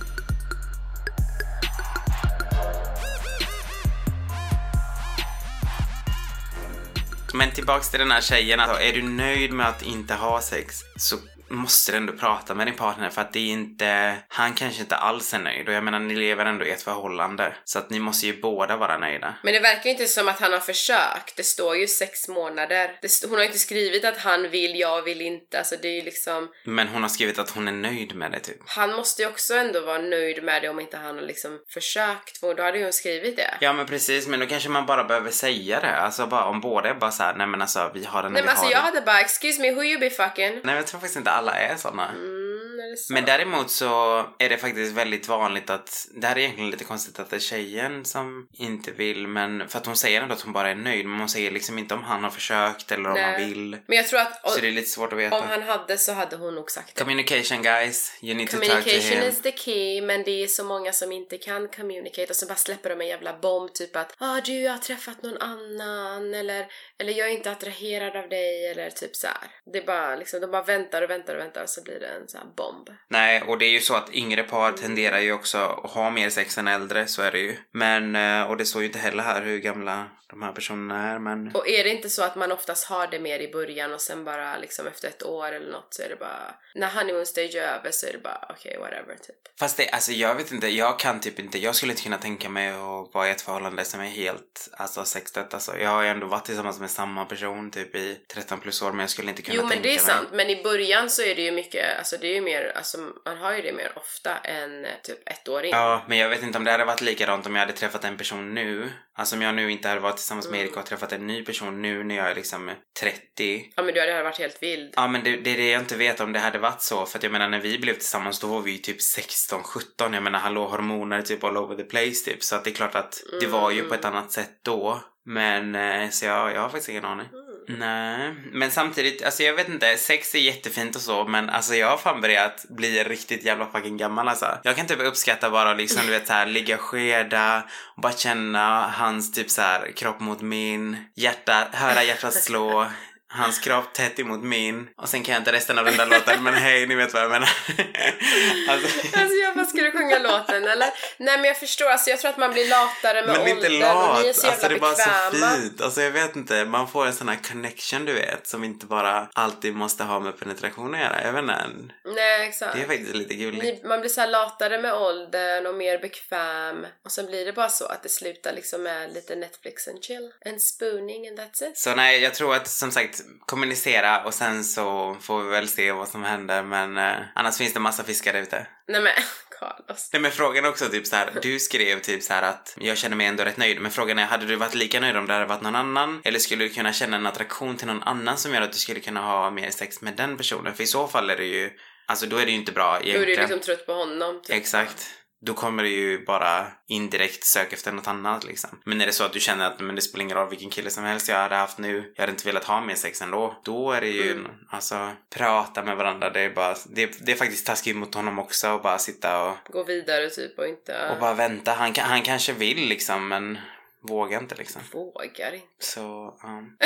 Men 7.33 7.51
tillbaks 7.51 7.89
till 7.89 7.99
den 7.99 8.11
här 8.11 8.21
tjejen, 8.21 8.59
alltså, 8.59 8.81
är 8.81 8.93
du 8.93 9.01
nöjd 9.01 9.53
med 9.53 9.67
att 9.67 9.81
inte 9.81 10.13
ha 10.13 10.41
sex 10.41 10.81
så 10.95 11.15
måste 11.49 11.91
du 11.91 11.97
ändå 11.97 12.13
prata 12.13 12.55
med 12.55 12.67
din 12.67 12.75
partner 12.75 13.09
för 13.09 13.21
att 13.21 13.33
det 13.33 13.39
är 13.39 13.51
inte, 13.51 14.15
han 14.27 14.53
kanske 14.53 14.81
inte 14.81 14.95
alls 14.95 15.33
är 15.33 15.39
nöjd 15.39 15.67
och 15.67 15.73
jag 15.73 15.83
menar 15.83 15.99
ni 15.99 16.15
lever 16.15 16.45
ändå 16.45 16.65
i 16.65 16.71
ett 16.71 16.81
förhållande 16.81 17.53
så 17.63 17.79
att 17.79 17.89
ni 17.89 17.99
måste 17.99 18.27
ju 18.27 18.41
båda 18.41 18.77
vara 18.77 18.97
nöjda. 18.97 19.35
Men 19.43 19.53
det 19.53 19.59
verkar 19.59 19.89
inte 19.89 20.05
som 20.05 20.27
att 20.27 20.39
han 20.39 20.53
har 20.53 20.59
försökt. 20.59 21.35
Det 21.35 21.43
står 21.43 21.75
ju 21.77 21.87
sex 21.87 22.27
månader. 22.27 22.91
Det 23.01 23.09
hon 23.29 23.37
har 23.37 23.45
inte 23.45 23.59
skrivit 23.59 24.05
att 24.05 24.17
han 24.17 24.49
vill, 24.49 24.79
jag 24.79 25.01
vill 25.01 25.21
inte. 25.21 25.57
Alltså 25.59 25.75
det 25.81 25.87
är 25.87 25.95
ju 25.95 26.01
liksom... 26.01 26.49
Men 26.63 26.87
hon 26.87 27.01
har 27.01 27.09
skrivit 27.09 27.39
att 27.39 27.49
hon 27.49 27.67
är 27.67 27.71
nöjd 27.71 28.15
med 28.15 28.31
det 28.31 28.39
typ. 28.39 28.57
Han 28.65 28.93
måste 28.95 29.21
ju 29.21 29.27
också 29.27 29.53
ändå 29.53 29.81
vara 29.81 29.97
nöjd 29.97 30.43
med 30.43 30.61
det 30.61 30.69
om 30.69 30.79
inte 30.79 30.97
han 30.97 31.15
har 31.15 31.21
liksom 31.21 31.59
försökt. 31.73 32.37
För 32.37 32.53
då 32.53 32.63
hade 32.63 32.77
ju 32.77 32.83
hon 32.83 32.93
skrivit 32.93 33.37
det. 33.37 33.53
Ja 33.59 33.73
men 33.73 33.85
precis, 33.85 34.27
men 34.27 34.39
då 34.39 34.45
kanske 34.45 34.69
man 34.69 34.85
bara 34.85 35.03
behöver 35.03 35.31
säga 35.31 35.79
det. 35.79 35.95
Alltså 35.97 36.25
bara 36.27 36.45
om 36.45 36.61
båda 36.61 36.89
är 36.89 36.93
bara 36.93 37.11
såhär, 37.11 37.33
nej 37.35 37.47
men 37.47 37.61
alltså 37.61 37.91
vi 37.93 38.05
har 38.05 38.23
den 38.23 38.33
Nej 38.33 38.41
vi 38.41 38.45
men 38.45 38.49
alltså 38.49 38.65
har 38.65 38.71
jag 38.71 38.79
den. 38.79 38.85
hade 38.85 39.01
bara 39.01 39.19
excuse 39.21 39.61
me 39.61 39.71
who 39.71 39.83
you 39.83 39.99
be 39.99 40.09
fucking? 40.09 40.49
Nej 40.49 40.61
men 40.63 40.75
jag 40.75 40.87
tror 40.87 40.99
faktiskt 40.99 41.17
inte 41.17 41.31
alla 41.39 41.51
är 41.59 41.75
såna. 41.75 42.09
Mm, 42.09 42.97
så? 42.97 43.13
Men 43.13 43.25
däremot 43.25 43.71
så 43.71 44.19
är 44.39 44.49
det 44.49 44.57
faktiskt 44.57 44.93
väldigt 44.93 45.27
vanligt 45.27 45.69
att, 45.69 46.07
det 46.15 46.27
här 46.27 46.35
är 46.35 46.39
egentligen 46.39 46.69
lite 46.71 46.83
konstigt 46.83 47.19
att 47.19 47.29
det 47.29 47.35
är 47.35 47.39
tjejen 47.39 48.05
som 48.05 48.47
inte 48.53 48.91
vill 48.91 49.27
men 49.27 49.69
för 49.69 49.77
att 49.79 49.85
hon 49.85 49.95
säger 49.95 50.21
ändå 50.21 50.33
att 50.35 50.41
hon 50.41 50.53
bara 50.53 50.69
är 50.69 50.75
nöjd 50.75 51.05
men 51.05 51.19
hon 51.19 51.29
säger 51.29 51.51
liksom 51.51 51.77
inte 51.79 51.93
om 51.93 52.03
han 52.03 52.23
har 52.23 52.31
försökt 52.31 52.91
eller 52.91 53.09
om 53.09 53.15
Nej. 53.15 53.23
han 53.23 53.35
vill. 53.49 53.77
Men 53.87 53.97
jag 53.97 54.07
tror 54.07 54.19
att 54.19 54.51
Så 54.51 54.61
det 54.61 54.67
är 54.67 54.71
lite 54.71 54.89
svårt 54.89 55.13
att 55.13 55.19
veta. 55.19 55.37
om 55.39 55.47
han 55.47 55.61
hade 55.63 55.97
så 55.97 56.13
hade 56.13 56.35
hon 56.35 56.55
nog 56.55 56.71
sagt 56.71 56.95
det. 56.95 57.01
Communication 57.01 57.61
guys, 57.61 58.13
you 58.21 58.35
need 58.37 58.49
to 58.49 58.57
talk 58.57 58.65
to 58.65 58.71
Communication 58.71 59.17
him. 59.21 59.29
is 59.29 59.41
the 59.41 59.51
key, 59.51 60.01
men 60.01 60.23
det 60.23 60.43
är 60.43 60.47
så 60.47 60.63
många 60.63 60.93
som 60.93 61.11
inte 61.11 61.37
kan 61.37 61.67
communicate 61.67 62.29
och 62.29 62.35
så 62.35 62.45
bara 62.45 62.55
släpper 62.55 62.89
de 62.89 63.01
en 63.01 63.07
jävla 63.07 63.37
bomb 63.39 63.73
typ 63.73 63.95
att 63.95 64.13
ah 64.17 64.41
du 64.45 64.53
jag 64.61 64.71
har 64.71 64.77
träffat 64.79 65.23
någon 65.23 65.37
annan 65.37 66.33
eller, 66.33 66.65
eller 66.99 67.13
jag 67.13 67.27
är 67.27 67.33
inte 67.33 67.51
attraherad 67.51 68.15
av 68.15 68.29
dig 68.29 68.67
eller 68.67 68.89
typ 68.89 69.15
så 69.15 69.27
här. 69.27 69.47
Det 69.73 69.77
är 69.77 69.85
bara 69.85 70.15
liksom, 70.15 70.41
de 70.41 70.51
bara 70.51 70.63
väntar 70.63 71.01
och 71.01 71.09
väntar 71.09 71.35
och 71.35 71.41
väntar 71.41 71.63
och 71.63 71.69
så 71.69 71.83
blir 71.83 71.99
det 71.99 72.07
en 72.07 72.27
sån 72.27 72.41
här 72.41 72.49
bomb. 72.55 72.89
Nej, 73.09 73.41
och 73.41 73.57
det 73.57 73.65
är 73.65 73.69
ju 73.69 73.79
så 73.79 73.95
att 73.95 74.13
yngre 74.13 74.43
par 74.43 74.71
tenderar 74.71 75.19
ju 75.19 75.33
också 75.33 75.57
att 75.57 75.91
ha 75.91 76.09
mer 76.09 76.29
sex 76.29 76.57
än 76.57 76.67
äldre, 76.67 77.07
så 77.07 77.21
är 77.21 77.31
det 77.31 77.39
ju. 77.39 77.57
Men, 77.71 78.15
eh, 78.15 78.49
och 78.49 78.57
det 78.57 78.65
står 78.65 78.81
ju 78.81 78.87
inte 78.87 78.99
heller 78.99 79.23
här 79.23 79.41
hur 79.41 79.57
gamla 79.57 80.09
de 80.29 80.41
här 80.41 80.51
personerna 80.51 81.11
är, 81.11 81.19
men... 81.19 81.51
Och 81.55 81.67
är 81.67 81.83
det 81.83 81.89
inte 81.89 82.09
så 82.09 82.23
att 82.23 82.35
man 82.35 82.51
oftast 82.51 82.85
har 82.85 83.07
det 83.07 83.19
mer 83.19 83.39
i 83.39 83.51
början 83.51 83.93
och 83.93 84.01
sen 84.01 84.23
bara 84.23 84.57
liksom 84.57 84.87
efter 84.87 85.07
ett 85.07 85.23
år 85.23 85.51
eller 85.51 85.71
något 85.71 85.93
så 85.93 86.01
är 86.01 86.09
det 86.09 86.15
bara 86.15 86.55
när 86.75 86.89
honeymoon 86.89 87.25
stage 87.25 87.55
är 87.55 87.61
över 87.61 87.91
så 87.91 88.07
är 88.07 88.11
det 88.11 88.19
bara 88.23 88.45
okej 88.49 88.77
whatever 88.79 89.15
typ. 89.15 89.59
Fast 89.59 89.77
det, 89.77 89.89
alltså 89.89 90.11
jag 90.11 90.35
vet 90.35 90.51
inte, 90.51 90.67
jag 90.67 90.99
kan 90.99 91.19
typ 91.19 91.39
inte, 91.39 91.59
jag 91.59 91.75
skulle 91.75 91.91
inte 91.91 92.03
kunna 92.03 92.17
tänka 92.17 92.49
mig 92.49 92.69
att 92.69 93.13
vara 93.13 93.27
i 93.27 93.31
ett 93.31 93.41
förhållande 93.41 93.85
som 93.85 93.99
är 93.99 94.05
helt, 94.05 94.69
alltså 94.73 95.05
sextet 95.05 95.53
alltså. 95.53 95.77
Jag 95.77 95.89
har 95.89 96.03
ju 96.03 96.09
ändå 96.09 96.27
varit 96.27 96.45
tillsammans 96.45 96.79
med 96.79 96.88
samma 96.89 97.25
person 97.25 97.71
typ 97.71 97.95
i 97.95 98.17
13 98.33 98.59
plus 98.59 98.81
år 98.81 98.91
men 98.91 98.99
jag 98.99 99.09
skulle 99.09 99.29
inte 99.29 99.41
kunna 99.41 99.55
Jo 99.55 99.61
tänka 99.61 99.75
men 99.75 99.83
det 99.83 99.89
är 99.89 99.93
mig. 99.93 99.99
sant, 99.99 100.29
men 100.31 100.49
i 100.49 100.63
början 100.63 101.09
så 101.09 101.21
är 101.21 101.35
det 101.35 101.41
ju 101.41 101.51
mycket, 101.51 101.97
alltså 101.97 102.17
det 102.17 102.27
är 102.27 102.33
ju 102.33 102.41
mer, 102.41 102.71
alltså 102.75 102.97
man 103.25 103.37
har 103.37 103.53
ju 103.55 103.61
det 103.61 103.73
mer 103.73 103.91
ofta 103.95 104.37
än 104.37 104.87
typ 105.03 105.29
ett 105.29 105.47
år 105.49 105.63
in. 105.65 105.71
Ja, 105.71 106.05
men 106.07 106.17
jag 106.17 106.29
vet 106.29 106.43
inte 106.43 106.57
om 106.57 106.63
det 106.63 106.71
hade 106.71 106.85
varit 106.85 107.01
likadant 107.01 107.45
om 107.45 107.55
jag 107.55 107.59
hade 107.59 107.73
träffat 107.73 108.03
en 108.03 108.17
person 108.17 108.53
nu. 108.53 108.89
Alltså 109.17 109.35
om 109.35 109.41
jag 109.41 109.55
nu 109.55 109.71
inte 109.71 109.87
hade 109.87 110.01
varit 110.01 110.15
tillsammans 110.17 110.45
med 110.49 110.59
Mm. 110.59 110.67
Erik 110.67 110.77
och 110.77 110.85
träffat 110.85 111.11
en 111.11 111.27
ny 111.27 111.45
person 111.45 111.81
nu 111.81 112.03
när 112.03 112.15
jag 112.15 112.31
är 112.31 112.35
liksom 112.35 112.71
30. 112.99 113.65
Ja 113.75 113.83
men 113.83 113.93
du 113.93 113.99
hade 113.99 114.23
varit 114.23 114.37
helt 114.39 114.63
vild. 114.63 114.93
Ja 114.95 115.07
men 115.07 115.23
det, 115.23 115.37
det 115.37 115.49
är 115.53 115.57
det 115.57 115.69
jag 115.69 115.81
inte 115.81 115.95
vet 115.97 116.19
om 116.19 116.33
det 116.33 116.39
hade 116.39 116.57
varit 116.59 116.81
så. 116.81 117.05
För 117.05 117.17
att 117.17 117.23
jag 117.23 117.31
menar 117.31 117.49
när 117.49 117.59
vi 117.59 117.79
blev 117.79 117.93
tillsammans 117.93 118.39
då 118.39 118.47
var 118.47 118.61
vi 118.61 118.71
ju 118.71 118.77
typ 118.77 119.01
16, 119.01 119.63
17. 119.63 120.13
Jag 120.13 120.23
menar 120.23 120.39
hallå 120.39 120.67
hormoner 120.67 121.21
typ 121.21 121.43
all 121.43 121.57
over 121.57 121.75
the 121.75 121.83
place 121.83 122.25
typ. 122.25 122.43
Så 122.43 122.55
att 122.55 122.63
det 122.63 122.69
är 122.69 122.73
klart 122.75 122.95
att 122.95 123.21
det 123.41 123.47
var 123.47 123.71
ju 123.71 123.83
på 123.83 123.93
ett 123.93 124.05
annat 124.05 124.31
sätt 124.31 124.51
då. 124.65 125.01
Men 125.29 125.75
eh, 125.75 126.09
så 126.09 126.25
jag, 126.25 126.53
jag 126.53 126.61
har 126.61 126.69
faktiskt 126.69 126.89
ingen 126.89 127.05
aning. 127.05 127.27
Mm. 127.67 127.79
Nej, 127.79 128.35
men 128.51 128.71
samtidigt, 128.71 129.23
alltså 129.23 129.43
jag 129.43 129.53
vet 129.53 129.69
inte, 129.69 129.97
sex 129.97 130.35
är 130.35 130.39
jättefint 130.39 130.95
och 130.95 131.01
så 131.01 131.25
men 131.25 131.49
alltså 131.49 131.75
jag 131.75 131.89
har 131.89 131.97
fan 131.97 132.21
börjat 132.21 132.65
bli 132.69 133.03
riktigt 133.03 133.43
jävla 133.43 133.65
fucking 133.65 133.97
gammal 133.97 134.27
alltså. 134.27 134.57
Jag 134.63 134.75
kan 134.75 134.87
typ 134.87 134.99
uppskatta 134.99 135.49
bara 135.49 135.73
liksom 135.73 136.01
du 136.05 136.11
vet 136.11 136.27
så 136.27 136.33
här 136.33 136.45
ligga 136.45 136.77
skeda 136.77 137.63
och 137.95 138.01
bara 138.01 138.13
känna 138.13 138.87
hans 138.87 139.31
typ 139.31 139.49
så 139.49 139.61
här 139.61 139.91
kropp 139.91 140.19
mot 140.19 140.41
min, 140.41 140.97
hjärta, 141.15 141.67
höra 141.71 142.03
hjärtat 142.03 142.33
slå. 142.33 142.87
Hans 143.31 143.59
kropp 143.59 143.93
tätt 143.93 144.19
emot 144.19 144.43
min 144.43 144.87
och 144.97 145.09
sen 145.09 145.23
kan 145.23 145.33
jag 145.33 145.41
inte 145.41 145.51
resten 145.51 145.77
av 145.79 145.85
den 145.85 145.97
där 145.97 146.05
låten 146.05 146.43
men 146.43 146.53
hej 146.53 146.87
ni 146.87 146.95
vet 146.95 147.13
vad 147.13 147.23
jag 147.23 147.31
menar. 147.31 147.49
alltså, 148.69 149.17
Alltså 149.17 149.35
jag 149.35 149.55
bara, 149.55 149.65
ska 149.65 149.81
du 149.81 149.91
sjunga 149.91 150.19
låten 150.19 150.63
eller? 150.67 150.87
Nej 151.17 151.37
men 151.37 151.43
jag 151.43 151.57
förstår, 151.57 151.85
alltså 151.85 152.09
jag 152.09 152.19
tror 152.19 152.31
att 152.31 152.37
man 152.37 152.51
blir 152.51 152.69
latare 152.69 153.25
med 153.25 153.37
men 153.37 153.41
är 153.41 153.47
inte 153.47 153.67
åldern 153.67 153.81
och 153.81 153.95
lat, 153.95 154.21
ni 154.23 154.29
är 154.29 154.33
så 154.33 154.47
alltså 154.47 154.65
jävla 154.65 154.67
det 154.69 154.75
är 154.75 154.79
bara 154.79 154.95
så 154.95 155.09
bekväma. 155.31 155.55
fint. 155.55 155.81
Alltså 155.81 156.01
jag 156.01 156.11
vet 156.11 156.35
inte, 156.35 156.65
man 156.65 156.87
får 156.87 157.05
en 157.05 157.13
sån 157.13 157.29
här 157.29 157.39
connection 157.51 158.05
du 158.05 158.13
vet 158.13 158.47
som 158.47 158.63
inte 158.63 158.85
bara 158.85 159.29
alltid 159.33 159.75
måste 159.75 160.03
ha 160.03 160.19
med 160.19 160.39
penetration 160.39 160.95
att 160.95 161.01
göra. 161.01 161.21
Jag 161.23 161.33
vet 161.33 161.41
inte. 161.41 161.93
Nej 162.05 162.47
exakt. 162.47 162.73
Det 162.75 162.81
är 162.81 162.87
faktiskt 162.87 163.15
lite 163.15 163.33
gulligt. 163.33 163.85
Man 163.85 163.99
blir 163.99 164.09
så 164.09 164.25
latare 164.25 164.81
med 164.81 164.93
åldern 164.93 165.65
och 165.65 165.75
mer 165.75 165.97
bekväm 165.97 166.85
och 167.05 167.11
sen 167.11 167.25
blir 167.25 167.45
det 167.45 167.53
bara 167.53 167.69
så 167.69 167.85
att 167.85 168.03
det 168.03 168.09
slutar 168.09 168.53
liksom 168.53 168.83
med 168.83 169.13
lite 169.13 169.35
Netflix 169.35 169.87
and 169.87 170.03
chill. 170.03 170.31
En 170.41 170.59
spooning 170.59 171.27
and 171.27 171.39
that's 171.39 171.69
it. 171.69 171.77
Så 171.77 171.95
nej, 171.95 172.19
jag 172.23 172.33
tror 172.33 172.55
att 172.55 172.67
som 172.67 172.91
sagt 172.91 173.18
kommunicera 173.45 174.23
och 174.23 174.33
sen 174.33 174.63
så 174.63 175.17
får 175.21 175.43
vi 175.43 175.49
väl 175.49 175.67
se 175.67 175.91
vad 175.91 176.07
som 176.07 176.23
händer 176.23 176.63
men 176.63 176.97
eh, 176.97 177.15
annars 177.35 177.57
finns 177.57 177.73
det 177.73 177.79
massa 177.79 178.03
fiskar 178.03 178.33
ute. 178.33 178.67
Nej 178.87 179.01
men 179.01 179.13
Carlos. 179.59 180.09
Nej 180.13 180.21
men 180.21 180.31
frågan 180.31 180.65
är 180.65 180.69
också 180.69 180.89
typ 180.89 181.07
så 181.07 181.15
här, 181.15 181.31
du 181.41 181.59
skrev 181.59 181.99
typ 181.99 182.23
så 182.23 182.33
här 182.33 182.41
att 182.43 182.75
jag 182.79 182.97
känner 182.97 183.15
mig 183.15 183.27
ändå 183.27 183.43
rätt 183.43 183.57
nöjd 183.57 183.81
men 183.81 183.91
frågan 183.91 184.19
är 184.19 184.25
hade 184.25 184.45
du 184.45 184.55
varit 184.55 184.75
lika 184.75 184.99
nöjd 184.99 185.17
om 185.17 185.27
det 185.27 185.33
hade 185.33 185.45
varit 185.45 185.61
någon 185.61 185.75
annan? 185.75 186.21
Eller 186.23 186.39
skulle 186.39 186.63
du 186.63 186.69
kunna 186.69 186.93
känna 186.93 187.17
en 187.17 187.25
attraktion 187.25 187.77
till 187.77 187.87
någon 187.87 188.03
annan 188.03 188.37
som 188.37 188.53
gör 188.53 188.61
att 188.61 188.71
du 188.73 188.77
skulle 188.79 188.99
kunna 188.99 189.21
ha 189.21 189.51
mer 189.51 189.69
sex 189.69 190.01
med 190.01 190.15
den 190.15 190.37
personen? 190.37 190.75
För 190.75 190.83
i 190.83 190.87
så 190.87 191.07
fall 191.07 191.29
är 191.29 191.37
det 191.37 191.45
ju, 191.45 191.71
alltså 192.05 192.25
då 192.25 192.37
är 192.37 192.45
det 192.45 192.51
ju 192.51 192.57
inte 192.57 192.71
bra 192.71 192.91
Då 192.93 192.97
är 192.99 193.07
egentligen. 193.09 193.35
du 193.35 193.41
liksom 193.41 193.59
trött 193.59 193.85
på 193.85 193.93
honom. 193.93 194.41
Typ. 194.41 194.55
Exakt. 194.55 195.09
Då 195.41 195.53
kommer 195.53 195.83
du 195.83 195.89
ju 195.89 196.25
bara 196.25 196.67
indirekt 196.87 197.43
söka 197.43 197.75
efter 197.75 197.91
något 197.91 198.07
annat 198.07 198.43
liksom. 198.43 198.69
Men 198.85 199.01
är 199.01 199.05
det 199.05 199.11
så 199.11 199.23
att 199.23 199.33
du 199.33 199.39
känner 199.39 199.67
att 199.67 199.79
men 199.79 199.95
det 199.95 200.01
spelar 200.01 200.23
ingen 200.23 200.37
roll 200.37 200.49
vilken 200.49 200.69
kille 200.69 200.89
som 200.89 201.03
helst 201.03 201.27
jag 201.29 201.35
hade 201.37 201.55
haft 201.55 201.77
nu, 201.77 202.13
jag 202.15 202.21
hade 202.21 202.31
inte 202.31 202.45
velat 202.45 202.63
ha 202.63 202.81
mer 202.81 202.95
sex 202.95 203.21
ändå. 203.21 203.61
Då 203.65 203.91
är 203.91 204.01
det 204.01 204.07
ju, 204.07 204.31
Mm. 204.31 204.51
alltså, 204.69 205.11
prata 205.35 205.83
med 205.83 205.97
varandra. 205.97 206.29
Det 206.29 206.39
är 206.41 206.49
bara, 206.49 206.75
det, 206.85 207.25
det 207.25 207.31
är 207.31 207.35
faktiskt 207.35 207.65
taskigt 207.65 207.95
mot 207.95 208.15
honom 208.15 208.39
också 208.39 208.69
och 208.71 208.81
bara 208.81 208.97
sitta 208.97 209.43
och, 209.43 209.57
Gå 209.71 209.83
vidare 209.83 210.29
typ 210.29 210.59
och 210.59 210.67
inte... 210.67 211.09
och 211.13 211.19
bara 211.19 211.33
vänta. 211.33 211.71
Han, 211.73 211.93
han 211.97 212.21
kanske 212.21 212.53
vill 212.53 212.89
liksom 212.89 213.27
men 213.27 213.57
vågar 214.01 214.39
inte 214.39 214.55
liksom. 214.55 214.81
Vågar 214.93 215.53
inte. 215.53 215.65
Så, 215.79 216.37
um. 216.43 216.77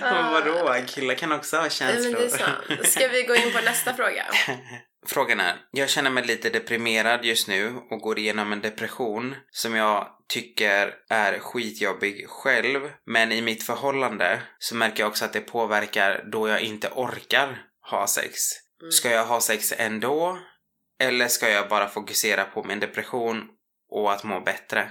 Ah. 0.00 0.12
Men 0.22 0.32
vadå? 0.32 0.74
Killar 0.86 1.14
kan 1.14 1.32
också 1.32 1.56
ha 1.56 1.62
Nej, 1.62 1.70
men 1.80 1.92
känslor. 2.02 2.20
det 2.20 2.24
är 2.24 2.28
sant. 2.28 2.86
Ska 2.88 3.08
vi 3.08 3.22
gå 3.22 3.34
in 3.36 3.52
på 3.52 3.60
nästa 3.60 3.94
fråga? 3.94 4.24
Frågan 5.08 5.40
är, 5.40 5.56
jag 5.70 5.90
känner 5.90 6.10
mig 6.10 6.26
lite 6.26 6.50
deprimerad 6.50 7.24
just 7.24 7.48
nu 7.48 7.76
och 7.90 8.00
går 8.00 8.18
igenom 8.18 8.52
en 8.52 8.60
depression 8.60 9.34
som 9.50 9.74
jag 9.74 10.08
tycker 10.28 10.94
är 11.08 11.38
skitjobbig 11.38 12.28
själv. 12.28 12.90
Men 13.06 13.32
i 13.32 13.42
mitt 13.42 13.62
förhållande 13.62 14.42
så 14.58 14.74
märker 14.74 15.02
jag 15.02 15.08
också 15.08 15.24
att 15.24 15.32
det 15.32 15.40
påverkar 15.40 16.24
då 16.32 16.48
jag 16.48 16.60
inte 16.60 16.88
orkar 16.88 17.62
ha 17.90 18.06
sex. 18.06 18.34
Mm. 18.82 18.92
Ska 18.92 19.10
jag 19.10 19.26
ha 19.26 19.40
sex 19.40 19.74
ändå? 19.76 20.38
Eller 21.00 21.28
ska 21.28 21.50
jag 21.50 21.68
bara 21.68 21.88
fokusera 21.88 22.44
på 22.44 22.64
min 22.64 22.80
depression 22.80 23.48
och 23.90 24.12
att 24.12 24.24
må 24.24 24.40
bättre? 24.40 24.90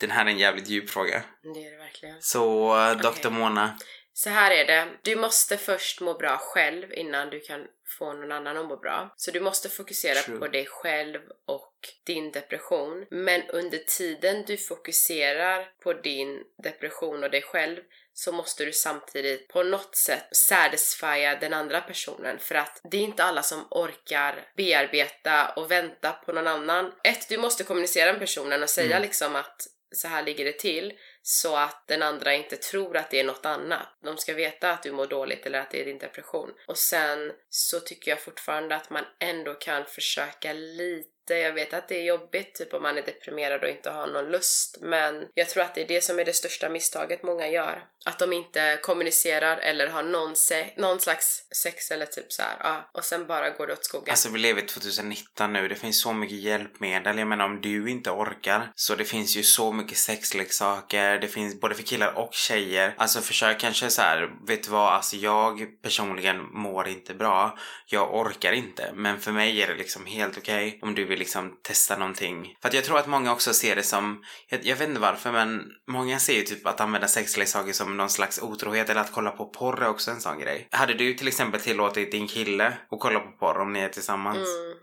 Den 0.00 0.10
här 0.10 0.26
är 0.26 0.30
en 0.30 0.38
jävligt 0.38 0.68
djup 0.68 0.90
fråga. 0.90 1.22
Det 1.42 1.66
är 1.66 1.70
det 1.70 1.78
verkligen. 1.78 2.16
Så, 2.20 2.76
eh, 2.78 2.96
Dr. 2.96 3.08
Okej. 3.08 3.30
Mona. 3.30 3.78
Så 4.22 4.30
här 4.30 4.50
är 4.50 4.64
det. 4.64 4.88
Du 5.02 5.16
måste 5.16 5.56
först 5.56 6.00
må 6.00 6.14
bra 6.14 6.36
själv 6.36 6.92
innan 6.94 7.30
du 7.30 7.40
kan 7.40 7.66
få 7.98 8.12
någon 8.12 8.32
annan 8.32 8.56
att 8.56 8.66
må 8.66 8.76
bra. 8.76 9.14
Så 9.16 9.30
du 9.30 9.40
måste 9.40 9.68
fokusera 9.68 10.14
True. 10.20 10.38
på 10.38 10.48
dig 10.48 10.66
själv 10.66 11.20
och 11.46 11.74
din 12.06 12.32
depression. 12.32 13.06
Men 13.10 13.42
under 13.48 13.78
tiden 13.78 14.44
du 14.46 14.56
fokuserar 14.56 15.72
på 15.82 15.92
din 15.92 16.44
depression 16.62 17.24
och 17.24 17.30
dig 17.30 17.42
själv 17.42 17.80
så 18.12 18.32
måste 18.32 18.64
du 18.64 18.72
samtidigt 18.72 19.48
på 19.48 19.62
något 19.62 19.96
sätt 19.96 20.28
satisfya 20.32 21.36
den 21.40 21.54
andra 21.54 21.80
personen 21.80 22.38
för 22.38 22.54
att 22.54 22.80
det 22.90 22.96
är 22.96 23.02
inte 23.02 23.24
alla 23.24 23.42
som 23.42 23.66
orkar 23.70 24.48
bearbeta 24.56 25.48
och 25.48 25.70
vänta 25.70 26.12
på 26.12 26.32
någon 26.32 26.46
annan. 26.46 26.92
Ett, 27.04 27.28
du 27.28 27.38
måste 27.38 27.64
kommunicera 27.64 28.12
med 28.12 28.20
personen 28.20 28.62
och 28.62 28.70
säga 28.70 28.96
Mm. 28.96 29.02
liksom 29.02 29.36
att 29.36 29.66
så 29.92 30.08
här 30.08 30.22
ligger 30.22 30.44
det 30.44 30.58
till 30.58 30.92
så 31.22 31.56
att 31.56 31.84
den 31.86 32.02
andra 32.02 32.34
inte 32.34 32.56
tror 32.56 32.96
att 32.96 33.10
det 33.10 33.20
är 33.20 33.24
något 33.24 33.46
annat. 33.46 33.88
De 34.02 34.16
ska 34.16 34.34
veta 34.34 34.70
att 34.70 34.82
du 34.82 34.92
mår 34.92 35.06
dåligt 35.06 35.46
eller 35.46 35.60
att 35.60 35.70
det 35.70 35.80
är 35.80 35.84
din 35.84 35.98
depression. 35.98 36.50
Och 36.68 36.78
sen 36.78 37.32
så 37.48 37.80
tycker 37.80 38.10
jag 38.10 38.20
fortfarande 38.20 38.76
att 38.76 38.90
man 38.90 39.04
ändå 39.18 39.54
kan 39.54 39.84
försöka 39.84 40.52
lite 40.52 41.19
jag 41.36 41.52
vet 41.52 41.74
att 41.74 41.88
det 41.88 41.98
är 42.00 42.04
jobbigt, 42.04 42.54
typ 42.54 42.74
om 42.74 42.82
man 42.82 42.98
är 42.98 43.02
deprimerad 43.02 43.62
och 43.62 43.68
inte 43.68 43.90
har 43.90 44.06
någon 44.06 44.30
lust, 44.30 44.78
men 44.80 45.26
jag 45.34 45.48
tror 45.48 45.62
att 45.62 45.74
det 45.74 45.82
är 45.82 45.88
det 45.88 46.04
som 46.04 46.18
är 46.18 46.24
det 46.24 46.32
största 46.32 46.68
misstaget 46.68 47.22
många 47.22 47.48
gör. 47.48 47.84
Att 48.04 48.18
de 48.18 48.32
inte 48.32 48.78
kommunicerar 48.82 49.56
eller 49.56 49.86
har 49.88 50.02
någon, 50.02 50.36
se- 50.36 50.70
någon 50.76 51.00
slags 51.00 51.44
sex 51.62 51.90
eller 51.90 52.06
typ 52.06 52.32
så 52.32 52.42
här, 52.42 52.56
ja, 52.60 52.90
och 52.92 53.04
sen 53.04 53.26
bara 53.26 53.50
går 53.50 53.66
det 53.66 53.72
åt 53.72 53.84
skogen. 53.84 54.10
Alltså 54.10 54.28
vi 54.30 54.38
lever 54.38 54.62
i 54.62 54.66
2019 54.66 55.52
nu, 55.52 55.68
det 55.68 55.74
finns 55.74 56.00
så 56.00 56.12
mycket 56.12 56.36
hjälpmedel. 56.36 57.18
Jag 57.18 57.28
menar 57.28 57.44
om 57.44 57.60
du 57.60 57.90
inte 57.90 58.10
orkar 58.10 58.72
så 58.74 58.94
det 58.94 59.04
finns 59.04 59.36
ju 59.36 59.42
så 59.42 59.72
mycket 59.72 59.98
sexleksaker, 59.98 61.18
det 61.18 61.28
finns 61.28 61.60
både 61.60 61.74
för 61.74 61.82
killar 61.82 62.18
och 62.18 62.34
tjejer. 62.34 62.94
Alltså 62.98 63.20
försök 63.20 63.60
kanske 63.60 63.90
så 63.90 64.02
här, 64.02 64.30
vet 64.46 64.62
du 64.62 64.70
vad, 64.70 64.92
alltså 64.92 65.16
jag 65.16 65.66
personligen 65.82 66.42
mår 66.52 66.88
inte 66.88 67.14
bra. 67.14 67.58
Jag 67.86 68.14
orkar 68.14 68.52
inte, 68.52 68.92
men 68.94 69.20
för 69.20 69.32
mig 69.32 69.62
är 69.62 69.66
det 69.68 69.74
liksom 69.74 70.06
helt 70.06 70.38
okej 70.38 70.78
om 70.82 70.94
du 70.94 71.04
vill 71.04 71.19
liksom 71.20 71.58
testa 71.62 71.96
någonting. 71.96 72.56
För 72.62 72.68
att 72.68 72.74
jag 72.74 72.84
tror 72.84 72.98
att 72.98 73.06
många 73.06 73.32
också 73.32 73.52
ser 73.52 73.76
det 73.76 73.82
som, 73.82 74.22
jag, 74.48 74.64
jag 74.64 74.76
vet 74.76 74.88
inte 74.88 75.00
varför 75.00 75.32
men 75.32 75.62
många 75.88 76.18
ser 76.18 76.32
ju 76.32 76.42
typ 76.42 76.66
att 76.66 76.80
använda 76.80 77.08
sexleksaker 77.08 77.72
som 77.72 77.96
någon 77.96 78.10
slags 78.10 78.42
otrohet 78.42 78.90
eller 78.90 79.00
att 79.00 79.12
kolla 79.12 79.30
på 79.30 79.46
porr 79.46 79.82
är 79.82 79.88
också 79.88 80.10
en 80.10 80.20
sån 80.20 80.38
grej. 80.38 80.68
Hade 80.70 80.94
du 80.94 81.14
till 81.14 81.28
exempel 81.28 81.60
tillåtit 81.60 82.12
din 82.12 82.28
kille 82.28 82.66
att 82.90 83.00
kolla 83.00 83.20
på 83.20 83.30
porr 83.30 83.60
om 83.60 83.72
ni 83.72 83.80
är 83.80 83.88
tillsammans? 83.88 84.38
Mm. 84.38 84.78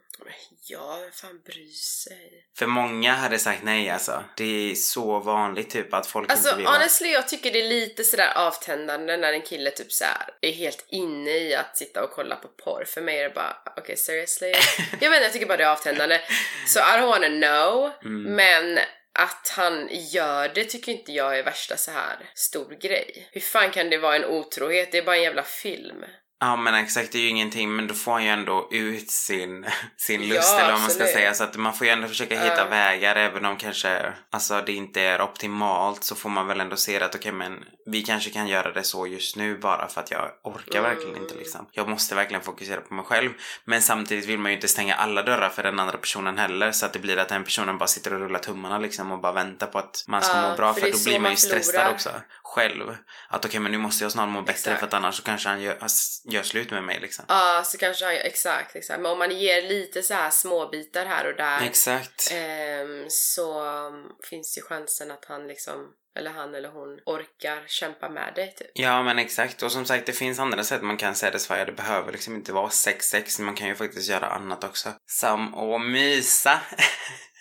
Ja, 0.69 0.97
vem 1.01 1.11
fan 1.11 1.41
bryr 1.45 1.71
sig? 1.73 2.43
För 2.57 2.65
många 2.65 3.13
hade 3.13 3.39
sagt 3.39 3.63
nej 3.63 3.89
alltså. 3.89 4.23
Det 4.37 4.71
är 4.71 4.75
så 4.75 5.19
vanligt 5.19 5.69
typ 5.69 5.93
att 5.93 6.07
folk 6.07 6.31
Alltså 6.31 6.47
inte 6.47 6.57
vill 6.57 6.65
ha- 6.65 6.73
honestly, 6.73 7.09
jag 7.11 7.27
tycker 7.27 7.51
det 7.51 7.59
är 7.59 7.69
lite 7.69 8.03
sådär 8.03 8.33
avtändande 8.35 9.17
när 9.17 9.33
en 9.33 9.41
kille 9.41 9.71
typ 9.71 9.91
såhär 9.91 10.29
är 10.41 10.51
helt 10.51 10.85
inne 10.87 11.31
i 11.31 11.55
att 11.55 11.77
sitta 11.77 12.03
och 12.03 12.11
kolla 12.11 12.35
på 12.35 12.47
porr. 12.47 12.85
För 12.87 13.01
mig 13.01 13.19
är 13.19 13.23
det 13.23 13.35
bara, 13.35 13.57
okej 13.77 13.97
seriously? 13.97 14.47
jag 14.91 15.13
inte, 15.15 15.23
jag 15.23 15.33
tycker 15.33 15.45
bara 15.45 15.57
det 15.57 15.63
är 15.63 15.67
avtändande. 15.71 16.21
Så 16.67 16.79
I 16.79 16.83
don't 16.83 17.07
wanna 17.07 17.27
know, 17.27 17.91
Mm. 18.03 18.23
men 18.35 18.79
att 19.19 19.53
han 19.57 19.89
gör 19.91 20.49
det 20.55 20.63
tycker 20.65 20.91
inte 20.91 21.11
jag 21.11 21.39
är 21.39 21.43
värsta 21.43 21.77
så 21.77 21.91
här 21.91 22.17
stor 22.35 22.77
grej. 22.81 23.29
Hur 23.31 23.41
fan 23.41 23.71
kan 23.71 23.89
det 23.89 23.97
vara 23.97 24.15
en 24.15 24.25
otrohet? 24.25 24.91
Det 24.91 24.97
är 24.97 25.01
bara 25.03 25.15
en 25.15 25.23
jävla 25.23 25.43
film. 25.43 26.03
Ja 26.39 26.55
men 26.55 26.75
exakt, 26.75 27.11
det 27.11 27.17
är 27.17 27.21
ju 27.21 27.27
ingenting 27.29 27.75
men 27.75 27.87
då 27.87 27.93
får 27.93 28.11
han 28.11 28.23
ju 28.23 28.29
ändå 28.29 28.67
ut 28.71 29.11
sin, 29.11 29.65
sin 29.97 30.21
Ja, 30.23 30.35
lust 30.35 30.53
eller 30.59 30.71
vad 30.71 30.81
man 30.81 30.89
ska 30.89 31.05
säga 31.05 31.33
så 31.33 31.43
att 31.43 31.55
man 31.57 31.73
får 31.73 31.87
ju 31.87 31.93
ändå 31.93 32.07
försöka 32.07 32.39
hitta 32.43 32.57
Ja. 32.57 32.65
vägar 32.69 33.15
även 33.15 33.45
om 33.45 33.57
kanske 33.57 34.13
alltså 34.31 34.61
det 34.65 34.73
inte 34.73 35.01
är 35.01 35.21
optimalt 35.21 36.03
så 36.03 36.15
får 36.15 36.29
man 36.29 36.47
väl 36.47 36.61
ändå 36.61 36.75
se 36.75 36.99
att 37.03 37.15
okej 37.15 37.31
men 37.31 37.63
vi 37.87 38.01
kanske 38.01 38.29
kan 38.29 38.47
göra 38.47 38.71
det 38.71 38.83
så 38.83 39.07
just 39.07 39.35
nu 39.35 39.57
bara 39.57 39.87
för 39.87 40.01
att 40.01 40.11
jag 40.11 40.31
orkar 40.43 40.81
verkligen 40.81 41.09
Mm. 41.11 41.23
inte 41.23 41.35
liksom. 41.35 41.67
Jag 41.71 41.87
måste 41.89 42.15
verkligen 42.15 42.41
fokusera 42.43 42.81
på 42.81 42.93
mig 42.93 43.05
själv 43.05 43.31
men 43.65 43.81
samtidigt 43.81 44.25
vill 44.25 44.39
man 44.39 44.51
ju 44.51 44.55
inte 44.55 44.67
stänga 44.67 44.95
alla 44.95 45.23
dörrar 45.23 45.49
för 45.49 45.63
den 45.63 45.79
andra 45.79 45.97
personen 45.97 46.37
heller 46.37 46.71
så 46.71 46.85
att 46.85 46.93
det 46.93 46.99
blir 46.99 47.17
att 47.17 47.29
den 47.29 47.43
personen 47.43 47.77
bara 47.77 47.87
sitter 47.87 48.13
och 48.13 48.19
rullar 48.19 48.39
tummarna 48.39 48.77
liksom 48.79 49.11
och 49.11 49.19
bara 49.21 49.31
väntar 49.33 49.67
på 49.67 49.77
att 49.79 50.03
man 50.07 50.21
ska 50.21 50.37
Ja, 50.37 50.49
må 50.49 50.55
bra 50.55 50.73
för 50.73 50.91
då 50.91 50.97
blir 51.05 51.19
man 51.19 51.31
ju 51.31 51.37
stressad 51.37 51.73
förlorar. 51.75 51.93
också 51.93 52.09
själv. 52.43 52.97
Att 53.29 53.45
okej 53.45 53.59
men 53.59 53.71
nu 53.71 53.77
måste 53.77 54.03
jag 54.03 54.11
snart 54.11 54.29
må 54.29 54.41
bättre 54.41 54.51
Exakt. 54.53 54.79
för 54.79 54.87
att 54.87 54.93
annars 54.93 55.15
så 55.15 55.23
kanske 55.23 55.49
han 55.49 55.61
gör, 55.61 55.77
gör 56.25 56.43
slut 56.43 56.71
med 56.71 56.83
mig 56.83 56.99
liksom. 56.99 57.25
Ja, 57.27 57.61
så 57.65 57.77
kanske 57.77 58.05
han, 58.05 58.13
exakt, 58.15 58.75
exakt. 58.75 58.99
Men 59.01 59.11
om 59.11 59.19
man 59.19 59.31
ger 59.39 59.61
lite 59.61 60.03
så 60.03 60.13
här 60.13 60.29
småbitar 60.29 61.05
här 61.05 61.27
och 61.31 61.35
där 61.37 61.61
Exakt. 61.61 62.31
ehm, 62.33 63.05
så 63.09 63.65
um, 63.87 64.05
finns 64.29 64.57
ju 64.57 64.61
chansen 64.61 65.11
att 65.11 65.25
han 65.25 65.47
liksom, 65.47 65.87
eller 66.17 66.31
han 66.31 66.55
eller 66.55 66.69
hon, 66.69 66.99
orkar 67.05 67.63
kämpa 67.67 68.09
med 68.09 68.33
dig 68.35 68.53
typ. 68.57 68.71
Ja 68.73 69.03
men 69.03 69.19
exakt 69.19 69.63
och 69.63 69.71
som 69.71 69.85
sagt 69.85 70.05
det 70.05 70.13
finns 70.13 70.39
andra 70.39 70.63
sätt 70.63 70.81
man 70.81 70.97
kan 70.97 71.15
satisfya. 71.15 71.65
Det 71.65 71.71
behöver 71.71 72.11
liksom 72.11 72.35
inte 72.35 72.53
vara 72.53 72.69
sex 72.69 73.05
sex. 73.05 73.39
Man 73.39 73.55
kan 73.55 73.67
ju 73.67 73.75
faktiskt 73.75 74.09
göra 74.09 74.27
annat 74.27 74.63
också. 74.63 74.89
Som 75.05 75.55
att 75.55 75.81
mysa. 75.81 76.59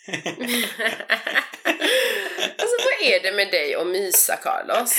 är 3.15 3.21
det 3.23 3.33
med 3.33 3.51
dig 3.51 3.77
och 3.77 3.87
mysa 3.87 4.37
Carlos? 4.37 4.95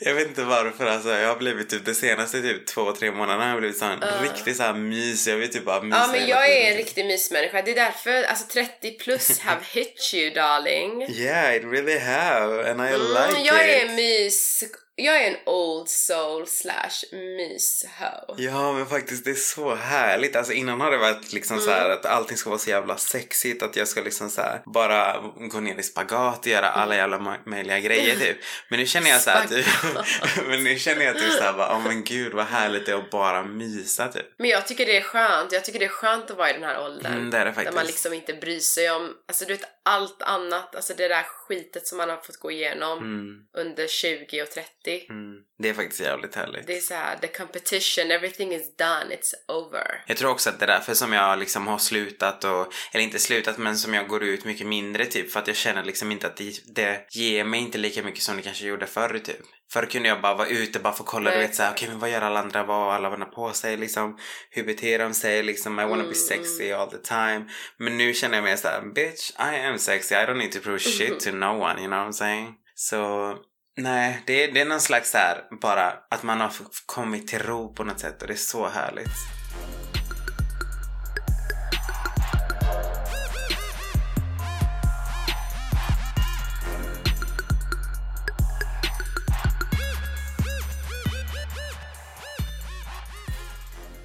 jag 0.00 0.14
vet 0.14 0.28
inte 0.28 0.42
varför 0.42 0.86
alltså. 0.86 1.08
Jag 1.10 1.28
har 1.28 1.36
blivit 1.36 1.70
typ 1.70 1.84
de 1.84 1.94
senaste 1.94 2.42
typ 2.42 2.66
två, 2.66 2.92
tre 2.92 3.10
månaderna 3.10 3.42
har 3.44 3.50
jag 3.50 3.58
blivit 3.58 3.78
sån 3.78 3.98
Ja. 4.00 4.06
riktig 4.22 4.56
sån 4.56 4.66
här 4.66 4.72
mys. 4.72 5.26
Jag 5.28 5.36
vill 5.36 5.52
typ 5.52 5.64
bara 5.64 5.82
mysa 5.82 5.96
Ja 5.98 6.06
men 6.12 6.28
jag 6.28 6.48
är 6.50 6.56
en 6.56 6.62
tiden. 6.62 6.76
riktig 6.76 7.06
mysmänniska. 7.06 7.62
Det 7.62 7.70
är 7.70 7.74
därför, 7.74 8.22
alltså 8.22 8.46
30 8.46 8.90
plus 8.98 9.38
have 9.40 9.60
hit 9.72 10.10
you 10.14 10.30
darling. 10.34 11.02
Yeah, 11.02 11.56
it 11.56 11.64
really 11.64 11.98
have 11.98 12.70
and 12.70 12.80
I 12.80 12.94
Mm, 12.94 13.00
like 13.00 13.40
jag 13.46 13.68
it. 13.68 13.82
är 13.82 13.88
mys, 13.96 14.64
jag 14.96 15.22
är 15.24 15.30
en 15.30 15.36
old 15.46 15.88
soul 15.88 16.46
slash 16.46 17.06
mysho. 17.12 18.34
Ja 18.38 18.72
men 18.72 18.86
faktiskt 18.86 19.24
det 19.24 19.30
är 19.30 19.34
så 19.34 19.74
härligt. 19.74 20.36
Alltså 20.36 20.52
innan 20.52 20.80
har 20.80 20.90
det 20.90 20.96
varit 20.98 21.32
liksom 21.32 21.60
så 21.60 21.70
här 21.70 21.90
att 21.90 22.06
allting 22.06 22.36
ska 22.36 22.50
vara 22.50 22.58
så 22.58 22.70
jävla 22.70 22.96
sexigt. 22.96 23.62
Att 23.62 23.76
jag 23.76 23.88
ska 23.88 24.00
liksom 24.00 24.30
så 24.30 24.40
här 24.40 24.62
bara 24.66 25.20
gå 25.50 25.60
ner 25.60 25.78
i 25.78 25.82
spagat 25.82 26.38
och 26.38 26.46
göra 26.46 26.68
alla 26.70 26.96
jävla 26.96 27.18
ma- 27.18 27.46
möjliga 27.48 27.78
grejer 27.80 28.16
typ. 28.16 28.36
Men 28.70 28.78
nu 28.80 28.86
känner 28.86 29.10
jag 29.10 29.20
så 29.20 29.30
här 29.30 29.46
typ, 29.46 29.66
men 30.46 30.64
nu 30.64 30.78
känner 30.78 31.04
jag 31.04 31.18
typ 31.18 31.32
så 31.32 31.42
här 31.42 31.52
bara, 31.52 31.76
oh 31.76 31.82
men 31.84 32.04
gud 32.04 32.32
vad 32.32 32.46
härligt 32.46 32.86
det 32.86 32.92
är 32.92 32.96
att 32.96 33.10
bara 33.10 33.42
mysa 33.42 34.08
typ. 34.08 34.26
Men 34.38 34.50
jag 34.50 34.66
tycker 34.66 34.86
det 34.86 34.96
är 34.96 35.02
skönt. 35.02 35.52
Jag 35.52 35.64
tycker 35.64 35.78
det 35.78 35.84
är 35.84 35.88
skönt 35.88 36.30
att 36.30 36.36
vara 36.36 36.50
i 36.50 36.52
den 36.52 36.62
här 36.64 36.84
åldern. 36.84 37.12
Mm, 37.12 37.30
det 37.30 37.38
är 37.38 37.44
det 37.44 37.50
Där 37.50 37.54
faktiskt. 37.54 37.74
man 37.76 37.86
liksom 37.86 38.12
inte 38.12 38.34
bryr 38.34 38.60
sig 38.60 38.90
om, 38.90 39.14
alltså 39.28 39.44
du 39.44 39.52
vet 39.56 39.68
allt 39.84 40.22
annat, 40.22 40.76
alltså 40.76 40.94
det 40.94 41.08
där 41.08 41.22
skitet 41.22 41.86
som 41.86 41.98
man 41.98 42.10
har 42.10 42.16
fått 42.16 42.36
gå 42.36 42.50
igenom 42.50 42.98
Mm, 42.98 43.36
under 43.58 43.86
20 43.86 44.42
och 44.42 44.48
30. 44.84 45.06
mm. 45.10 45.34
Det 45.58 45.68
är 45.68 45.74
faktiskt 45.74 46.00
jävligt 46.00 46.34
härligt. 46.34 46.66
Det 46.66 46.76
är 46.76 46.80
så 46.80 46.94
här, 46.94 47.16
the 47.16 47.26
competition, 47.26 48.10
everything 48.10 48.54
is 48.54 48.76
done, 48.76 49.14
it's 49.14 49.34
over. 49.48 50.04
Jag 50.06 50.16
tror 50.16 50.30
också 50.30 50.50
att 50.50 50.58
det 50.58 50.64
är 50.64 50.66
därför 50.66 50.94
som 50.94 51.12
jag 51.12 51.38
liksom 51.38 51.66
har 51.66 51.78
slutat 51.78 52.44
och, 52.44 52.72
eller 52.92 53.04
inte 53.04 53.18
slutat 53.18 53.58
men 53.58 53.76
som 53.76 53.94
jag 53.94 54.08
går 54.08 54.22
ut 54.22 54.44
mycket 54.44 54.66
mindre 54.66 55.06
typ 55.06 55.30
för 55.30 55.40
att 55.40 55.46
jag 55.46 55.56
känner 55.56 55.84
liksom 55.84 56.12
inte 56.12 56.26
att 56.26 56.36
det, 56.36 56.74
det 56.74 57.06
ger 57.10 57.44
mig 57.44 57.60
inte 57.60 57.78
lika 57.78 58.02
mycket 58.02 58.22
som 58.22 58.36
det 58.36 58.42
kanske 58.42 58.66
gjorde 58.66 58.86
förr 58.86 59.18
typ. 59.24 59.40
Förr 59.72 59.86
kunde 59.86 60.08
jag 60.08 60.20
bara 60.20 60.34
vara 60.34 60.48
ute 60.48 60.78
bara 60.78 60.92
få 60.92 61.04
kolla, 61.04 61.30
du 61.30 61.38
vet 61.38 61.54
såhär, 61.54 61.72
okej 61.72 61.88
men 61.88 61.98
vad 61.98 62.10
gör 62.10 62.20
alla 62.20 62.40
andra, 62.40 62.64
vad 62.64 62.76
har 62.76 62.92
alla 62.92 63.08
andra 63.08 63.26
på 63.26 63.52
sig 63.52 63.76
liksom, 63.76 64.18
hur 64.50 64.64
beter 64.64 64.98
de 64.98 65.14
sig 65.14 65.42
liksom, 65.42 65.80
I 65.80 65.84
wanna 65.84 65.96
be 65.96 66.12
Mm, 66.12 66.14
sexy 66.14 66.72
all 66.72 66.90
the 66.90 66.98
time. 66.98 67.44
Men 67.78 67.98
nu 67.98 68.14
känner 68.14 68.34
jag 68.34 68.44
mer 68.44 68.56
såhär, 68.56 68.82
bitch 68.94 69.30
I 69.30 69.66
am 69.66 69.78
sexy, 69.78 70.14
I 70.14 70.18
don't 70.18 70.34
need 70.34 70.52
to 70.52 70.60
prove 70.60 70.78
shit 70.78 71.20
to 71.20 71.32
no 71.32 71.46
one, 71.46 71.80
you 71.80 71.86
know 71.86 71.98
what 71.98 72.08
I'm 72.08 72.12
saying? 72.12 72.54
Så 72.74 73.34
Nej, 73.76 74.22
det 74.26 74.44
är, 74.44 74.52
det 74.52 74.60
är 74.60 74.64
någon 74.64 74.80
slags 74.80 75.10
så 75.10 75.18
här 75.18 75.44
bara 75.60 75.94
att 76.10 76.22
man 76.22 76.40
har 76.40 76.52
kommit 76.86 77.28
till 77.28 77.38
ro 77.38 77.74
på 77.74 77.84
något 77.84 78.00
sätt 78.00 78.22
och 78.22 78.28
det 78.28 78.34
är 78.34 78.36
så 78.36 78.68
härligt. 78.68 79.08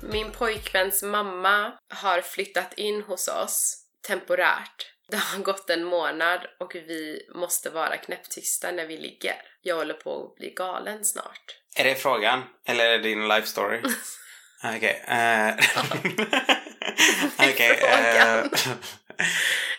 Min 0.01 0.32
pojkväns 0.32 1.03
mamma 1.03 1.73
har 1.93 2.21
flyttat 2.21 2.73
in 2.73 3.01
hos 3.01 3.27
oss 3.27 3.84
temporärt. 4.08 4.93
Det 5.10 5.17
har 5.17 5.43
gått 5.43 5.69
en 5.69 5.84
månad 5.84 6.39
och 6.60 6.75
vi 6.75 7.27
måste 7.36 7.69
vara 7.69 7.97
knäpptysta 7.97 8.71
när 8.71 8.88
vi 8.88 8.97
ligger. 8.97 9.36
Jag 9.67 9.75
håller 9.75 9.93
på 9.93 10.25
att 10.25 10.36
bli 10.36 10.49
galen 10.49 11.06
snart. 11.06 11.56
Är 11.75 11.84
det 11.84 11.95
frågan? 11.95 12.41
Eller 12.67 12.86
är 12.86 12.91
det 12.91 12.97
din 12.97 13.27
life 13.27 13.47
story? 13.47 13.82
Okej. 14.75 15.03
eh, 15.08 15.49
Okej. 17.39 17.77
frågan. 17.80 18.39
eh, 18.39 18.45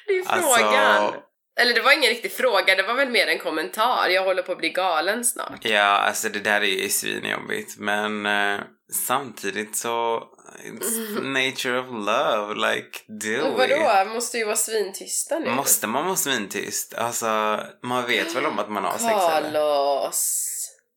Det 0.07 0.13
är 0.13 0.25
Alltså- 0.29 0.57
frågan. 0.57 1.15
Eller 1.61 1.75
det 1.75 1.81
var 1.83 1.93
ingen 1.93 2.11
riktig 2.11 2.33
fråga, 2.33 2.75
det 2.75 2.83
var 2.83 2.95
väl 2.95 3.09
mer 3.09 3.27
en 3.27 3.39
kommentar. 3.39 4.09
Jag 4.09 4.23
håller 4.25 4.43
på 4.43 4.53
att 4.53 4.59
bli 4.59 4.69
galen 4.69 5.25
snart. 5.25 5.65
ja, 5.65 5.81
alltså 5.83 6.29
det 6.29 6.39
där 6.39 6.61
är 6.61 6.65
ju 6.83 6.89
svinjobbigt. 6.89 7.77
Men 7.79 8.27
eh, 8.27 8.61
samtidigt 9.07 9.77
så... 9.77 10.23
It's 10.65 11.23
nature 11.23 11.79
of 11.79 11.87
love. 11.91 12.55
Like, 12.55 12.99
do 13.09 13.49
it. 13.49 13.59
vadå? 13.59 14.11
Måste 14.15 14.39
ju 14.39 14.45
vara 14.45 14.57
svintysta 14.57 15.39
nu. 15.39 15.51
Måste 15.51 15.87
man 15.87 16.05
vara 16.05 16.17
svintyst? 16.17 16.95
Alltså, 16.95 17.61
man 17.83 18.07
vet 18.07 18.37
väl 18.37 18.47
om 18.47 18.59
att 18.59 18.71
man 18.71 18.85
har 18.85 18.93
sex 18.93 19.05
eller? 19.05 19.19
Carlos. 19.53 20.45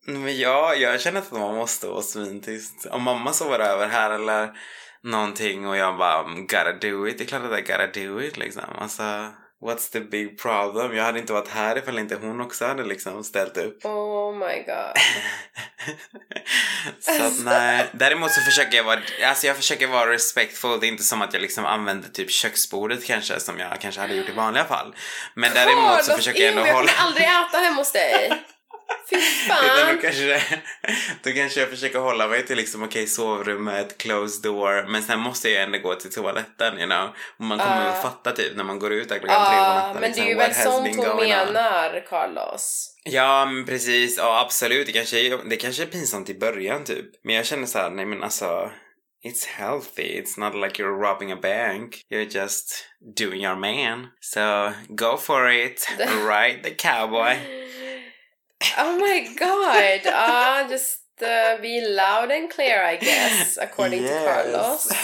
Men 0.05 0.37
ja, 0.37 0.75
jag 0.75 1.01
känner 1.01 1.19
att 1.19 1.31
man 1.31 1.55
måste 1.55 1.87
vara 1.87 2.01
svintyst. 2.01 2.85
Om 2.91 3.03
mamma 3.03 3.33
sover 3.33 3.59
över 3.59 3.87
här 3.87 4.11
eller 4.11 4.49
någonting 5.03 5.67
och 5.67 5.77
jag 5.77 5.97
bara 5.97 6.19
"Mm, 6.23 6.41
gotta 6.41 6.73
do 6.73 7.07
it. 7.07 7.17
Det 7.17 7.23
är 7.23 7.25
klart 7.27 7.43
att 7.43 7.51
jag 7.51 7.65
gotta 7.65 7.99
do 7.99 8.21
it 8.21 8.37
liksom. 8.37 8.63
Alltså, 8.79 9.03
what's 9.61 9.91
the 9.91 9.99
big 9.99 10.39
problem? 10.39 10.95
Jag 10.95 11.03
hade 11.03 11.19
inte 11.19 11.33
varit 11.33 11.47
här 11.47 11.77
ifall 11.77 11.99
inte 11.99 12.15
hon 12.15 12.41
också 12.41 12.65
hade 12.65 12.83
liksom 12.83 13.23
ställt 13.23 13.57
upp. 13.57 13.85
Oh 13.85 14.35
my 14.35 14.63
god. 14.63 14.95
Så 16.99 17.23
att 17.23 17.45
nej. 17.45 17.85
Däremot 17.91 18.31
så 18.31 18.41
försöker 18.41 18.77
jag 18.77 18.83
vara, 18.83 18.99
alltså 19.25 19.47
jag 19.47 19.55
försöker 19.55 19.87
vara 19.87 20.11
respectful. 20.11 20.79
Det 20.79 20.87
är 20.87 20.89
inte 20.89 21.03
som 21.03 21.21
att 21.21 21.33
jag 21.33 21.41
liksom 21.41 21.65
använder 21.65 22.09
typ 22.09 22.31
köksbordet 22.31 23.05
kanske 23.05 23.39
som 23.39 23.59
jag 23.59 23.81
kanske 23.81 24.01
hade 24.01 24.15
gjort 24.15 24.29
i 24.29 24.31
vanliga 24.31 24.65
fall. 24.65 24.95
Men 25.33 25.51
däremot 25.53 26.03
så 26.03 26.15
försöker 26.15 26.39
jag 26.39 26.49
ändå 26.49 26.61
ew, 26.61 26.67
jag 26.67 26.75
hålla... 26.75 26.91
kommer 26.91 27.07
aldrig 27.07 27.27
äta 27.27 27.57
hemma 27.57 27.77
hos 27.77 27.91
dig. 27.91 28.43
Fy 29.11 29.17
Utan 29.45 29.57
fan. 29.57 29.95
då, 29.95 30.01
kanske, 30.01 30.41
då 31.23 31.31
kanske 31.31 31.59
jag 31.59 31.69
försöker 31.69 31.99
hålla 31.99 32.27
mig 32.27 32.45
till 32.45 32.57
liksom, 32.57 32.83
okej 32.83 33.07
sovrummet, 33.07 33.97
closed 33.97 34.43
door, 34.43 34.87
men 34.91 35.03
sen 35.03 35.19
måste 35.19 35.49
jag 35.49 35.63
ändå 35.63 35.77
gå 35.77 35.95
till 35.95 36.13
toaletten, 36.13 36.77
you 36.79 36.85
know. 36.89 37.09
Och 37.37 37.43
man 37.45 37.59
kommer 37.59 37.85
Ja. 37.85 37.91
väl 37.91 38.01
fatta 38.01 38.31
typ 38.31 38.55
när 38.55 38.63
man 38.63 38.79
går 38.79 38.91
ut 38.93 39.09
där 39.09 39.19
klockan 39.19 39.45
tre 39.45 39.55
på 39.57 39.63
Ja, 39.63 39.73
natten. 39.73 39.93
men 39.93 40.01
det 40.01 40.07
liksom, 40.07 40.25
är 40.25 40.29
ju 40.29 40.35
what 40.35 40.47
väl 40.47 40.55
sånt 40.55 40.95
hon 41.07 41.27
menar, 41.27 42.05
Carlos. 42.09 42.87
Ja, 43.03 43.45
men 43.45 43.65
precis. 43.65 44.17
Ja, 44.17 44.41
absolut. 44.45 44.87
Det 44.87 44.93
kanske, 44.93 45.19
är, 45.19 45.49
det 45.49 45.55
kanske 45.55 45.83
är 45.83 45.87
pinsamt 45.87 46.29
i 46.29 46.33
början 46.39 46.83
typ. 46.83 47.05
Men 47.23 47.35
jag 47.35 47.45
känner 47.45 47.65
så 47.67 47.79
här, 47.79 47.89
nej 47.89 48.05
men 48.05 48.23
alltså. 48.23 48.71
It's 49.23 49.45
healthy. 49.47 50.21
It's 50.21 50.39
not 50.39 50.55
like 50.55 50.83
you're 50.83 51.01
robbing 51.01 51.31
a 51.31 51.37
bank. 51.41 52.01
You're 52.11 52.39
just 52.41 52.87
doing 53.17 53.43
your 53.43 53.55
man. 53.55 54.07
So 54.19 54.71
go 54.89 55.17
for 55.17 55.51
it. 55.51 55.87
Ride 55.99 56.59
the 56.63 56.69
cowboy. 56.69 57.35
Oh 58.77 58.93
my 58.99 59.35
god. 59.35 60.13
Ah, 60.13 60.67
just 60.69 60.99
uh, 61.21 61.61
be 61.61 61.81
loud 61.81 62.31
and 62.31 62.51
clear 62.51 62.93
I 62.93 62.97
guess, 62.97 63.57
according 63.57 64.07
to 64.07 64.13
Carlos. 64.13 64.89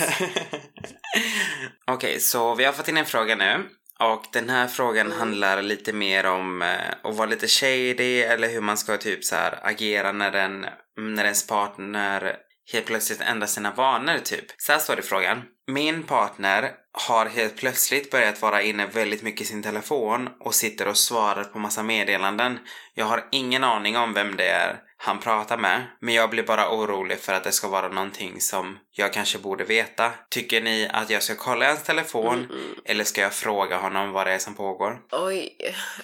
Okej, 1.91 2.19
så 2.19 2.55
vi 2.55 2.63
har 2.65 2.73
fått 2.73 2.87
in 2.87 2.97
en 2.97 3.05
fråga 3.05 3.35
nu. 3.35 3.69
Och 3.99 4.23
den 4.33 4.49
här 4.49 4.67
frågan 4.67 5.07
Mm. 5.07 5.19
handlar 5.19 5.61
lite 5.61 5.93
mer 5.93 6.25
om 6.25 6.61
eh, 6.61 6.69
att 7.03 7.15
vara 7.15 7.29
lite 7.29 7.47
shady 7.47 8.21
eller 8.21 8.49
hur 8.49 8.61
man 8.61 8.77
ska 8.77 8.97
typ 8.97 9.23
så 9.23 9.35
här 9.35 9.59
agera 9.63 10.11
när, 10.11 10.31
den, 10.31 10.65
när 10.97 11.23
ens 11.23 11.47
partner 11.47 12.35
helt 12.73 12.85
plötsligt 12.85 13.21
ändra 13.21 13.47
sina 13.47 13.71
vanor 13.71 14.17
typ? 14.17 14.45
Så 14.57 14.71
här 14.71 14.79
står 14.79 14.95
det 14.95 15.01
i 15.01 15.05
frågan. 15.05 15.41
Min 15.69 16.03
partner 16.03 16.71
har 16.91 17.25
helt 17.25 17.57
plötsligt 17.57 18.11
börjat 18.11 18.41
vara 18.41 18.61
inne 18.61 18.85
väldigt 18.85 19.23
mycket 19.23 19.41
i 19.41 19.45
sin 19.45 19.63
telefon 19.63 20.29
och 20.39 20.55
sitter 20.55 20.87
och 20.87 20.97
svarar 20.97 21.43
på 21.43 21.59
massa 21.59 21.83
meddelanden. 21.83 22.59
Jag 22.93 23.05
har 23.05 23.27
ingen 23.31 23.63
aning 23.63 23.97
om 23.97 24.13
vem 24.13 24.35
det 24.35 24.47
är 24.47 24.79
han 24.99 25.19
pratar 25.19 25.57
med, 25.57 25.83
men 25.99 26.13
jag 26.13 26.29
blir 26.29 26.43
bara 26.43 26.71
orolig 26.71 27.19
för 27.19 27.33
att 27.33 27.43
det 27.43 27.51
ska 27.51 27.67
vara 27.67 27.87
någonting 27.87 28.41
som 28.41 28.79
jag 28.91 29.13
kanske 29.13 29.37
borde 29.37 29.63
veta. 29.63 30.11
Tycker 30.29 30.61
ni 30.61 30.89
att 30.93 31.09
jag 31.09 31.23
ska 31.23 31.35
kolla 31.35 31.67
hans 31.67 31.83
telefon 31.83 32.37
Mm, 32.37 32.75
eller 32.85 33.03
ska 33.03 33.21
jag 33.21 33.33
fråga 33.33 33.77
honom 33.77 34.11
vad 34.11 34.27
det 34.27 34.33
är 34.33 34.39
som 34.39 34.55
pågår? 34.55 34.99
Oj, 35.11 35.57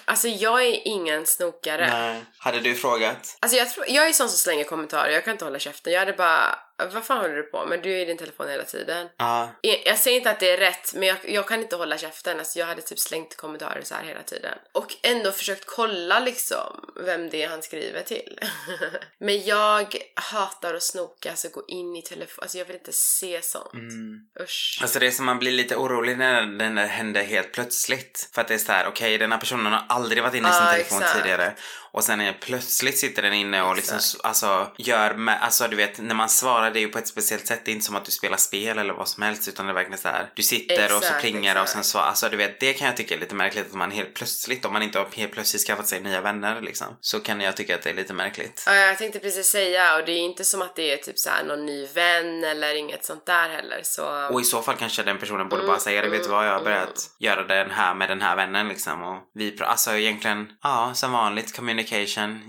alltså 0.04 0.28
jag 0.28 0.62
är 0.62 0.88
ingen 0.88 1.26
snokare. 1.26 1.90
Nej. 1.90 2.24
Hade 2.38 2.60
du 2.60 2.74
frågat? 2.74 3.36
Alltså 3.40 3.58
jag, 3.58 3.70
tror, 3.70 3.86
jag 3.88 4.08
är 4.08 4.12
sån 4.12 4.28
som 4.28 4.38
slänger 4.38 4.64
kommentarer, 4.64 5.10
jag 5.10 5.24
kan 5.24 5.32
inte 5.32 5.44
hålla 5.44 5.58
käften. 5.58 5.92
Jag 5.92 6.00
hade 6.00 6.12
bara, 6.12 6.58
vad 6.76 7.04
fan 7.04 7.18
håller 7.18 7.36
du 7.36 7.42
på 7.42 7.66
med? 7.66 7.82
Du 7.82 7.92
är 7.92 7.98
i 7.98 8.04
din 8.04 8.16
telefon 8.18 8.48
hela 8.48 8.64
tiden. 8.64 9.08
Ja. 9.16 9.50
Jag 9.60 9.82
jag 9.86 9.98
säger 9.98 10.16
inte 10.16 10.30
att 10.30 10.40
det 10.40 10.50
är 10.50 10.56
rätt, 10.56 10.94
men 10.94 11.08
jag, 11.08 11.16
jag 11.24 11.48
kan 11.48 11.60
inte 11.60 11.76
hålla 11.76 11.98
käften. 11.98 12.38
Alltså 12.38 12.58
jag 12.58 12.66
hade 12.66 12.82
typ 12.82 12.98
slängt 12.98 13.36
kommentarer 13.36 13.82
så 13.82 13.94
här 13.94 14.04
hela 14.04 14.22
tiden. 14.22 14.58
Och 14.72 14.94
ändå 15.02 15.32
försökt 15.32 15.64
kolla 15.66 16.20
liksom 16.20 16.92
vem 17.04 17.30
det 17.30 17.42
är 17.42 17.48
han 17.48 17.62
skriver 17.62 18.02
till. 18.02 18.38
men 19.18 19.44
jag 19.44 19.96
hatar 20.14 20.74
att 20.74 20.82
snoka, 20.82 21.30
alltså 21.30 21.48
gå 21.48 21.64
in 21.68 21.96
i 21.96 22.02
telefon. 22.02 22.42
Alltså 22.42 22.58
jag 22.58 22.64
vill 22.64 22.76
inte 22.76 22.92
se 22.92 23.40
sånt. 23.42 23.72
Mm. 23.72 24.18
Usch. 24.40 24.78
Alltså 24.82 24.98
det 24.98 25.06
är 25.06 25.10
som 25.10 25.26
man 25.26 25.38
blir 25.38 25.52
lite 25.52 25.76
orolig 25.76 26.18
när 26.18 26.42
den 26.58 26.78
händer 26.78 27.22
helt 27.22 27.52
plötsligt. 27.52 28.28
För 28.34 28.40
att 28.40 28.48
det 28.48 28.54
är 28.54 28.58
så 28.58 28.72
här, 28.72 28.86
okej 28.86 29.18
den 29.18 29.32
här 29.32 29.38
personen 29.38 29.72
har 29.72 29.84
aldrig 29.88 30.22
varit 30.22 30.34
inne 30.34 30.48
i 30.48 30.52
sin 30.52 30.62
Ja, 30.64 30.72
telefon 30.72 30.98
exakt. 30.98 31.16
tidigare. 31.22 31.54
Och 31.94 32.04
sen 32.04 32.20
är 32.20 32.32
plötsligt 32.32 32.98
sitter 32.98 33.22
den 33.22 33.32
inne 33.32 33.62
och 33.62 33.76
liksom 33.76 33.96
Exakt. 33.96 34.24
alltså 34.24 34.70
gör 34.78 35.14
med, 35.14 35.38
alltså 35.42 35.68
du 35.68 35.76
vet 35.76 35.98
när 35.98 36.14
man 36.14 36.28
svarar 36.28 36.70
det 36.70 36.78
är 36.78 36.80
ju 36.80 36.88
på 36.88 36.98
ett 36.98 37.08
speciellt 37.08 37.46
sätt. 37.46 37.60
Det 37.64 37.70
är 37.70 37.72
inte 37.72 37.84
som 37.86 37.96
att 37.96 38.04
du 38.04 38.10
spelar 38.10 38.36
spel 38.36 38.78
eller 38.78 38.94
vad 38.94 39.08
som 39.08 39.22
helst 39.22 39.48
utan 39.48 39.66
det 39.66 39.72
är 39.72 39.74
verkligen 39.74 39.98
så 39.98 40.08
här. 40.08 40.30
Du 40.34 40.42
sitter 40.42 40.84
och 40.84 40.90
så 40.90 40.96
Exakt, 40.96 41.20
plingar 41.20 41.62
och 41.62 41.68
sen 41.68 41.80
exakt. 41.80 41.86
så, 41.86 41.98
alltså 41.98 42.28
du 42.28 42.36
vet 42.36 42.60
det 42.60 42.72
kan 42.72 42.86
jag 42.86 42.96
tycka 42.96 43.14
är 43.14 43.18
lite 43.18 43.34
märkligt 43.34 43.66
att 43.66 43.72
man 43.74 43.90
helt 43.90 44.14
plötsligt, 44.14 44.64
om 44.64 44.72
man 44.72 44.82
inte 44.82 44.98
har 44.98 45.08
helt 45.14 45.32
plötsligt 45.32 45.66
skaffat 45.66 45.88
sig 45.88 46.00
nya 46.00 46.20
vänner 46.20 46.60
liksom. 46.60 46.86
Så 47.00 47.20
kan 47.20 47.40
jag 47.40 47.56
tycka 47.56 47.74
att 47.74 47.82
det 47.82 47.90
är 47.90 47.94
lite 47.94 48.12
märkligt. 48.12 48.62
Ja, 48.66 48.74
jag 48.74 48.98
tänkte 48.98 49.18
precis 49.18 49.46
säga, 49.46 49.96
och 49.96 50.04
det 50.06 50.12
är 50.12 50.18
inte 50.18 50.44
som 50.44 50.62
att 50.62 50.76
det 50.76 50.92
är 50.92 50.96
typ 50.96 51.18
så 51.18 51.30
här 51.30 51.44
någon 51.44 51.66
ny 51.66 51.86
vän 51.86 52.44
eller 52.44 52.74
inget 52.74 53.04
sånt 53.04 53.26
där 53.26 53.48
heller 53.48 53.80
så... 53.82 54.28
Och 54.32 54.40
i 54.40 54.44
så 54.44 54.62
fall 54.62 54.76
kanske 54.76 55.02
den 55.02 55.18
personen 55.18 55.48
borde 55.48 55.62
Mm, 55.62 55.72
bara 55.72 55.80
säga 55.80 56.02
det, 56.02 56.08
vet 56.08 56.22
du 56.24 56.28
vad, 56.28 56.46
jag 56.46 56.50
har 56.52 56.60
mm, 56.60 56.64
börjat 56.64 57.10
göra 57.18 57.44
den 57.44 57.70
här 57.70 57.94
med 57.94 58.08
den 58.08 58.22
här 58.22 58.36
vännen 58.36 58.68
liksom 58.68 59.02
och 59.02 59.18
vi, 59.34 59.56
pra- 59.56 59.64
alltså 59.64 59.96
egentligen, 59.96 60.48
ja 60.62 60.90
som 60.94 61.12
vanligt 61.12 61.52
communication, 61.88 62.40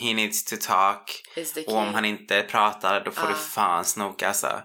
he 0.00 0.14
needs 0.14 0.44
to 0.44 0.56
talk 0.56 1.22
och 1.66 1.76
om 1.76 1.94
han 1.94 2.04
inte 2.04 2.42
pratar 2.42 3.04
då 3.04 3.10
får 3.10 3.24
Ja. 3.24 3.30
du 3.30 3.34
fan 3.36 3.84
snoka 3.84 4.28
alltså. 4.28 4.62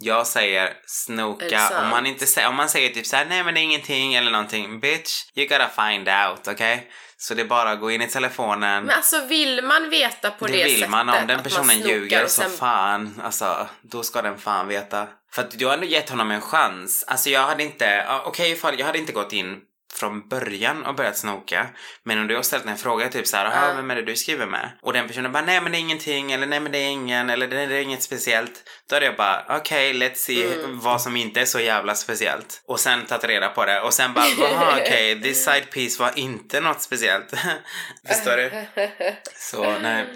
Jag 0.00 0.26
säger 0.26 0.72
snoka, 0.86 1.80
om 1.82 1.88
man 1.88 2.06
inte 2.06 2.26
säger, 2.26 2.48
om 2.48 2.54
man 2.54 2.68
säger 2.68 2.88
typ 2.88 3.06
såhär 3.06 3.24
nej 3.24 3.44
men 3.44 3.54
det 3.54 3.60
är 3.60 3.62
ingenting 3.62 4.14
eller 4.14 4.30
någonting, 4.30 4.80
bitch, 4.80 5.24
you 5.34 5.48
gotta 5.48 5.68
find 5.68 6.08
out, 6.08 6.48
okej? 6.48 6.90
Så 7.18 7.34
det 7.34 7.42
är 7.42 7.46
bara 7.46 7.70
att 7.70 7.80
gå 7.80 7.90
in 7.90 8.02
i 8.02 8.08
telefonen, 8.08 8.84
Men 8.84 8.96
alltså 8.96 9.26
vill 9.26 9.64
man 9.64 9.90
veta 9.90 10.30
på 10.30 10.46
det, 10.46 10.52
det 10.52 10.64
vill 10.64 10.74
sättet 10.74 10.90
man, 10.90 11.08
om 11.08 11.26
den 11.26 11.42
personen 11.42 11.80
ljuger 11.80 12.24
och 12.24 12.30
så 12.30 12.42
sen... 12.42 12.50
fan, 12.50 13.20
alltså 13.24 13.68
då 13.82 14.02
ska 14.02 14.22
den 14.22 14.38
fan 14.38 14.68
veta. 14.68 15.08
För 15.32 15.42
att 15.42 15.50
du 15.58 15.66
har 15.66 15.74
ändå 15.74 15.86
gett 15.86 16.10
honom 16.10 16.30
en 16.30 16.40
chans. 16.40 17.04
Alltså 17.06 17.30
jag 17.30 17.46
hade 17.46 17.62
inte, 17.62 17.84
ja, 17.84 18.22
okej 18.26 18.50
ifall 18.52 18.78
jag 18.78 18.86
hade 18.86 18.98
inte 18.98 19.12
gått 19.12 19.32
in 19.32 19.60
från 19.98 20.28
början 20.28 20.86
och 20.86 20.94
börjat 20.94 21.16
snoka. 21.16 21.66
Men 22.04 22.18
om 22.18 22.26
du 22.26 22.36
har 22.36 22.42
ställt 22.42 22.66
en 22.66 22.76
fråga 22.76 23.08
typ 23.08 23.26
såhär, 23.26 23.44
Ja. 23.44 23.68
ja. 23.68 23.74
vem 23.76 23.90
är 23.90 23.94
det 23.96 24.02
du 24.02 24.16
skriver 24.16 24.46
med? 24.46 24.70
Och 24.82 24.92
den 24.92 25.06
personen 25.08 25.32
bara, 25.32 25.42
nej 25.44 25.60
men 25.60 25.72
det 25.72 25.78
är 25.78 25.80
ingenting, 25.80 26.32
eller 26.32 26.46
nej 26.46 26.60
men 26.60 26.72
det 26.72 26.78
är 26.78 26.88
ingen, 26.88 27.30
eller 27.30 27.46
det 27.48 27.60
är 27.60 27.70
inget 27.80 28.02
speciellt. 28.02 28.52
Då 28.88 28.96
hade 28.96 29.06
jag 29.06 29.16
bara, 29.16 29.44
okej 29.48 29.92
let's 29.94 30.14
see 30.14 30.44
Mm. 30.54 30.80
vad 30.80 31.02
som 31.02 31.16
inte 31.16 31.40
är 31.40 31.44
så 31.44 31.60
jävla 31.60 31.94
speciellt. 31.94 32.62
Och 32.66 32.80
sen 32.80 33.06
tagit 33.06 33.24
reda 33.24 33.48
på 33.48 33.64
det 33.64 33.80
och 33.80 33.94
sen 33.94 34.12
bara, 34.14 34.24
"Aha, 34.24 34.72
okej, 34.80 35.22
this 35.22 35.44
side 35.44 35.70
piece 35.70 36.02
var 36.02 36.18
inte 36.18 36.60
något 36.60 36.82
speciellt. 36.82 37.30
Förstår 38.08 38.36
du? 38.36 38.50
Så 39.34 39.78
nej. 39.78 40.06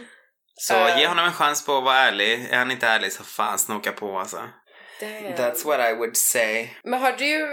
Så 0.62 0.74
ge 0.98 1.06
honom 1.06 1.24
en 1.24 1.32
chans 1.32 1.66
på 1.66 1.78
att 1.78 1.84
vara 1.84 1.96
ärlig. 1.98 2.48
Är 2.50 2.58
han 2.58 2.70
inte 2.70 2.86
ärlig 2.86 3.12
så 3.12 3.24
fan 3.24 3.58
snoka 3.58 3.92
på 3.92 4.18
alltså. 4.18 4.36
Damn. 5.00 5.10
That's 5.34 5.64
what 5.66 5.80
I 5.90 5.94
would 5.94 6.16
say. 6.16 6.68
Men 6.84 7.00
har 7.02 7.12
du... 7.12 7.46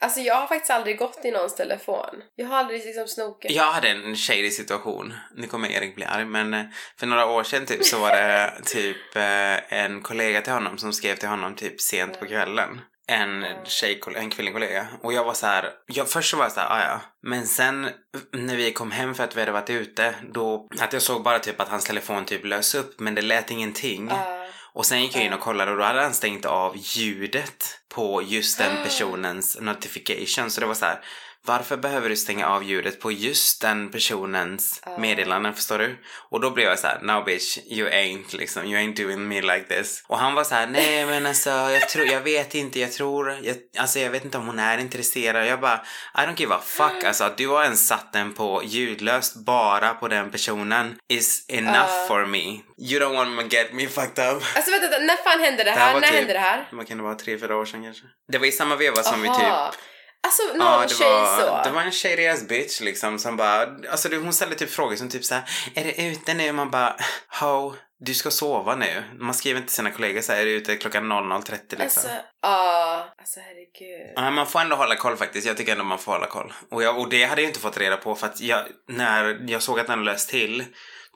Alltså 0.00 0.20
jag 0.20 0.34
har 0.34 0.46
faktiskt 0.46 0.70
aldrig 0.70 0.98
gått 0.98 1.24
i 1.24 1.30
någons 1.30 1.54
telefon. 1.54 2.22
Jag 2.36 2.46
har 2.46 2.56
aldrig 2.56 2.84
liksom 2.86 3.08
snokat. 3.08 3.50
Jag 3.50 3.72
hade 3.72 3.88
en 3.88 4.16
shady 4.16 4.50
situation. 4.50 5.14
Nu 5.36 5.46
kommer 5.46 5.68
Erik 5.68 5.94
bli 5.94 6.04
arg 6.04 6.24
men 6.24 6.54
eh, 6.54 6.64
för 6.98 7.06
några 7.06 7.26
år 7.26 7.42
sedan 7.42 7.66
typ 7.66 7.84
så 7.84 7.98
var 7.98 8.10
det 8.10 8.52
typ 8.64 9.16
eh, 9.16 9.78
en 9.82 10.02
kollega 10.02 10.40
till 10.40 10.52
honom 10.52 10.78
som 10.78 10.92
skrev 10.92 11.16
till 11.16 11.28
honom 11.28 11.54
typ 11.54 11.80
sent 11.80 12.20
på 12.20 12.26
kvällen. 12.26 12.80
En 13.10 13.44
tjejkollega, 13.64 14.22
en 14.22 14.30
kvinnlig 14.30 14.54
kollega. 14.54 14.86
Och 15.02 15.12
jag 15.12 15.24
var 15.24 15.34
så 15.34 15.46
här, 15.46 15.70
jag, 15.86 16.08
först 16.08 16.30
så 16.30 16.36
var 16.36 16.44
jag 16.44 16.52
så 16.52 16.60
här, 16.60 16.68
"Ah, 16.70 16.80
ja. 16.90 17.00
Men 17.22 17.46
sen 17.46 17.88
när 18.32 18.56
vi 18.56 18.72
kom 18.72 18.90
hem 18.90 19.14
för 19.14 19.24
att 19.24 19.36
vi 19.36 19.40
hade 19.40 19.52
varit 19.52 19.70
ute, 19.70 20.14
då, 20.32 20.68
att 20.80 20.92
jag 20.92 21.02
såg 21.02 21.22
bara 21.22 21.38
typ 21.38 21.60
att 21.60 21.68
hans 21.68 21.84
telefon 21.84 22.24
typ 22.24 22.44
lös 22.44 22.74
upp 22.74 23.00
men 23.00 23.14
det 23.14 23.22
lät 23.22 23.50
ingenting. 23.50 24.08
Ja. 24.10 24.37
Och 24.72 24.86
sen 24.86 25.02
gick 25.02 25.16
jag 25.16 25.24
in 25.24 25.32
och 25.32 25.40
kollade 25.40 25.70
och 25.70 25.76
då 25.76 25.84
hade 25.84 26.02
han 26.02 26.14
stängt 26.14 26.44
av 26.44 26.76
ljudet 26.76 27.80
på 27.88 28.22
just 28.22 28.58
den 28.58 28.84
personens 28.84 29.60
notification. 29.60 30.50
Så 30.50 30.60
det 30.60 30.66
var 30.66 30.74
så 30.74 30.84
här, 30.84 31.00
varför 31.48 31.76
behöver 31.76 32.08
du 32.08 32.16
stänga 32.16 32.46
av 32.48 32.64
ljudet 32.64 33.00
på 33.00 33.12
just 33.12 33.60
den 33.60 33.90
personens 33.90 34.80
Ah. 34.84 34.98
meddelanden, 34.98 35.54
förstår 35.54 35.78
du? 35.78 35.96
Och 36.30 36.40
då 36.40 36.50
blev 36.50 36.66
jag 36.68 36.78
så 36.78 36.86
här, 36.86 36.98
no 37.02 37.24
bitch, 37.24 37.58
you 37.66 37.88
ain't 37.88 38.36
liksom, 38.36 38.64
you 38.64 38.76
ain't 38.80 39.02
doing 39.02 39.28
me 39.28 39.40
like 39.42 39.62
this. 39.62 40.04
Och 40.06 40.18
han 40.18 40.34
var 40.34 40.44
så 40.44 40.54
här, 40.54 40.66
nej 40.66 41.06
men 41.06 41.26
alltså 41.26 41.50
jag 41.50 41.88
tror, 41.88 42.06
jag 42.06 42.20
vet 42.20 42.54
inte, 42.54 42.80
jag 42.80 42.92
tror, 42.92 43.30
jag, 43.42 43.56
alltså 43.78 43.98
jag 43.98 44.10
vet 44.10 44.24
inte 44.24 44.38
om 44.38 44.46
hon 44.46 44.58
är 44.58 44.78
intresserad. 44.78 45.46
Jag 45.46 45.60
bara, 45.60 45.84
I 46.14 46.18
don't 46.20 46.40
give 46.40 46.54
a 46.54 46.60
fuck 46.64 47.04
alltså 47.04 47.24
att 47.24 47.36
du 47.36 47.48
har 47.48 47.62
ens 47.64 47.86
satt 47.86 48.12
den 48.12 48.34
på 48.34 48.62
ljudlöst 48.64 49.34
bara 49.36 49.94
på 49.94 50.08
den 50.08 50.30
personen 50.30 50.96
is 51.08 51.44
enough 51.48 51.78
Ah. 52.04 52.06
for 52.08 52.26
me. 52.26 52.44
You 52.80 53.00
don't 53.00 53.14
want 53.14 53.40
to 53.40 53.56
get 53.56 53.72
me 53.72 53.86
fucked 53.88 54.28
up. 54.32 54.42
Alltså 54.54 54.70
vänta, 54.70 54.98
när 54.98 55.16
fan 55.30 55.40
hände 55.40 55.64
det 55.64 55.70
Det 55.70 55.70
här 55.70 55.86
här? 55.86 55.92
var 55.94 56.00
när 56.00 56.08
typ- 56.08 56.16
hände 56.16 56.32
det 56.32 56.38
här? 56.38 56.68
Vad 56.72 56.88
kan 56.88 56.96
det 56.96 57.02
vara? 57.02 57.14
Tre, 57.14 57.38
fyra 57.38 57.56
år 57.56 57.64
sedan 57.64 57.82
kanske? 57.84 58.02
Det 58.32 58.38
var 58.38 58.46
i 58.46 58.52
samma 58.52 58.76
veva 58.76 59.02
som 59.02 59.22
vi 59.22 59.28
Aha. 59.28 59.70
typ... 59.72 59.80
Alltså 60.26 60.42
någon 60.42 60.66
Ja, 60.66 60.82
det 60.88 60.94
tjej 60.94 61.12
var, 61.12 61.40
så? 61.40 61.60
det 61.64 61.74
var 61.74 61.82
en 61.82 61.92
shady 61.92 62.26
ass 62.26 62.48
bitch 62.48 62.80
liksom 62.80 63.18
som 63.18 63.36
bara... 63.36 63.76
Alltså 63.90 64.08
hon 64.16 64.32
ställde 64.32 64.54
typ 64.56 64.70
frågor 64.70 64.96
som 64.96 65.08
typ 65.08 65.24
såhär, 65.24 65.42
är 65.74 65.84
det 65.84 66.02
ute 66.08 66.34
nu? 66.34 66.52
Man 66.52 66.70
bara, 66.70 66.96
ho, 67.40 67.74
du 68.00 68.14
ska 68.14 68.30
sova 68.30 68.74
nu. 68.76 69.04
Man 69.18 69.34
skriver 69.34 69.56
inte 69.60 69.68
till 69.68 69.76
sina 69.76 69.90
kollegor 69.90 70.20
såhär, 70.20 70.40
är 70.40 70.44
du 70.44 70.50
ute 70.50 70.76
klockan 70.76 71.12
00.30 71.12 71.50
liksom. 71.50 71.80
Alltså, 71.82 72.08
ja. 72.42 73.14
Alltså 73.18 73.40
herregud. 73.40 74.12
Ja, 74.16 74.30
man 74.30 74.46
får 74.46 74.60
ändå 74.60 74.76
hålla 74.76 74.96
koll 74.96 75.16
faktiskt. 75.16 75.46
Jag 75.46 75.56
tycker 75.56 75.72
ändå 75.72 75.84
man 75.84 75.98
får 75.98 76.12
hålla 76.12 76.26
koll. 76.26 76.52
Och, 76.70 76.82
jag, 76.82 76.98
och 76.98 77.08
det 77.08 77.24
hade 77.24 77.42
jag 77.42 77.48
inte 77.48 77.60
fått 77.60 77.78
reda 77.78 77.96
på 77.96 78.14
för 78.14 78.26
att 78.26 78.40
jag, 78.40 78.64
när 78.88 79.50
jag 79.50 79.62
såg 79.62 79.80
att 79.80 79.86
den 79.86 80.04
löst 80.04 80.30
till 80.30 80.64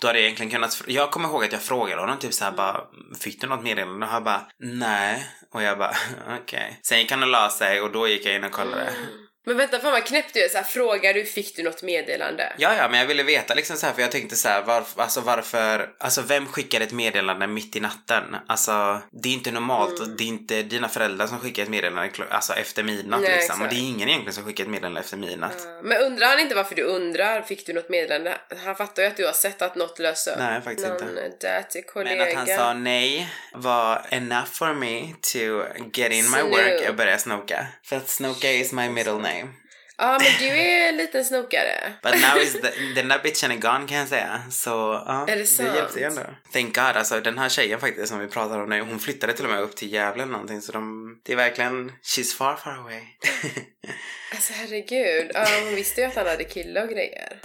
då 0.03 0.09
hade 0.09 0.19
jag 0.19 0.25
egentligen 0.25 0.51
kunnat... 0.51 0.83
Jag 0.87 1.11
kommer 1.11 1.29
ihåg 1.29 1.45
att 1.45 1.53
jag 1.53 1.63
frågade 1.63 2.01
honom 2.01 2.19
typ 2.19 2.35
såhär 2.35 2.53
bara 2.53 2.81
Fick 3.21 3.41
du 3.41 3.47
något 3.47 3.63
meddelande? 3.63 4.07
Och 4.07 4.13
han 4.13 4.25
bara 4.25 4.47
nej. 4.59 5.27
Och 5.53 5.63
jag 5.63 5.79
bara 5.79 5.95
okej. 6.43 6.81
Sen 6.83 6.99
gick 6.99 7.11
han 7.11 7.23
och 7.23 7.29
la 7.29 7.51
sig 7.51 7.81
och 7.81 7.93
då 7.93 8.09
gick 8.09 8.27
jag 8.27 8.35
in 8.35 8.45
och 8.45 8.53
kollade. 8.53 8.83
Mm. 8.83 9.05
Men 9.45 9.57
vänta, 9.57 9.79
fan 9.79 9.93
vad 9.93 10.05
knäppt 10.05 10.35
du 10.35 10.45
är. 10.45 10.49
Så 10.49 10.57
här, 10.57 10.65
frågar 10.65 11.15
du, 11.15 11.25
fick 11.25 11.57
du 11.57 11.63
något 11.63 11.83
meddelande? 11.83 12.53
Ja, 12.59 12.77
ja, 12.77 12.89
men 12.89 13.01
jag 13.01 13.07
ville 13.07 13.23
veta 13.23 13.55
liksom 13.55 13.77
så 13.77 13.87
här 13.87 13.93
för 13.93 14.03
jag 14.03 14.11
tänkte 14.11 14.37
så 14.37 14.49
här, 14.49 14.63
varf, 14.63 14.99
alltså 14.99 15.21
varför, 15.21 15.89
alltså 15.99 16.23
vem 16.23 16.47
skickar 16.47 16.81
ett 16.81 16.93
meddelande 16.93 17.47
mitt 17.47 17.77
i 17.77 17.81
natten? 17.81 18.37
Alltså, 18.47 19.01
det 19.11 19.29
är 19.29 19.33
inte 19.33 19.51
normalt. 19.51 19.99
Mm. 19.99 20.17
Det 20.17 20.25
är 20.25 20.29
inte 20.29 20.63
dina 20.63 20.89
föräldrar 20.89 21.27
som 21.27 21.41
skickar 21.41 21.63
ett 21.63 21.69
meddelande 21.69 22.11
alltså 22.31 22.53
efter 22.53 22.83
midnatt 22.83 23.21
Nej, 23.21 23.31
liksom. 23.31 23.61
Och 23.61 23.67
exakt. 23.67 23.71
det 23.71 23.77
är 23.77 23.89
ingen 23.89 24.09
egentligen 24.09 24.35
som 24.35 24.45
skickar 24.45 24.65
ett 24.65 24.71
meddelande 24.71 25.01
efter 25.01 25.17
midnatt. 25.17 25.57
Ja, 25.65 25.81
Men 25.83 25.99
undrar 25.99 26.27
han 26.27 26.41
inte 26.41 26.55
varför 26.55 26.75
du 26.75 26.83
undrar? 26.83 27.43
Fick 27.43 27.67
du 27.67 27.73
något 27.73 27.89
meddelande? 27.89 28.39
Han 28.65 28.77
fattar 28.77 29.03
ju 29.03 29.09
att 29.09 29.17
du 29.17 29.27
har 29.27 29.33
sett 29.33 29.63
att 29.63 29.75
något 29.75 29.99
lös 29.99 30.27
upp. 30.27 30.39
Nej, 30.39 30.61
faktiskt 30.63 30.89
Någon 30.89 31.19
inte. 31.25 31.83
kollega. 31.93 32.17
Men 32.17 32.29
att 32.29 32.35
han 32.35 32.47
sa 32.47 32.73
nej 32.75 33.29
var 33.53 34.07
enough 34.11 34.51
for 34.53 34.75
me 34.75 35.15
to 35.33 35.79
get 35.95 36.13
in 36.13 36.31
my 36.31 36.43
work 36.43 36.89
och 36.89 36.95
börja 36.95 37.19
snoka. 37.19 37.67
För 37.85 37.97
att 37.97 38.09
snoka 38.09 38.53
is 38.53 38.73
my 38.73 38.89
middle 38.89 39.13
name. 39.13 39.32
Ja, 39.99 40.19
men 40.23 40.33
du 40.39 40.47
är 40.47 40.89
en 40.89 40.97
liten 40.97 41.25
snokare. 41.25 41.93
But 42.03 42.13
now 42.21 42.43
is 42.43 42.53
the, 42.53 42.71
den 42.95 43.09
där 43.09 43.19
bitchen 43.23 43.51
är 43.51 43.57
gone 43.57 43.89
kan 43.89 43.97
jag 43.97 44.09
säga. 44.09 44.43
Så 44.51 44.71
ja, 45.07 45.27
Är 45.29 45.37
det 45.37 45.47
sant? 45.47 45.75
hjälpte 45.75 45.99
ju 46.01 46.05
ändå. 46.07 46.23
Thank 46.53 46.75
God, 46.75 46.85
alltså 46.85 47.21
den 47.21 47.39
här 47.39 47.49
tjejen 47.49 47.81
faktiskt 47.81 48.09
som 48.09 48.19
vi 48.19 48.27
pratar 48.29 48.61
om 48.61 48.69
nu, 48.69 48.81
hon 48.81 48.99
flyttade 49.01 49.33
till 49.33 49.45
och 49.45 49.51
med 49.51 49.61
upp 49.61 49.77
till 49.77 49.93
Gävle 49.93 50.23
eller 50.23 50.33
någonting 50.33 50.61
så 50.63 50.73
de, 50.73 51.21
det 51.23 51.33
är 51.33 51.37
verkligen, 51.37 51.93
she's 52.03 52.37
far 52.37 52.57
far 52.57 52.79
away. 52.79 53.01
Alltså 54.35 54.53
herregud. 54.53 55.31
Ja, 55.35 55.47
hon 55.65 55.75
visste 55.75 56.01
ju 56.01 56.07
att 56.07 56.15
han 56.17 56.27
hade 56.27 56.45
kille 56.45 56.83
och 56.83 56.89
grejer. 56.89 57.39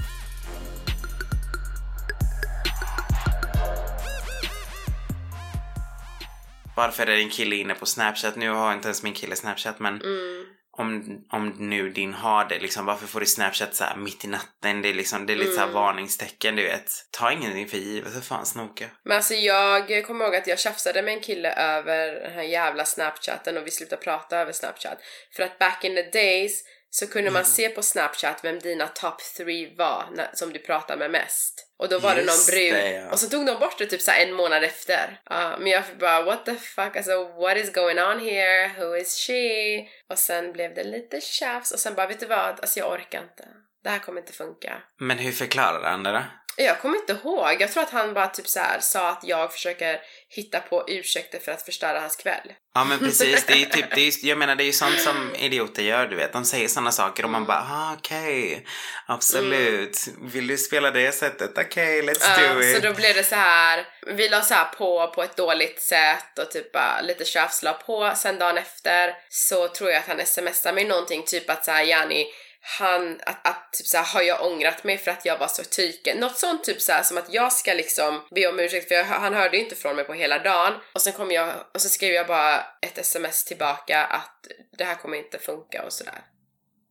Varför 6.76 7.08
är 7.08 7.17
din 7.17 7.30
kille 7.30 7.56
inne 7.56 7.73
på 7.73 7.86
Snapchat? 7.86 8.36
Nu 8.36 8.50
har 8.50 8.73
inte 8.73 8.88
ens 8.88 9.04
min 9.04 9.13
kille 9.13 9.36
Snapchat 9.36 9.80
men 9.80 10.02
Mm. 10.02 10.45
Om, 10.78 11.22
om 11.32 11.48
nu 11.60 11.90
din 11.90 12.13
har 12.13 12.46
det 12.46 12.60
liksom, 12.60 12.86
varför 12.86 13.08
får 13.08 13.20
du 13.20 13.26
snapchat 13.26 13.76
så 13.76 13.84
mitt 13.98 14.26
i 14.26 14.28
natten? 14.28 14.82
Det 14.82 14.90
är 14.90 14.94
liksom, 14.94 15.26
det 15.26 15.34
är 15.34 15.38
lite 15.38 15.52
så 15.52 15.60
här 15.60 15.68
varningstecken 15.68 16.56
du 16.56 16.63
vet. 16.63 16.92
Ta 17.12 17.32
ingenting 17.32 17.68
för 17.68 17.78
givet, 17.78 18.13
för 18.13 18.22
fan 18.22 18.46
snoka. 18.46 18.86
Men 19.04 19.18
alltså 19.18 19.34
jag 19.34 20.06
kommer 20.06 20.26
ihåg 20.26 20.36
att 20.36 20.48
jag 20.48 20.60
tjafsade 20.60 21.02
med 21.02 21.13
en 21.13 21.20
kille 21.20 21.54
över 21.54 22.12
den 22.12 22.32
här 22.32 22.44
jävla 22.44 22.86
snapchatten 22.86 23.58
och 23.58 23.68
vi 23.68 23.72
slutade 23.72 24.02
prata 24.02 24.38
över 24.38 24.52
snapchat. 24.52 24.98
För 25.36 25.44
att 25.44 25.60
back 25.60 25.84
in 25.84 25.96
the 25.96 26.20
days 26.20 26.63
så 26.89 27.08
kunde 27.08 27.32
man 27.32 27.45
se 27.45 27.69
på 27.69 27.82
snapchat 27.84 28.39
vem 28.43 28.60
dina 28.60 28.88
top 28.88 29.21
three 29.38 29.76
var 29.78 30.10
när, 30.13 30.30
som 30.34 30.54
du 30.54 30.60
pratade 30.60 31.00
med 31.00 31.12
mest. 31.12 31.67
Och 31.80 31.89
då 31.89 32.00
var 32.00 32.10
det 32.15 32.21
någon 32.21 32.26
Just 32.26 32.52
brud. 32.52 32.73
det, 32.73 32.91
ja. 32.91 33.12
Och 33.12 33.19
så 33.19 33.30
tog 33.30 33.45
de 33.45 33.60
bort 33.60 33.78
det 33.78 33.86
typ 33.86 34.02
så 34.02 34.12
en 34.12 34.34
månad 34.34 34.63
efter. 34.63 35.21
Ja, 35.30 35.58
men 35.60 35.67
jag 35.67 35.84
bara 36.00 36.21
what 36.23 36.45
the 36.45 36.56
fuck, 36.56 36.95
alltså 36.95 37.23
what 37.23 37.58
is 37.58 37.73
going 37.73 38.00
on 38.00 38.19
here? 38.19 38.71
Who 38.78 38.97
is 38.97 39.15
she? 39.28 39.88
Och 40.10 40.17
sen 40.17 40.54
blev 40.54 40.76
det 40.76 40.84
lite 40.84 41.21
tjafs 41.21 41.71
och 41.71 41.80
sen 41.80 41.95
bara 41.95 42.08
vet 42.08 42.19
du 42.19 42.26
vad, 42.26 42.39
alltså 42.60 42.80
jag 42.80 42.91
orkar 42.91 43.21
inte. 43.21 43.47
Det 43.84 43.89
här 43.89 44.00
kommer 44.00 44.21
inte 44.21 44.34
funka. 44.34 44.82
Men 45.00 45.17
hur 45.17 45.32
förklarar 45.32 45.89
han 45.91 46.04
det 46.04 46.12
då? 46.12 46.23
Jag 46.60 46.80
kommer 46.82 46.98
inte 46.98 47.13
ihåg. 47.13 47.56
Jag 47.62 47.72
tror 47.72 47.84
att 47.84 47.89
han 47.89 48.13
bara 48.13 48.28
typ 48.28 48.48
så 48.48 48.60
här 48.60 48.80
sa 48.80 49.10
att 49.10 49.24
jag 49.24 49.54
försöker 49.54 50.00
hitta 50.30 50.60
på 50.60 50.84
ursäkter 50.88 51.39
för 51.39 51.52
att 51.52 51.62
förstöra 51.62 52.00
hans 52.00 52.15
kväll. 52.15 52.54
Ja 52.74 52.84
men 52.84 53.00
precis, 53.00 53.46
det 53.46 53.54
är 53.54 53.65
typ, 53.65 53.86
det 53.96 54.02
är, 54.02 54.26
jag 54.26 54.38
menar 54.38 54.56
det 54.56 54.63
är 54.63 54.65
ju 54.65 54.72
sånt 54.74 55.00
som 55.00 55.36
idioter 55.39 55.84
gör 55.84 56.08
du 56.08 56.15
vet. 56.15 56.34
De 56.34 56.46
säger 56.46 56.67
såna 56.67 56.91
saker 56.91 57.24
och 57.24 57.30
man 57.30 57.46
bara 57.46 57.65
ah, 57.72 57.93
okej, 57.98 58.65
absolut. 59.08 60.08
Vill 60.22 60.48
du 60.48 60.58
spela 60.58 60.91
det 60.91 61.12
sättet? 61.12 61.58
Okej, 61.58 62.02
let's 62.02 62.26
Ja, 62.38 62.54
do 62.54 62.62
it. 62.62 62.76
så 62.76 62.82
då 62.88 62.93
blev 62.93 63.15
det 63.15 63.24
så 63.24 63.36
här. 63.36 63.86
vi 64.08 64.30
la 64.30 64.41
så 64.41 64.54
här 64.54 64.65
på 64.65 65.08
på 65.15 65.24
ett 65.24 65.38
dåligt 65.38 65.82
sätt 65.82 66.39
och 66.39 66.52
typ 66.52 66.72
bara 66.72 67.02
lite 67.02 67.26
tjafs 67.26 67.63
la 67.63 67.74
på. 67.74 68.13
Sen 68.15 68.39
dagen 68.39 68.58
efter 68.58 69.13
så 69.30 69.67
tror 69.67 69.89
jag 69.89 70.00
att 70.00 70.08
han 70.08 70.26
smsade 70.26 70.76
mig 70.76 70.86
någonting 70.86 71.24
typ 71.26 71.50
att 71.50 71.65
så 71.65 71.72
här 71.72 71.84
Jani 71.84 72.28
han, 72.62 73.22
att, 73.26 73.48
att 73.48 73.74
typ 73.74 73.88
såhär, 73.88 74.06
har 74.06 74.22
jag 74.22 74.46
ångrat 74.46 74.84
mig 74.84 74.98
för 74.98 75.12
att 75.12 75.26
jag 75.26 75.38
var 75.38 75.48
så 75.48 75.63
tyken? 75.63 76.17
Något 76.17 76.38
sånt 76.38 76.63
typ 76.63 76.82
såhär 76.82 77.04
som 77.04 77.17
att 77.17 77.34
jag 77.34 77.54
ska 77.54 77.74
liksom 77.74 78.28
be 78.36 78.48
om 78.48 78.60
ursäkt 78.60 78.88
för 78.88 78.96
jag, 78.96 79.06
han 79.06 79.34
hörde 79.34 79.58
ju 79.58 79.63
inte 79.63 79.76
från 79.76 79.96
mig 79.96 80.06
på 80.06 80.13
hela 80.13 80.39
dagen 80.39 80.74
och 80.93 81.02
sen 81.02 81.13
kom 81.13 81.32
jag, 81.32 81.54
och 81.74 81.82
så 81.82 81.89
skrev 81.89 82.13
jag 82.13 82.28
bara 82.28 82.65
ett 82.82 82.98
sms 82.98 83.46
tillbaka 83.46 84.06
att 84.06 84.48
det 84.78 84.84
här 84.84 84.96
kommer 84.96 85.17
inte 85.17 85.39
funka 85.39 85.84
och 85.86 85.93
sådär. 85.93 86.22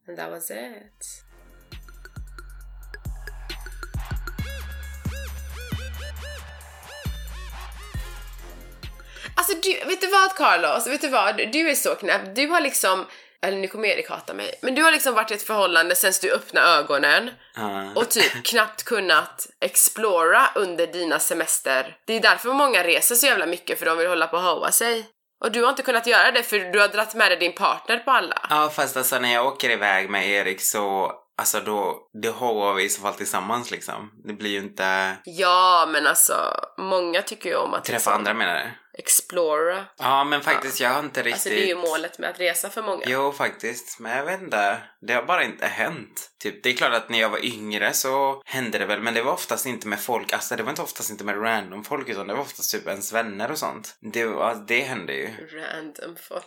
And 0.08 0.18
that 0.18 0.30
was 0.30 0.50
it. 0.50 1.26
Alltså 9.36 9.54
du, 9.62 9.88
vet 9.88 10.00
du 10.00 10.06
vad 10.06 10.34
Carlos? 10.36 10.86
Vet 10.86 11.00
du 11.00 11.08
vad? 11.08 11.36
Du 11.36 11.70
är 11.70 11.74
så 11.74 11.94
knäpp. 11.94 12.34
Du 12.34 12.46
har 12.46 12.60
liksom, 12.60 13.06
eller 13.46 13.58
nu 13.58 13.68
kommer 13.68 13.88
Erik 13.88 14.10
hata 14.10 14.34
mig, 14.34 14.58
men 14.62 14.74
du 14.74 14.82
har 14.82 14.92
liksom 14.92 15.14
varit 15.14 15.30
i 15.30 15.34
ett 15.34 15.42
förhållande 15.42 15.94
sen 15.94 16.12
du 16.22 16.32
öppnade 16.32 16.66
ögonen 16.66 17.30
Ja. 17.56 17.92
och 17.94 18.08
typ 18.10 18.44
knappt 18.44 18.82
kunnat 18.82 19.46
explora 19.60 20.48
under 20.54 20.86
dina 20.86 21.18
semester. 21.18 21.96
Det 22.06 22.12
är 22.12 22.20
därför 22.20 22.52
många 22.52 22.82
reser 22.82 23.14
så 23.14 23.26
jävla 23.26 23.46
mycket 23.46 23.78
för 23.78 23.86
de 23.86 23.98
vill 23.98 24.08
hålla 24.08 24.26
på 24.26 24.36
och 24.36 24.42
hoa 24.42 24.70
sig. 24.72 25.06
Och 25.44 25.52
du 25.52 25.62
har 25.62 25.70
inte 25.70 25.82
kunnat 25.82 26.06
göra 26.06 26.30
det 26.30 26.42
för 26.42 26.58
du 26.58 26.80
har 26.80 26.88
dragit 26.88 27.14
med 27.14 27.30
dig 27.30 27.38
din 27.38 27.52
partner 27.54 27.98
på 27.98 28.10
alla. 28.10 28.46
Ja 28.50 28.68
fast 28.68 28.96
alltså 28.96 29.18
när 29.18 29.32
jag 29.34 29.46
åker 29.46 29.70
iväg 29.70 30.10
med 30.10 30.28
Erik 30.28 30.60
så 30.60 31.12
Alltså 31.38 31.60
då, 31.60 32.08
det 32.22 32.28
hoar 32.28 32.74
vi 32.74 32.84
i 32.84 32.88
så 32.88 33.02
fall 33.02 33.14
tillsammans 33.14 33.70
liksom. 33.70 34.10
Det 34.24 34.32
blir 34.32 34.50
ju 34.50 34.58
inte... 34.58 35.16
Ja, 35.24 35.86
men 35.88 36.06
alltså 36.06 36.34
många 36.78 37.22
tycker 37.22 37.50
ju 37.50 37.56
om 37.56 37.74
att 37.74 37.84
Träffa 37.84 37.96
liksom 37.96 38.12
andra 38.12 38.34
menar 38.34 38.54
du? 38.54 38.70
Explora. 38.98 39.84
Ja 39.98 40.24
men 40.24 40.40
faktiskt 40.40 40.80
jag 40.80 40.90
har 40.90 41.00
inte 41.00 41.20
riktigt... 41.20 41.32
Alltså 41.34 41.48
det 41.48 41.62
är 41.64 41.66
ju 41.66 41.74
målet 41.74 42.18
med 42.18 42.30
att 42.30 42.40
resa 42.40 42.70
för 42.70 42.82
många. 42.82 43.02
Jo 43.06 43.32
faktiskt, 43.32 44.00
men 44.00 44.16
jag 44.16 44.24
vet 44.24 44.42
inte. 44.42 44.78
Det 45.00 45.12
har 45.12 45.22
bara 45.22 45.44
inte 45.44 45.66
hänt. 45.66 46.30
Typ, 46.42 46.62
det 46.62 46.70
är 46.70 46.74
klart 46.76 46.92
att 46.94 47.08
när 47.08 47.20
jag 47.20 47.28
var 47.28 47.44
yngre 47.44 47.92
så 47.92 48.42
hände 48.46 48.78
det 48.78 48.86
väl, 48.86 49.00
men 49.00 49.14
det 49.14 49.22
var 49.22 49.32
oftast 49.32 49.66
inte 49.66 49.88
med 49.88 50.00
folk, 50.00 50.32
alltså 50.32 50.56
det 50.56 50.62
var 50.62 50.70
inte 50.70 50.82
oftast 50.82 51.10
inte 51.10 51.24
med 51.24 51.42
random 51.42 51.84
folk 51.84 52.08
utan 52.08 52.26
det 52.26 52.34
var 52.34 52.40
oftast 52.40 52.72
typ 52.72 52.86
ens 52.86 53.12
vänner 53.12 53.50
och 53.50 53.58
sånt. 53.58 53.96
Det, 54.00 54.22
alltså, 54.24 54.62
det 54.64 54.80
hände 54.80 55.12
ju. 55.12 55.28
Random 55.52 56.16
folk. 56.28 56.46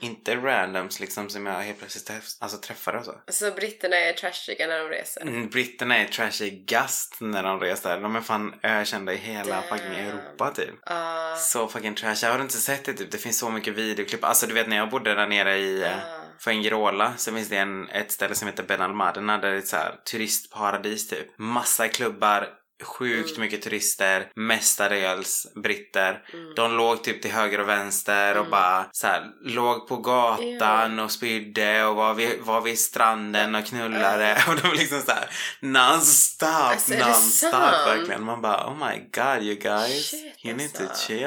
Inte 0.00 0.36
randoms 0.36 1.00
liksom 1.00 1.30
som 1.30 1.46
jag 1.46 1.54
helt 1.54 1.78
plötsligt 1.78 2.06
träff, 2.06 2.24
alltså, 2.40 2.58
träffade 2.58 2.98
och 2.98 3.04
så. 3.04 3.14
Så 3.28 3.50
britterna 3.50 3.96
är 3.96 4.12
trashiga 4.12 4.66
när 4.66 4.78
de 4.78 4.88
reser. 4.88 5.20
Mm, 5.22 5.48
Britterna 5.48 5.96
är 5.98 6.06
trashigast 6.06 7.16
när 7.20 7.42
de 7.42 7.60
reser. 7.60 8.00
De 8.00 8.16
är 8.16 8.20
fan 8.20 8.54
ökända 8.62 9.12
i 9.12 9.16
hela 9.16 9.54
Damn. 9.56 9.68
fucking 9.68 9.94
Europa 9.94 10.50
typ. 10.54 10.74
Ah, 10.86 11.36
Så 11.36 11.68
fucking 11.72 11.94
trash. 11.94 12.16
Jag 12.22 12.32
har 12.32 12.40
inte 12.40 12.58
sett 12.58 12.84
det 12.84 12.92
typ. 12.92 13.10
Det 13.10 13.18
finns 13.18 13.38
så 13.38 13.50
mycket 13.50 13.74
videoklipp. 13.74 14.24
Alltså 14.24 14.46
du 14.46 14.54
vet 14.54 14.68
när 14.68 14.76
jag 14.76 14.90
bodde 14.90 15.14
där 15.14 15.26
nere 15.26 15.56
i 15.56 15.84
uh, 15.84 15.88
Ah. 15.88 16.22
Fuengirola 16.44 17.12
så 17.16 17.32
finns 17.32 17.48
det 17.48 17.56
en, 17.56 17.88
ett 17.88 18.12
ställe 18.12 18.34
som 18.34 18.48
heter 18.48 18.62
Benalmadena 18.62 19.38
där 19.38 19.50
det 19.50 19.54
är 19.54 19.58
ett 19.58 19.68
så 19.68 19.76
här 19.76 19.94
turistparadis 20.10 21.08
typ. 21.08 21.38
Massa 21.38 21.88
klubbar, 21.88 22.48
sjukt 22.84 23.30
Mm. 23.30 23.40
mycket 23.40 23.62
turister, 23.62 24.26
mestadels 24.36 25.46
britter. 25.62 26.24
Mm. 26.32 26.54
De 26.54 26.76
låg 26.76 27.04
typ 27.04 27.22
till 27.22 27.30
höger 27.30 27.60
och 27.60 27.68
vänster 27.68 28.30
och 28.34 28.36
Mm. 28.46 28.50
bara 28.50 28.86
så 28.92 29.06
här, 29.06 29.26
låg 29.44 29.88
på 29.88 29.96
gatan 29.96 30.98
och 30.98 31.10
spydde 31.10 31.84
och 31.84 31.96
var 31.96 32.14
vid, 32.14 32.40
var 32.40 32.60
vid 32.60 32.78
stranden 32.78 33.54
och 33.54 33.66
knullade 33.66 34.42
och 34.48 34.54
de 34.56 34.68
var 34.68 34.74
liksom 34.74 35.00
så 35.02 35.10
här 35.12 35.30
non-stop, 35.60 36.46
Alltså, 36.46 36.92
non-stop 36.94 37.86
verkligen. 37.86 38.24
Man 38.24 38.42
bara 38.42 38.66
oh 38.66 38.74
my 38.88 38.98
god 39.14 39.42
you 39.42 39.54
guys, 39.54 40.10
Shit, 40.10 40.44
you 40.44 40.56
need 40.56 40.74
to 40.74 40.82
alltså. 40.82 41.06
chill. 41.06 41.20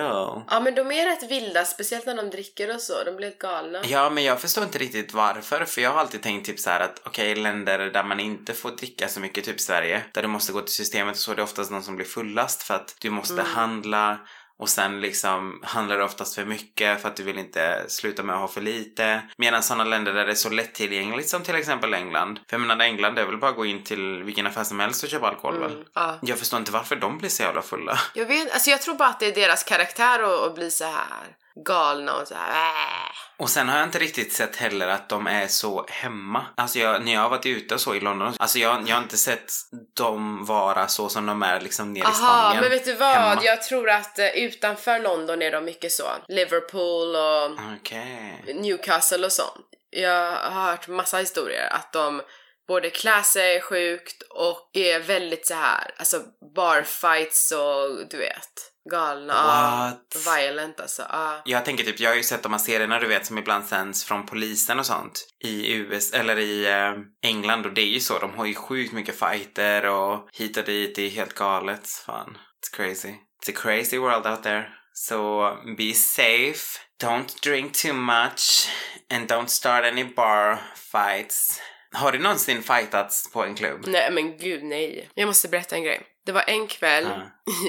Ja 0.49 0.59
men 0.63 0.75
de 0.75 0.91
är 0.91 1.05
rätt 1.05 1.31
vilda, 1.31 1.65
speciellt 1.65 2.05
när 2.05 2.15
de 2.15 2.29
dricker 2.29 2.75
och 2.75 2.81
så. 2.81 3.03
De 3.03 3.15
blir 3.15 3.33
galna. 3.39 3.81
Ja, 3.87 4.09
men 4.09 4.23
jag 4.23 4.41
förstår 4.41 4.63
inte 4.63 4.77
riktigt 4.77 5.13
varför. 5.13 5.65
För 5.65 5.81
jag 5.81 5.91
har 5.91 5.99
alltid 5.99 6.21
tänkt 6.21 6.45
typ 6.45 6.59
så 6.59 6.69
här 6.69 6.79
att 6.79 7.01
okej, 7.05 7.35
länder 7.35 7.79
där 7.79 8.03
man 8.03 8.19
inte 8.19 8.53
får 8.53 8.71
dricka 8.71 9.07
så 9.07 9.19
mycket, 9.19 9.45
typ 9.45 9.59
Sverige, 9.61 10.03
där 10.11 10.21
du 10.21 10.27
måste 10.27 10.51
gå 10.53 10.61
till 10.61 10.73
systemet 10.73 11.13
och 11.15 11.19
så 11.21 11.33
oftast 11.45 11.71
någon 11.71 11.83
som 11.83 11.95
blir 11.95 12.05
fullast 12.05 12.63
för 12.63 12.73
att 12.73 12.95
du 12.99 13.09
måste 13.09 13.33
Mm. 13.33 13.45
handla 13.45 14.17
och 14.59 14.69
sen 14.69 15.01
liksom 15.01 15.59
handlar 15.63 15.97
du 15.97 16.03
oftast 16.03 16.35
för 16.35 16.45
mycket 16.45 17.01
för 17.01 17.09
att 17.09 17.15
du 17.15 17.23
vill 17.23 17.37
inte 17.39 17.85
sluta 17.87 18.23
med 18.23 18.35
att 18.35 18.41
ha 18.41 18.47
för 18.47 18.61
lite. 18.61 19.21
Medan 19.37 19.63
sådana 19.63 19.83
länder 19.83 20.13
där 20.13 20.25
det 20.25 20.31
är 20.31 20.35
så 20.35 20.49
lättillgängligt 20.49 21.29
som 21.29 21.43
till 21.43 21.55
exempel 21.55 21.93
England. 21.93 22.39
För 22.49 22.57
jag 22.57 22.61
menar 22.61 22.85
England 22.85 23.15
det 23.15 23.21
är 23.21 23.25
väl 23.25 23.37
bara 23.37 23.49
att 23.51 23.57
gå 23.57 23.65
in 23.65 23.83
till 23.83 24.23
vilken 24.23 24.47
affär 24.47 24.63
som 24.63 24.79
helst 24.79 25.03
och 25.03 25.09
köpa 25.09 25.27
alkohol 25.27 25.59
väl? 25.59 25.71
Mm. 25.71 25.85
Ja. 25.93 26.19
Jag 26.21 26.39
förstår 26.39 26.59
inte 26.59 26.71
varför 26.71 26.95
de 26.95 27.17
blir 27.17 27.29
så 27.29 27.43
jävla 27.43 27.61
fulla. 27.61 27.99
Jag 28.13 28.25
vet 28.25 28.53
alltså 28.53 28.69
jag 28.69 28.81
tror 28.81 28.95
bara 28.95 29.09
att 29.09 29.19
det 29.19 29.25
är 29.27 29.35
deras 29.35 29.63
karaktär 29.63 30.19
att, 30.23 30.47
att 30.47 30.55
bli 30.55 30.71
så 30.71 30.83
här 30.83 31.35
galna 31.65 32.13
och 32.15 32.27
så 32.27 32.35
här. 32.35 32.49
Äh. 32.49 33.11
Och 33.37 33.49
sen 33.49 33.69
har 33.69 33.77
jag 33.77 33.87
inte 33.87 33.99
riktigt 33.99 34.33
sett 34.33 34.55
heller 34.55 34.87
att 34.87 35.09
de 35.09 35.27
är 35.27 35.47
så 35.47 35.85
hemma. 35.89 36.45
Alltså 36.57 36.79
jag, 36.79 37.05
när 37.05 37.13
jag 37.13 37.21
har 37.21 37.29
varit 37.29 37.45
ute 37.45 37.73
och 37.73 37.81
så 37.81 37.95
i 37.95 37.99
London, 37.99 38.33
alltså 38.39 38.59
jag, 38.59 38.83
jag 38.87 38.95
har 38.95 39.03
inte 39.03 39.17
sett 39.17 39.51
dem 39.95 40.45
vara 40.45 40.87
så 40.87 41.09
som 41.09 41.25
de 41.25 41.43
är 41.43 41.61
liksom 41.61 41.93
nere 41.93 42.09
i 42.11 42.13
Spanien. 42.13 42.61
men 42.61 42.69
vet 42.69 42.85
du 42.85 42.93
vad? 42.93 43.15
Hemma. 43.15 43.41
Jag 43.43 43.63
tror 43.63 43.89
att 43.89 44.19
eh, 44.19 44.27
utanför 44.27 44.99
London 44.99 45.41
är 45.41 45.51
de 45.51 45.65
mycket 45.65 45.91
så. 45.91 46.03
Liverpool 46.27 47.15
och 47.15 47.75
Okej. 47.79 48.53
Newcastle 48.55 49.25
och 49.25 49.31
sånt. 49.31 49.65
Jag 49.89 50.31
har 50.31 50.71
hört 50.71 50.87
massa 50.87 51.17
historier 51.17 51.69
att 51.71 51.93
de 51.93 52.21
både 52.67 52.89
klär 52.89 53.21
sig 53.21 53.61
sjukt 53.61 54.21
och 54.29 54.69
är 54.73 54.99
väldigt 54.99 55.47
så 55.47 55.53
här, 55.53 55.91
alltså 55.97 56.21
barfights 56.55 57.51
och 57.51 58.09
du 58.09 58.17
vet, 58.17 58.71
galna. 58.91 59.33
What? 59.33 60.17
Violent 60.35 60.79
alltså. 60.79 61.05
ja. 61.09 61.41
Jag 61.45 61.65
tänker 61.65 61.83
typ, 61.83 61.99
jag 61.99 62.09
har 62.09 62.15
ju 62.15 62.23
sett 62.23 62.43
de 62.43 62.51
här 62.51 62.59
serierna 62.59 62.99
du 62.99 63.07
vet 63.07 63.25
som 63.25 63.37
ibland 63.37 63.65
sänds 63.65 64.03
från 64.03 64.25
polisen 64.25 64.79
och 64.79 64.85
sånt 64.85 65.27
i 65.43 65.73
US 65.73 66.13
eller 66.13 66.37
i 66.39 66.65
eh, 66.65 67.29
England 67.29 67.65
och 67.65 67.73
det 67.73 67.81
är 67.81 67.93
ju 67.93 67.99
så, 67.99 68.19
de 68.19 68.33
har 68.33 68.45
ju 68.45 68.55
sjukt 68.55 68.93
mycket 68.93 69.19
fighter 69.19 69.85
och 69.85 70.29
hit 70.33 70.57
och 70.57 70.63
dit, 70.63 70.95
det 70.95 71.01
är 71.01 71.09
helt 71.09 71.33
galet. 71.33 71.87
Fan, 71.87 72.37
it's 72.61 72.75
crazy. 72.75 73.09
It's 73.09 73.49
a 73.49 73.61
crazy 73.61 73.97
world 73.97 74.27
out 74.27 74.43
there. 74.43 74.65
So 74.93 75.41
be 75.77 75.93
safe, 75.93 76.79
don't 77.03 77.41
drink 77.43 77.73
too 77.73 77.93
much 77.93 78.69
and 79.13 79.27
don't 79.27 79.49
start 79.49 79.85
any 79.85 80.03
bar 80.03 80.57
fights. 80.75 81.61
Har 81.95 82.11
du 82.11 82.19
någonsin 82.19 82.63
fightats 82.63 83.31
på 83.31 83.43
en 83.43 83.55
klubb? 83.55 83.83
Nej 83.87 84.11
men 84.11 84.37
gud 84.37 84.63
nej. 84.63 85.09
Jag 85.13 85.27
måste 85.27 85.47
berätta 85.47 85.75
en 85.75 85.83
grej. 85.83 86.01
Det 86.25 86.31
var 86.31 86.43
en 86.47 86.67
kväll 86.67 87.03
Ja. 87.03 87.21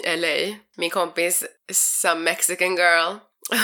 i 0.13 0.17
LA. 0.17 0.57
Min 0.77 0.91
kompis, 0.91 1.45
some 1.73 2.21
mexican 2.21 2.77
girl, 2.77 3.15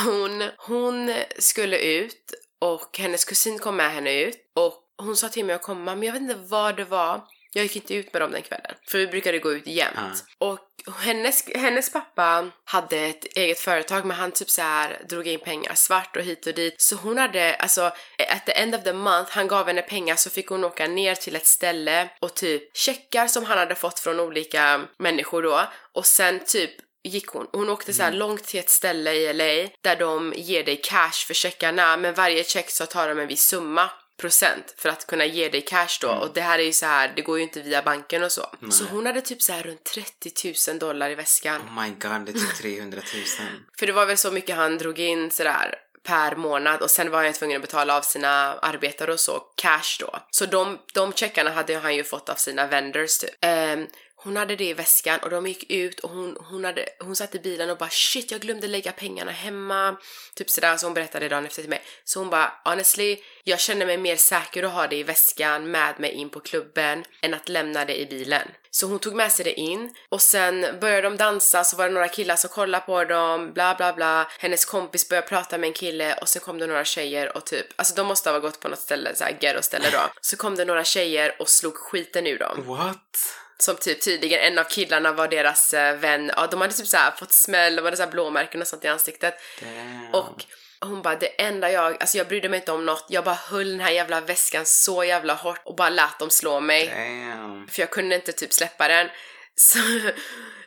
hon, 0.04 0.48
hon 0.58 1.14
skulle 1.38 1.78
ut 1.78 2.32
och 2.60 2.98
hennes 2.98 3.24
kusin 3.24 3.58
kom 3.58 3.76
med 3.76 3.92
henne 3.92 4.20
ut 4.20 4.36
och 4.56 4.74
hon 4.98 5.16
sa 5.16 5.28
till 5.28 5.44
mig 5.44 5.54
att 5.56 5.62
komma 5.62 5.94
men 5.94 6.02
jag 6.02 6.12
vet 6.12 6.22
inte 6.22 6.34
vad 6.34 6.76
det 6.76 6.84
var. 6.84 7.20
Jag 7.54 7.62
gick 7.62 7.76
inte 7.76 7.94
ut 7.94 8.12
med 8.12 8.22
dem 8.22 8.30
den 8.30 8.42
kvällen, 8.42 8.74
för 8.88 8.98
vi 8.98 9.06
brukade 9.06 9.38
gå 9.38 9.52
ut 9.52 9.66
jämt. 9.66 10.24
Och 10.38 10.58
hennes, 10.96 11.44
hennes 11.54 11.92
pappa 11.92 12.50
hade 12.64 12.98
ett 12.98 13.24
eget 13.24 13.58
företag 13.58 14.04
men 14.04 14.16
han 14.16 14.32
typ 14.32 14.50
så 14.50 14.62
här 14.62 15.02
drog 15.08 15.26
in 15.26 15.40
pengar 15.40 15.74
svart 15.74 16.16
och 16.16 16.22
hit 16.22 16.46
och 16.46 16.54
dit. 16.54 16.74
Så 16.78 16.96
hon 16.96 17.18
hade, 17.18 17.54
alltså 17.54 17.82
at 18.28 18.46
the 18.46 18.52
end 18.52 18.74
of 18.74 18.82
the 18.84 18.92
month, 18.92 19.30
han 19.30 19.48
gav 19.48 19.66
henne 19.66 19.82
pengar 19.82 20.16
så 20.16 20.30
fick 20.30 20.48
hon 20.48 20.64
åka 20.64 20.86
ner 20.86 21.14
till 21.14 21.36
ett 21.36 21.46
ställe 21.46 22.08
och 22.20 22.34
typ 22.34 22.76
checkar 22.76 23.26
som 23.26 23.44
han 23.44 23.58
hade 23.58 23.74
fått 23.74 24.00
från 24.00 24.20
olika 24.20 24.80
människor 24.98 25.42
då 25.42 25.68
och 25.94 26.06
sen 26.06 26.40
typ 26.46 26.70
gick 27.04 27.26
hon. 27.26 27.46
Hon 27.52 27.68
åkte 27.68 27.92
så 27.92 28.02
här 28.02 28.12
långt 28.12 28.44
till 28.44 28.60
ett 28.60 28.70
ställe 28.70 29.12
i 29.12 29.32
LA 29.32 29.70
där 29.82 29.96
de 29.96 30.32
ger 30.36 30.64
dig 30.64 30.76
cash 30.76 31.26
för 31.26 31.34
checkarna 31.34 31.96
men 31.96 32.14
varje 32.14 32.44
check 32.44 32.70
så 32.70 32.86
tar 32.86 33.08
de 33.08 33.18
en 33.18 33.28
viss 33.28 33.46
summa. 33.46 33.90
Procent 34.20 34.74
för 34.76 34.88
att 34.88 35.06
kunna 35.06 35.24
ge 35.24 35.48
dig 35.48 35.60
cash 35.60 35.98
då 36.00 36.08
och 36.08 36.34
det 36.34 36.40
här 36.40 36.58
är 36.58 36.62
ju 36.62 36.72
så 36.72 36.86
här, 36.86 37.12
det 37.16 37.22
går 37.22 37.38
ju 37.38 37.42
inte 37.42 37.62
via 37.62 37.82
banken 37.82 38.22
och 38.22 38.32
så. 38.32 38.46
Så 38.70 38.84
hon 38.84 39.06
hade 39.06 39.20
typ 39.20 39.42
så 39.42 39.52
här 39.52 39.62
runt 39.62 39.84
30 39.84 40.54
000 40.68 40.78
dollar 40.78 41.10
i 41.10 41.14
väskan. 41.14 41.60
Oh 41.60 41.82
my 41.82 41.88
god, 41.88 42.26
det 42.26 42.32
är 42.32 42.46
typ 42.46 42.56
300 42.56 43.00
000. 43.14 43.24
För 43.78 43.86
det 43.86 43.92
var 43.92 44.06
väl 44.06 44.18
så 44.18 44.30
mycket 44.30 44.56
han 44.56 44.78
drog 44.78 44.98
in 44.98 45.30
sådär 45.30 45.74
per 46.02 46.36
månad 46.36 46.80
och 46.80 46.90
sen 46.90 47.10
var 47.10 47.24
han 47.24 47.32
tvungen 47.32 47.56
att 47.56 47.62
betala 47.62 47.96
av 47.96 48.02
sina 48.02 48.54
arbetare 48.54 49.12
och 49.12 49.20
så, 49.20 49.42
cash 49.56 49.96
då. 50.00 50.18
Så 50.30 50.46
de, 50.46 50.78
de 50.94 51.12
checkarna 51.12 51.50
hade 51.50 51.78
han 51.78 51.96
ju 51.96 52.04
fått 52.04 52.28
av 52.28 52.34
sina 52.34 52.66
vendors 52.66 53.18
typ. 53.18 53.30
Ehm, 53.40 53.86
hon 54.22 54.36
hade 54.36 54.56
det 54.56 54.64
i 54.64 54.74
väskan 54.74 55.18
och 55.22 55.30
de 55.30 55.46
gick 55.46 55.70
ut 55.70 56.00
och 56.00 56.10
hon, 56.10 56.36
hon, 56.40 56.64
hade, 56.64 56.88
hon 56.98 57.16
satt 57.16 57.34
i 57.34 57.38
bilen 57.38 57.70
och 57.70 57.78
bara 57.78 57.90
shit 57.90 58.30
jag 58.30 58.40
glömde 58.40 58.66
lägga 58.66 58.92
pengarna 58.92 59.32
hemma. 59.32 59.96
Typ 60.34 60.50
sådär 60.50 60.76
så 60.76 60.86
hon 60.86 60.94
berättade 60.94 61.28
dagen 61.28 61.46
efter 61.46 61.62
till 61.62 61.70
mig. 61.70 61.82
Så 62.04 62.18
hon 62.18 62.30
bara 62.30 62.52
honestly 62.64 63.18
jag 63.44 63.60
känner 63.60 63.86
mig 63.86 63.96
mer 63.96 64.16
säker 64.16 64.62
att 64.62 64.72
ha 64.72 64.86
det 64.86 64.96
i 64.96 65.02
väskan 65.02 65.70
med 65.70 66.00
mig 66.00 66.10
in 66.10 66.30
på 66.30 66.40
klubben 66.40 67.04
än 67.22 67.34
att 67.34 67.48
lämna 67.48 67.84
det 67.84 68.00
i 68.00 68.06
bilen. 68.06 68.48
Så 68.70 68.86
hon 68.86 68.98
tog 68.98 69.14
med 69.14 69.32
sig 69.32 69.44
det 69.44 69.60
in 69.60 69.94
och 70.08 70.22
sen 70.22 70.66
började 70.80 71.02
de 71.02 71.16
dansa 71.16 71.64
så 71.64 71.76
var 71.76 71.88
det 71.88 71.94
några 71.94 72.08
killar 72.08 72.36
som 72.36 72.50
kollade 72.50 72.86
på 72.86 73.04
dem, 73.04 73.52
bla 73.52 73.74
bla 73.74 73.92
bla. 73.92 74.30
Hennes 74.38 74.64
kompis 74.64 75.08
började 75.08 75.28
prata 75.28 75.58
med 75.58 75.68
en 75.68 75.74
kille 75.74 76.14
och 76.14 76.28
sen 76.28 76.42
kom 76.42 76.58
det 76.58 76.66
några 76.66 76.84
tjejer 76.84 77.36
och 77.36 77.46
typ, 77.46 77.66
alltså 77.76 77.94
de 77.94 78.06
måste 78.06 78.30
ha 78.30 78.38
gått 78.38 78.60
på 78.60 78.68
något 78.68 78.78
ställe, 78.78 79.14
såhär 79.14 79.36
ghetto-ställe 79.40 79.90
då. 79.92 80.00
Så 80.20 80.36
kom 80.36 80.56
det 80.56 80.64
några 80.64 80.84
tjejer 80.84 81.36
och 81.38 81.48
slog 81.48 81.76
skiten 81.76 82.26
ur 82.26 82.38
dem. 82.38 82.64
What? 82.66 83.38
Som 83.62 83.76
typ 83.76 84.00
tydligen 84.00 84.40
en 84.40 84.58
av 84.58 84.64
killarna 84.64 85.12
var 85.12 85.28
deras 85.28 85.74
eh, 85.74 85.96
vän, 85.96 86.32
ja 86.36 86.46
de 86.46 86.60
hade 86.60 86.72
typ 86.72 86.86
såhär 86.86 87.10
fått 87.10 87.32
smäll, 87.32 87.76
de 87.76 87.84
hade 87.84 87.96
såhär 87.96 88.10
blåmärken 88.10 88.60
och 88.60 88.66
sånt 88.66 88.84
i 88.84 88.88
ansiktet. 88.88 89.34
Damn. 89.60 90.14
Och 90.14 90.44
hon 90.80 91.02
bara, 91.02 91.16
det 91.16 91.26
enda 91.26 91.70
jag, 91.70 91.96
alltså 92.00 92.18
jag 92.18 92.28
brydde 92.28 92.48
mig 92.48 92.58
inte 92.58 92.72
om 92.72 92.86
något, 92.86 93.06
jag 93.08 93.24
bara 93.24 93.34
höll 93.34 93.70
den 93.70 93.80
här 93.80 93.90
jävla 93.90 94.20
väskan 94.20 94.66
så 94.66 95.04
jävla 95.04 95.34
hårt 95.34 95.60
och 95.64 95.76
bara 95.76 95.90
lät 95.90 96.18
dem 96.18 96.30
slå 96.30 96.60
mig. 96.60 96.86
Damn. 96.86 97.68
För 97.68 97.82
jag 97.82 97.90
kunde 97.90 98.14
inte 98.14 98.32
typ 98.32 98.52
släppa 98.52 98.88
den. 98.88 99.08
Så, 99.54 99.78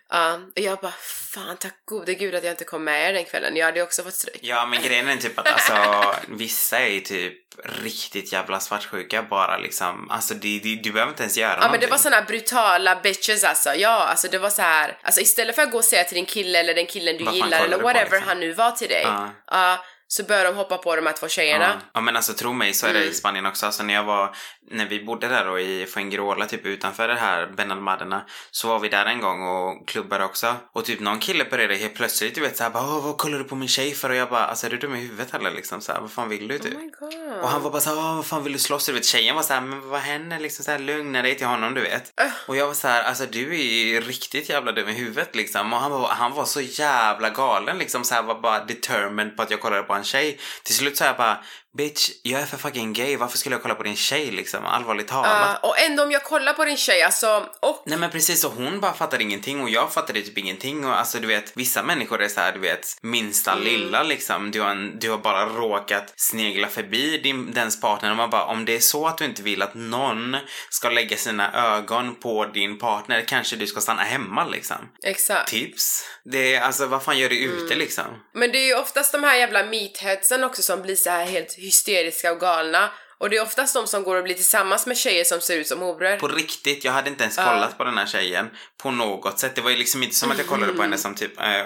ja, 0.10 0.34
och 0.56 0.62
jag 0.62 0.80
bara, 0.80 0.94
fan 1.02 1.58
tack 1.58 1.76
gode 1.86 2.14
gud 2.14 2.36
att 2.36 2.44
jag 2.44 2.54
inte 2.54 2.64
kom 2.64 2.84
med 2.84 3.10
er 3.10 3.14
den 3.14 3.26
kvällen. 3.26 3.56
Jag 3.56 3.66
hade 3.66 3.78
ju 3.80 3.84
också 3.84 4.04
fått 4.04 4.14
stryk. 4.14 4.40
Ja 4.42 4.66
men 4.66 4.82
grejen 4.82 5.08
är 5.10 5.18
typ 5.18 5.40
att 5.40 5.48
alltså 5.48 6.16
vissa 6.28 6.80
är 6.80 7.00
typ 7.00 7.38
riktigt 7.84 8.34
jävla 8.34 8.60
svartsjuka 8.60 9.24
bara 9.24 9.58
liksom. 9.58 10.12
Alltså 10.12 10.34
det, 10.34 10.60
det, 10.60 10.76
du 10.76 10.92
behöver 10.92 11.12
inte 11.12 11.24
ens 11.24 11.38
göra 11.38 11.52
Ja 11.52 11.58
men 11.58 11.62
det 11.62 11.68
någonting. 11.68 11.90
var 11.90 11.98
såna 11.98 12.22
brutala 12.22 12.96
bitches 13.04 13.44
alltså. 13.44 13.74
Ja, 13.76 13.90
alltså 14.04 14.28
det 14.28 14.38
var 14.38 14.50
så 14.50 14.62
här. 14.62 14.98
alltså 15.02 15.22
istället 15.22 15.56
för 15.56 15.62
att 15.62 15.72
gå 15.72 15.78
och 15.78 15.84
säga 15.86 16.04
till 16.04 16.16
din 16.16 16.26
kille 16.26 16.60
eller 16.60 16.74
den 16.74 16.86
killen 16.86 17.18
du 17.18 17.24
Vad 17.24 17.34
gillar 17.36 17.60
eller 17.60 17.78
du 17.78 17.82
på, 17.82 17.88
whatever 17.88 18.12
liksom? 18.12 18.28
han 18.28 18.40
nu 18.40 18.54
var 18.54 18.72
till 18.72 18.90
dig. 18.90 19.02
Ja. 19.04 19.30
Ja, 19.52 19.86
så 20.08 20.24
började 20.24 20.50
de 20.50 20.56
hoppa 20.56 20.78
på 20.78 20.96
de 20.96 21.06
här 21.06 21.14
två 21.14 21.28
tjejerna. 21.28 21.66
Ja. 21.66 21.90
ja 21.94 22.02
men 22.02 22.16
alltså 22.16 22.34
tro 22.34 22.54
mig 22.54 22.74
så 22.74 22.88
är 22.88 22.94
det 22.94 23.00
Mm. 23.00 23.12
i 23.12 23.14
Spanien 23.14 23.46
också. 23.46 23.66
Alltså 23.66 23.84
när 23.84 23.94
jag 23.94 24.04
var, 24.04 24.36
när 24.72 24.86
vi 24.86 25.04
bodde 25.04 25.28
där 25.28 25.46
då 25.46 25.60
i 25.60 25.86
Fuengirola 25.86 26.46
typ 26.46 26.66
utanför 26.66 27.08
det 27.08 27.16
här 27.16 27.48
Benalmadena 27.48 28.26
så 28.52 28.68
var 28.68 28.80
vi 28.80 28.90
där 28.90 29.06
en 29.06 29.22
gång 29.22 29.44
och 29.44 29.88
klubbade 29.88 30.26
också. 30.26 30.56
Och 30.74 30.86
typ 30.86 31.00
någon 31.00 31.20
kille 31.20 31.46
började 31.46 31.76
helt 31.76 31.96
plötsligt 31.96 32.36
du 32.36 32.42
vet 32.42 32.58
såhär 32.58 32.70
bara 32.70 32.84
vad 33.00 33.18
kollar 33.18 33.38
du 33.38 33.44
på 33.44 33.56
min 33.56 33.68
tjej 33.68 33.94
för? 33.94 34.10
Och 34.10 34.16
jag 34.16 34.30
bara 34.30 34.46
alltså 34.46 34.66
är 34.68 34.72
du 34.72 34.78
dum 34.78 34.96
i 34.96 35.00
huvudet 35.00 35.34
eller 35.34 35.52
liksom 35.52 35.82
såhär 35.82 36.02
vad 36.02 36.12
fan 36.12 36.30
vill 36.30 36.48
du 36.48 36.60
typ? 36.60 36.74
Oh 36.76 36.80
my 36.82 36.90
god. 37.00 37.42
Och 37.42 37.50
han 37.50 37.62
var 37.64 37.72
bara 37.72 37.82
såhär, 37.82 37.98
"Åh, 37.98 38.16
vad 38.16 38.26
fan 38.26 38.44
vill 38.44 38.54
du 38.54 38.60
slåss? 38.60 38.86
Du 38.86 38.92
vet 38.94 39.06
tjejen 39.06 39.36
var 39.36 39.44
såhär, 39.44 39.62
men 39.62 39.90
vad 39.90 40.00
händer? 40.00 40.40
Liksom 40.40 40.66
såhär, 40.66 40.80
lugna 40.80 41.22
dig 41.22 41.38
till 41.38 41.48
honom 41.48 41.74
du 41.74 41.82
vet. 41.82 42.14
Öh. 42.22 42.32
Och 42.48 42.56
jag 42.56 42.68
var 42.68 42.74
såhär, 42.74 43.04
alltså 43.04 43.26
du 43.26 43.50
är 43.56 43.64
ju 43.64 44.02
riktigt 44.02 44.50
jävla 44.50 44.72
dum 44.72 44.90
i 44.90 44.94
huvudet 44.94 45.36
liksom. 45.36 45.74
Och 45.74 45.80
han 45.80 45.92
var, 45.92 46.08
han 46.08 46.32
var 46.32 46.46
så 46.46 46.62
jävla 46.62 47.30
galen 47.30 47.78
liksom 47.78 48.04
såhär 48.04 48.24
var 48.24 48.42
bara 48.42 48.66
determined 48.66 49.36
på 49.38 49.42
att 49.44 49.52
jag 49.52 49.60
kollade 49.62 49.84
på 49.84 49.94
en 49.96 50.04
tjej. 50.04 50.40
Till 50.64 50.76
slut 50.76 50.98
sa 50.98 51.06
jag 51.06 51.18
bara, 51.18 51.44
bitch 51.78 52.10
jag 52.22 52.42
är 52.42 52.46
för 52.46 52.58
fucking 52.58 52.94
gay, 52.94 53.18
varför 53.18 53.38
skulle 53.38 53.56
jag 53.56 53.62
kolla 53.62 53.76
på 53.76 53.84
din 53.84 53.96
tjej 53.96 54.32
liksom? 54.32 54.66
Allvarligt 54.66 55.08
talat. 55.08 55.60
Ja, 55.62 55.70
och 55.70 55.80
ändå 55.80 56.04
om 56.04 56.12
jag 56.12 56.24
kollar 56.24 56.54
på 56.54 56.66
din 56.66 56.78
tjej 56.78 57.02
alltså, 57.04 57.50
och 57.60 57.84
Nej 57.86 57.98
men 57.98 58.10
precis 58.12 58.44
och 58.44 58.52
hon 58.52 58.80
bara 58.80 58.94
fattade 58.94 59.24
ingenting 59.24 59.62
och 59.62 59.70
jag 59.70 59.94
fattade 59.94 60.22
typ 60.22 60.38
ingenting 60.38 60.86
och 60.86 61.00
alltså 61.00 61.20
du 61.20 61.28
vet 61.28 61.58
vissa 61.58 61.84
människor 61.84 62.22
är 62.22 62.28
så 62.28 62.40
här 62.40 62.52
du 62.54 62.60
vet 62.60 62.98
minsta 63.02 63.52
Mm. 63.52 63.64
lilla 63.64 64.04
liksom 64.04 64.52
du 64.52 64.62
har, 64.62 64.70
en, 64.70 65.00
du 65.00 65.10
har 65.10 65.18
bara 65.18 65.46
råkat 65.46 66.14
snegla 66.16 66.68
förbi 66.68 67.18
din, 67.18 67.54
dens 67.54 67.82
partner 67.82 68.12
och 68.12 68.18
man 68.18 68.30
bara 68.30 68.46
om 68.46 68.66
det 68.66 68.76
är 68.76 68.80
så 68.80 69.08
att 69.08 69.18
du 69.18 69.26
inte 69.26 69.42
vill 69.42 69.62
att 69.62 69.74
någon 69.76 70.38
ska 70.70 70.90
lägga 70.90 71.18
sina 71.18 71.76
ögon 71.78 72.16
på 72.16 72.46
din 72.46 72.78
partner 72.80 73.22
kanske 73.28 73.56
du 73.56 73.68
ska 73.68 73.82
stanna 73.82 74.04
hemma 74.04 74.46
liksom. 74.46 74.78
exakt. 75.04 75.50
Tips. 75.50 76.04
Det 76.26 76.56
är 76.56 76.62
alltså 76.62 76.86
vad 76.86 77.04
fan 77.04 77.18
gör 77.20 77.30
du 77.30 77.38
ute 77.40 77.66
Mm. 77.66 77.78
liksom? 77.80 78.04
Men 78.34 78.52
det 78.52 78.58
är 78.58 78.66
ju 78.68 78.76
oftast 78.76 79.12
de 79.12 79.24
här 79.24 79.36
jävla 79.36 79.64
meatheadsen 79.66 80.44
också 80.44 80.62
som 80.62 80.82
blir 80.82 80.96
så 80.96 81.10
här 81.10 81.26
helt 81.26 81.56
hysteriska 81.66 82.32
och 82.32 82.40
galna. 82.40 82.92
Och 83.18 83.30
det 83.30 83.38
är 83.38 83.44
oftast 83.44 83.74
de 83.74 83.88
som 83.88 84.04
går 84.04 84.16
och 84.16 84.24
blir 84.24 84.36
tillsammans 84.36 84.86
med 84.86 84.98
tjejer 84.98 85.24
som 85.24 85.42
ser 85.42 85.58
ut 85.58 85.68
som 85.68 85.80
horor. 85.80 86.18
På 86.18 86.28
riktigt, 86.28 86.84
jag 86.84 86.92
hade 86.92 87.10
inte 87.10 87.24
ens 87.24 87.36
kollat 87.36 87.78
på 87.78 87.84
den 87.84 87.98
här 87.98 88.06
tjejen 88.06 88.50
på 88.84 88.92
något 88.92 89.40
sätt. 89.40 89.56
Det 89.56 89.62
var 89.62 89.72
ju 89.72 89.78
liksom 89.78 90.04
inte 90.04 90.16
som 90.16 90.32
att 90.32 90.38
jag 90.38 90.48
kollade 90.48 90.74
på 90.74 90.82
henne 90.82 90.98
som 90.98 91.16
typ, 91.16 91.40
eh, 91.40 91.66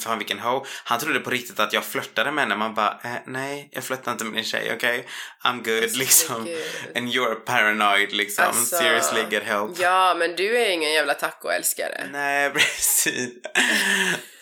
fan 0.00 0.18
vilken 0.18 0.38
ho. 0.38 0.64
Han 0.84 1.00
trodde 1.00 1.20
på 1.20 1.30
riktigt 1.30 1.60
att 1.60 1.72
jag 1.72 1.84
flörtade 1.84 2.32
med 2.32 2.44
henne. 2.44 2.56
Man 2.56 2.74
bara, 2.74 3.00
eh, 3.04 3.10
nej, 3.26 3.68
jag 3.72 3.84
flörtar 3.84 4.12
inte 4.12 4.24
med 4.24 4.34
din 4.34 4.44
tjej, 4.44 4.72
okej? 4.76 5.06
I'm 5.44 5.64
good, 5.64 5.96
liksom. 5.96 6.44
gud. 6.44 6.96
And 6.96 7.08
you're 7.08 7.34
paranoid, 7.34 8.12
liksom. 8.12 8.44
Alltså, 8.44 8.76
Seriously, 8.76 9.20
get 9.30 9.42
help. 9.42 9.78
Ja, 9.78 10.14
men 10.18 10.36
du 10.36 10.58
är 10.58 10.70
ingen 10.70 10.92
jävla 10.92 11.14
tacoälskare. 11.14 12.08
Nej, 12.12 12.50
precis. 12.54 13.30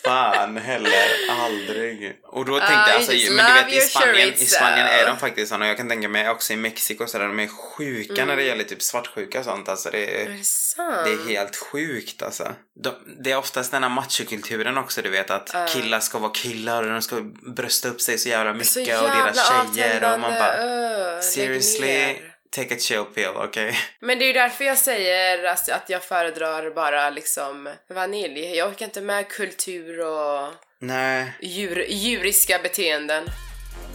Fan 0.05 0.57
heller, 0.57 1.07
aldrig. 1.29 2.15
Och 2.23 2.45
då 2.45 2.59
tänkte 2.59 2.75
Ah, 2.75 2.87
jag, 2.87 2.95
alltså, 2.95 3.11
men 3.11 3.45
du 3.45 3.53
vet 3.53 3.73
i 3.73 3.81
Spanien, 3.87 4.33
i. 4.33 4.45
Spanien 4.45 4.87
är 4.87 5.05
de 5.07 5.17
faktiskt 5.17 5.51
såna. 5.51 5.67
Jag 5.67 5.77
kan 5.77 5.89
tänka 5.89 6.07
mig 6.09 6.29
också 6.29 6.53
i 6.53 6.55
Mexiko 6.55 7.07
så 7.07 7.17
där, 7.17 7.27
de 7.27 7.39
är 7.39 7.47
sjuka 7.47 8.13
Mm. 8.13 8.27
när 8.27 8.35
det 8.35 8.43
gäller 8.43 8.63
typ 8.63 8.81
svartsjuka 8.81 9.39
och 9.39 9.45
sånt. 9.45 9.69
Alltså 9.69 9.89
det 9.91 10.21
är... 10.21 10.25
Det? 10.25 11.03
Det 11.03 11.11
är 11.11 11.27
helt 11.27 11.55
sjukt 11.55 12.21
alltså. 12.23 12.53
De, 12.83 12.93
det 13.23 13.31
är 13.31 13.37
oftast 13.37 13.71
den 13.71 13.83
här 13.83 13.89
machokulturen 13.89 14.77
också 14.77 15.01
du 15.01 15.09
vet 15.09 15.31
att 15.31 15.69
killar 15.73 15.99
ska 15.99 16.17
vara 16.19 16.31
killar 16.31 16.83
och 16.83 16.89
de 16.89 17.01
ska 17.01 17.15
brösta 17.55 17.89
upp 17.89 18.01
sig 18.01 18.17
så 18.17 18.29
jävla 18.29 18.53
mycket 18.53 18.67
Så 18.67 18.81
och 18.81 18.87
jävla 18.87 19.15
deras 19.15 19.51
tjejer 19.73 20.13
och 20.13 20.19
man 20.19 20.31
bara 20.33 20.55
lägg 20.65 21.23
seriously. 21.23 22.15
Take 22.55 22.75
a 22.75 22.77
chill 22.79 23.03
pill 23.15 23.31
okej? 23.35 23.77
Men 23.99 24.19
det 24.19 24.25
är 24.25 24.27
ju 24.27 24.33
därför 24.33 24.63
jag 24.65 24.77
säger 24.77 25.43
alltså, 25.43 25.73
att 25.73 25.89
jag 25.89 26.03
föredrar 26.03 26.69
bara 26.69 27.09
liksom 27.09 27.69
vanilj. 27.89 28.55
Jag 28.57 28.69
orkar 28.69 28.85
inte 28.85 29.01
med 29.01 29.27
kultur 29.27 29.99
och 29.99 30.49
Nej. 30.79 31.33
djur, 31.41 31.85
djuriska 31.89 32.59
beteenden. 32.63 33.23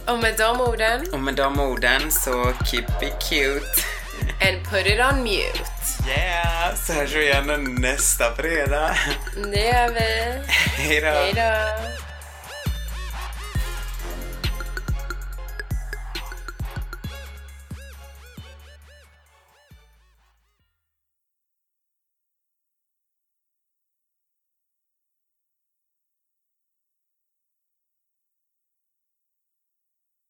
Och 0.07 0.19
med 0.19 0.35
de 0.37 0.61
orden, 0.61 1.13
Och 1.13 1.19
med 1.19 1.35
de 1.35 1.59
orden 1.59 2.11
så 2.11 2.53
keep 2.71 3.01
it 3.01 3.29
cute. 3.29 3.65
and 4.47 4.69
put 4.71 4.85
it 4.85 4.99
on 4.99 5.23
mute. 5.23 5.59
Yeah! 6.07 6.75
Så 6.75 6.93
hörs 6.93 7.15
vi 7.15 7.23
igen 7.23 7.75
nästa 7.79 8.35
fredag. 8.35 8.95
Det 9.53 9.65
gör 9.65 9.89
vi. 9.89 10.47
Hejdå! 10.77 11.07
Hejdå! 11.07 12.08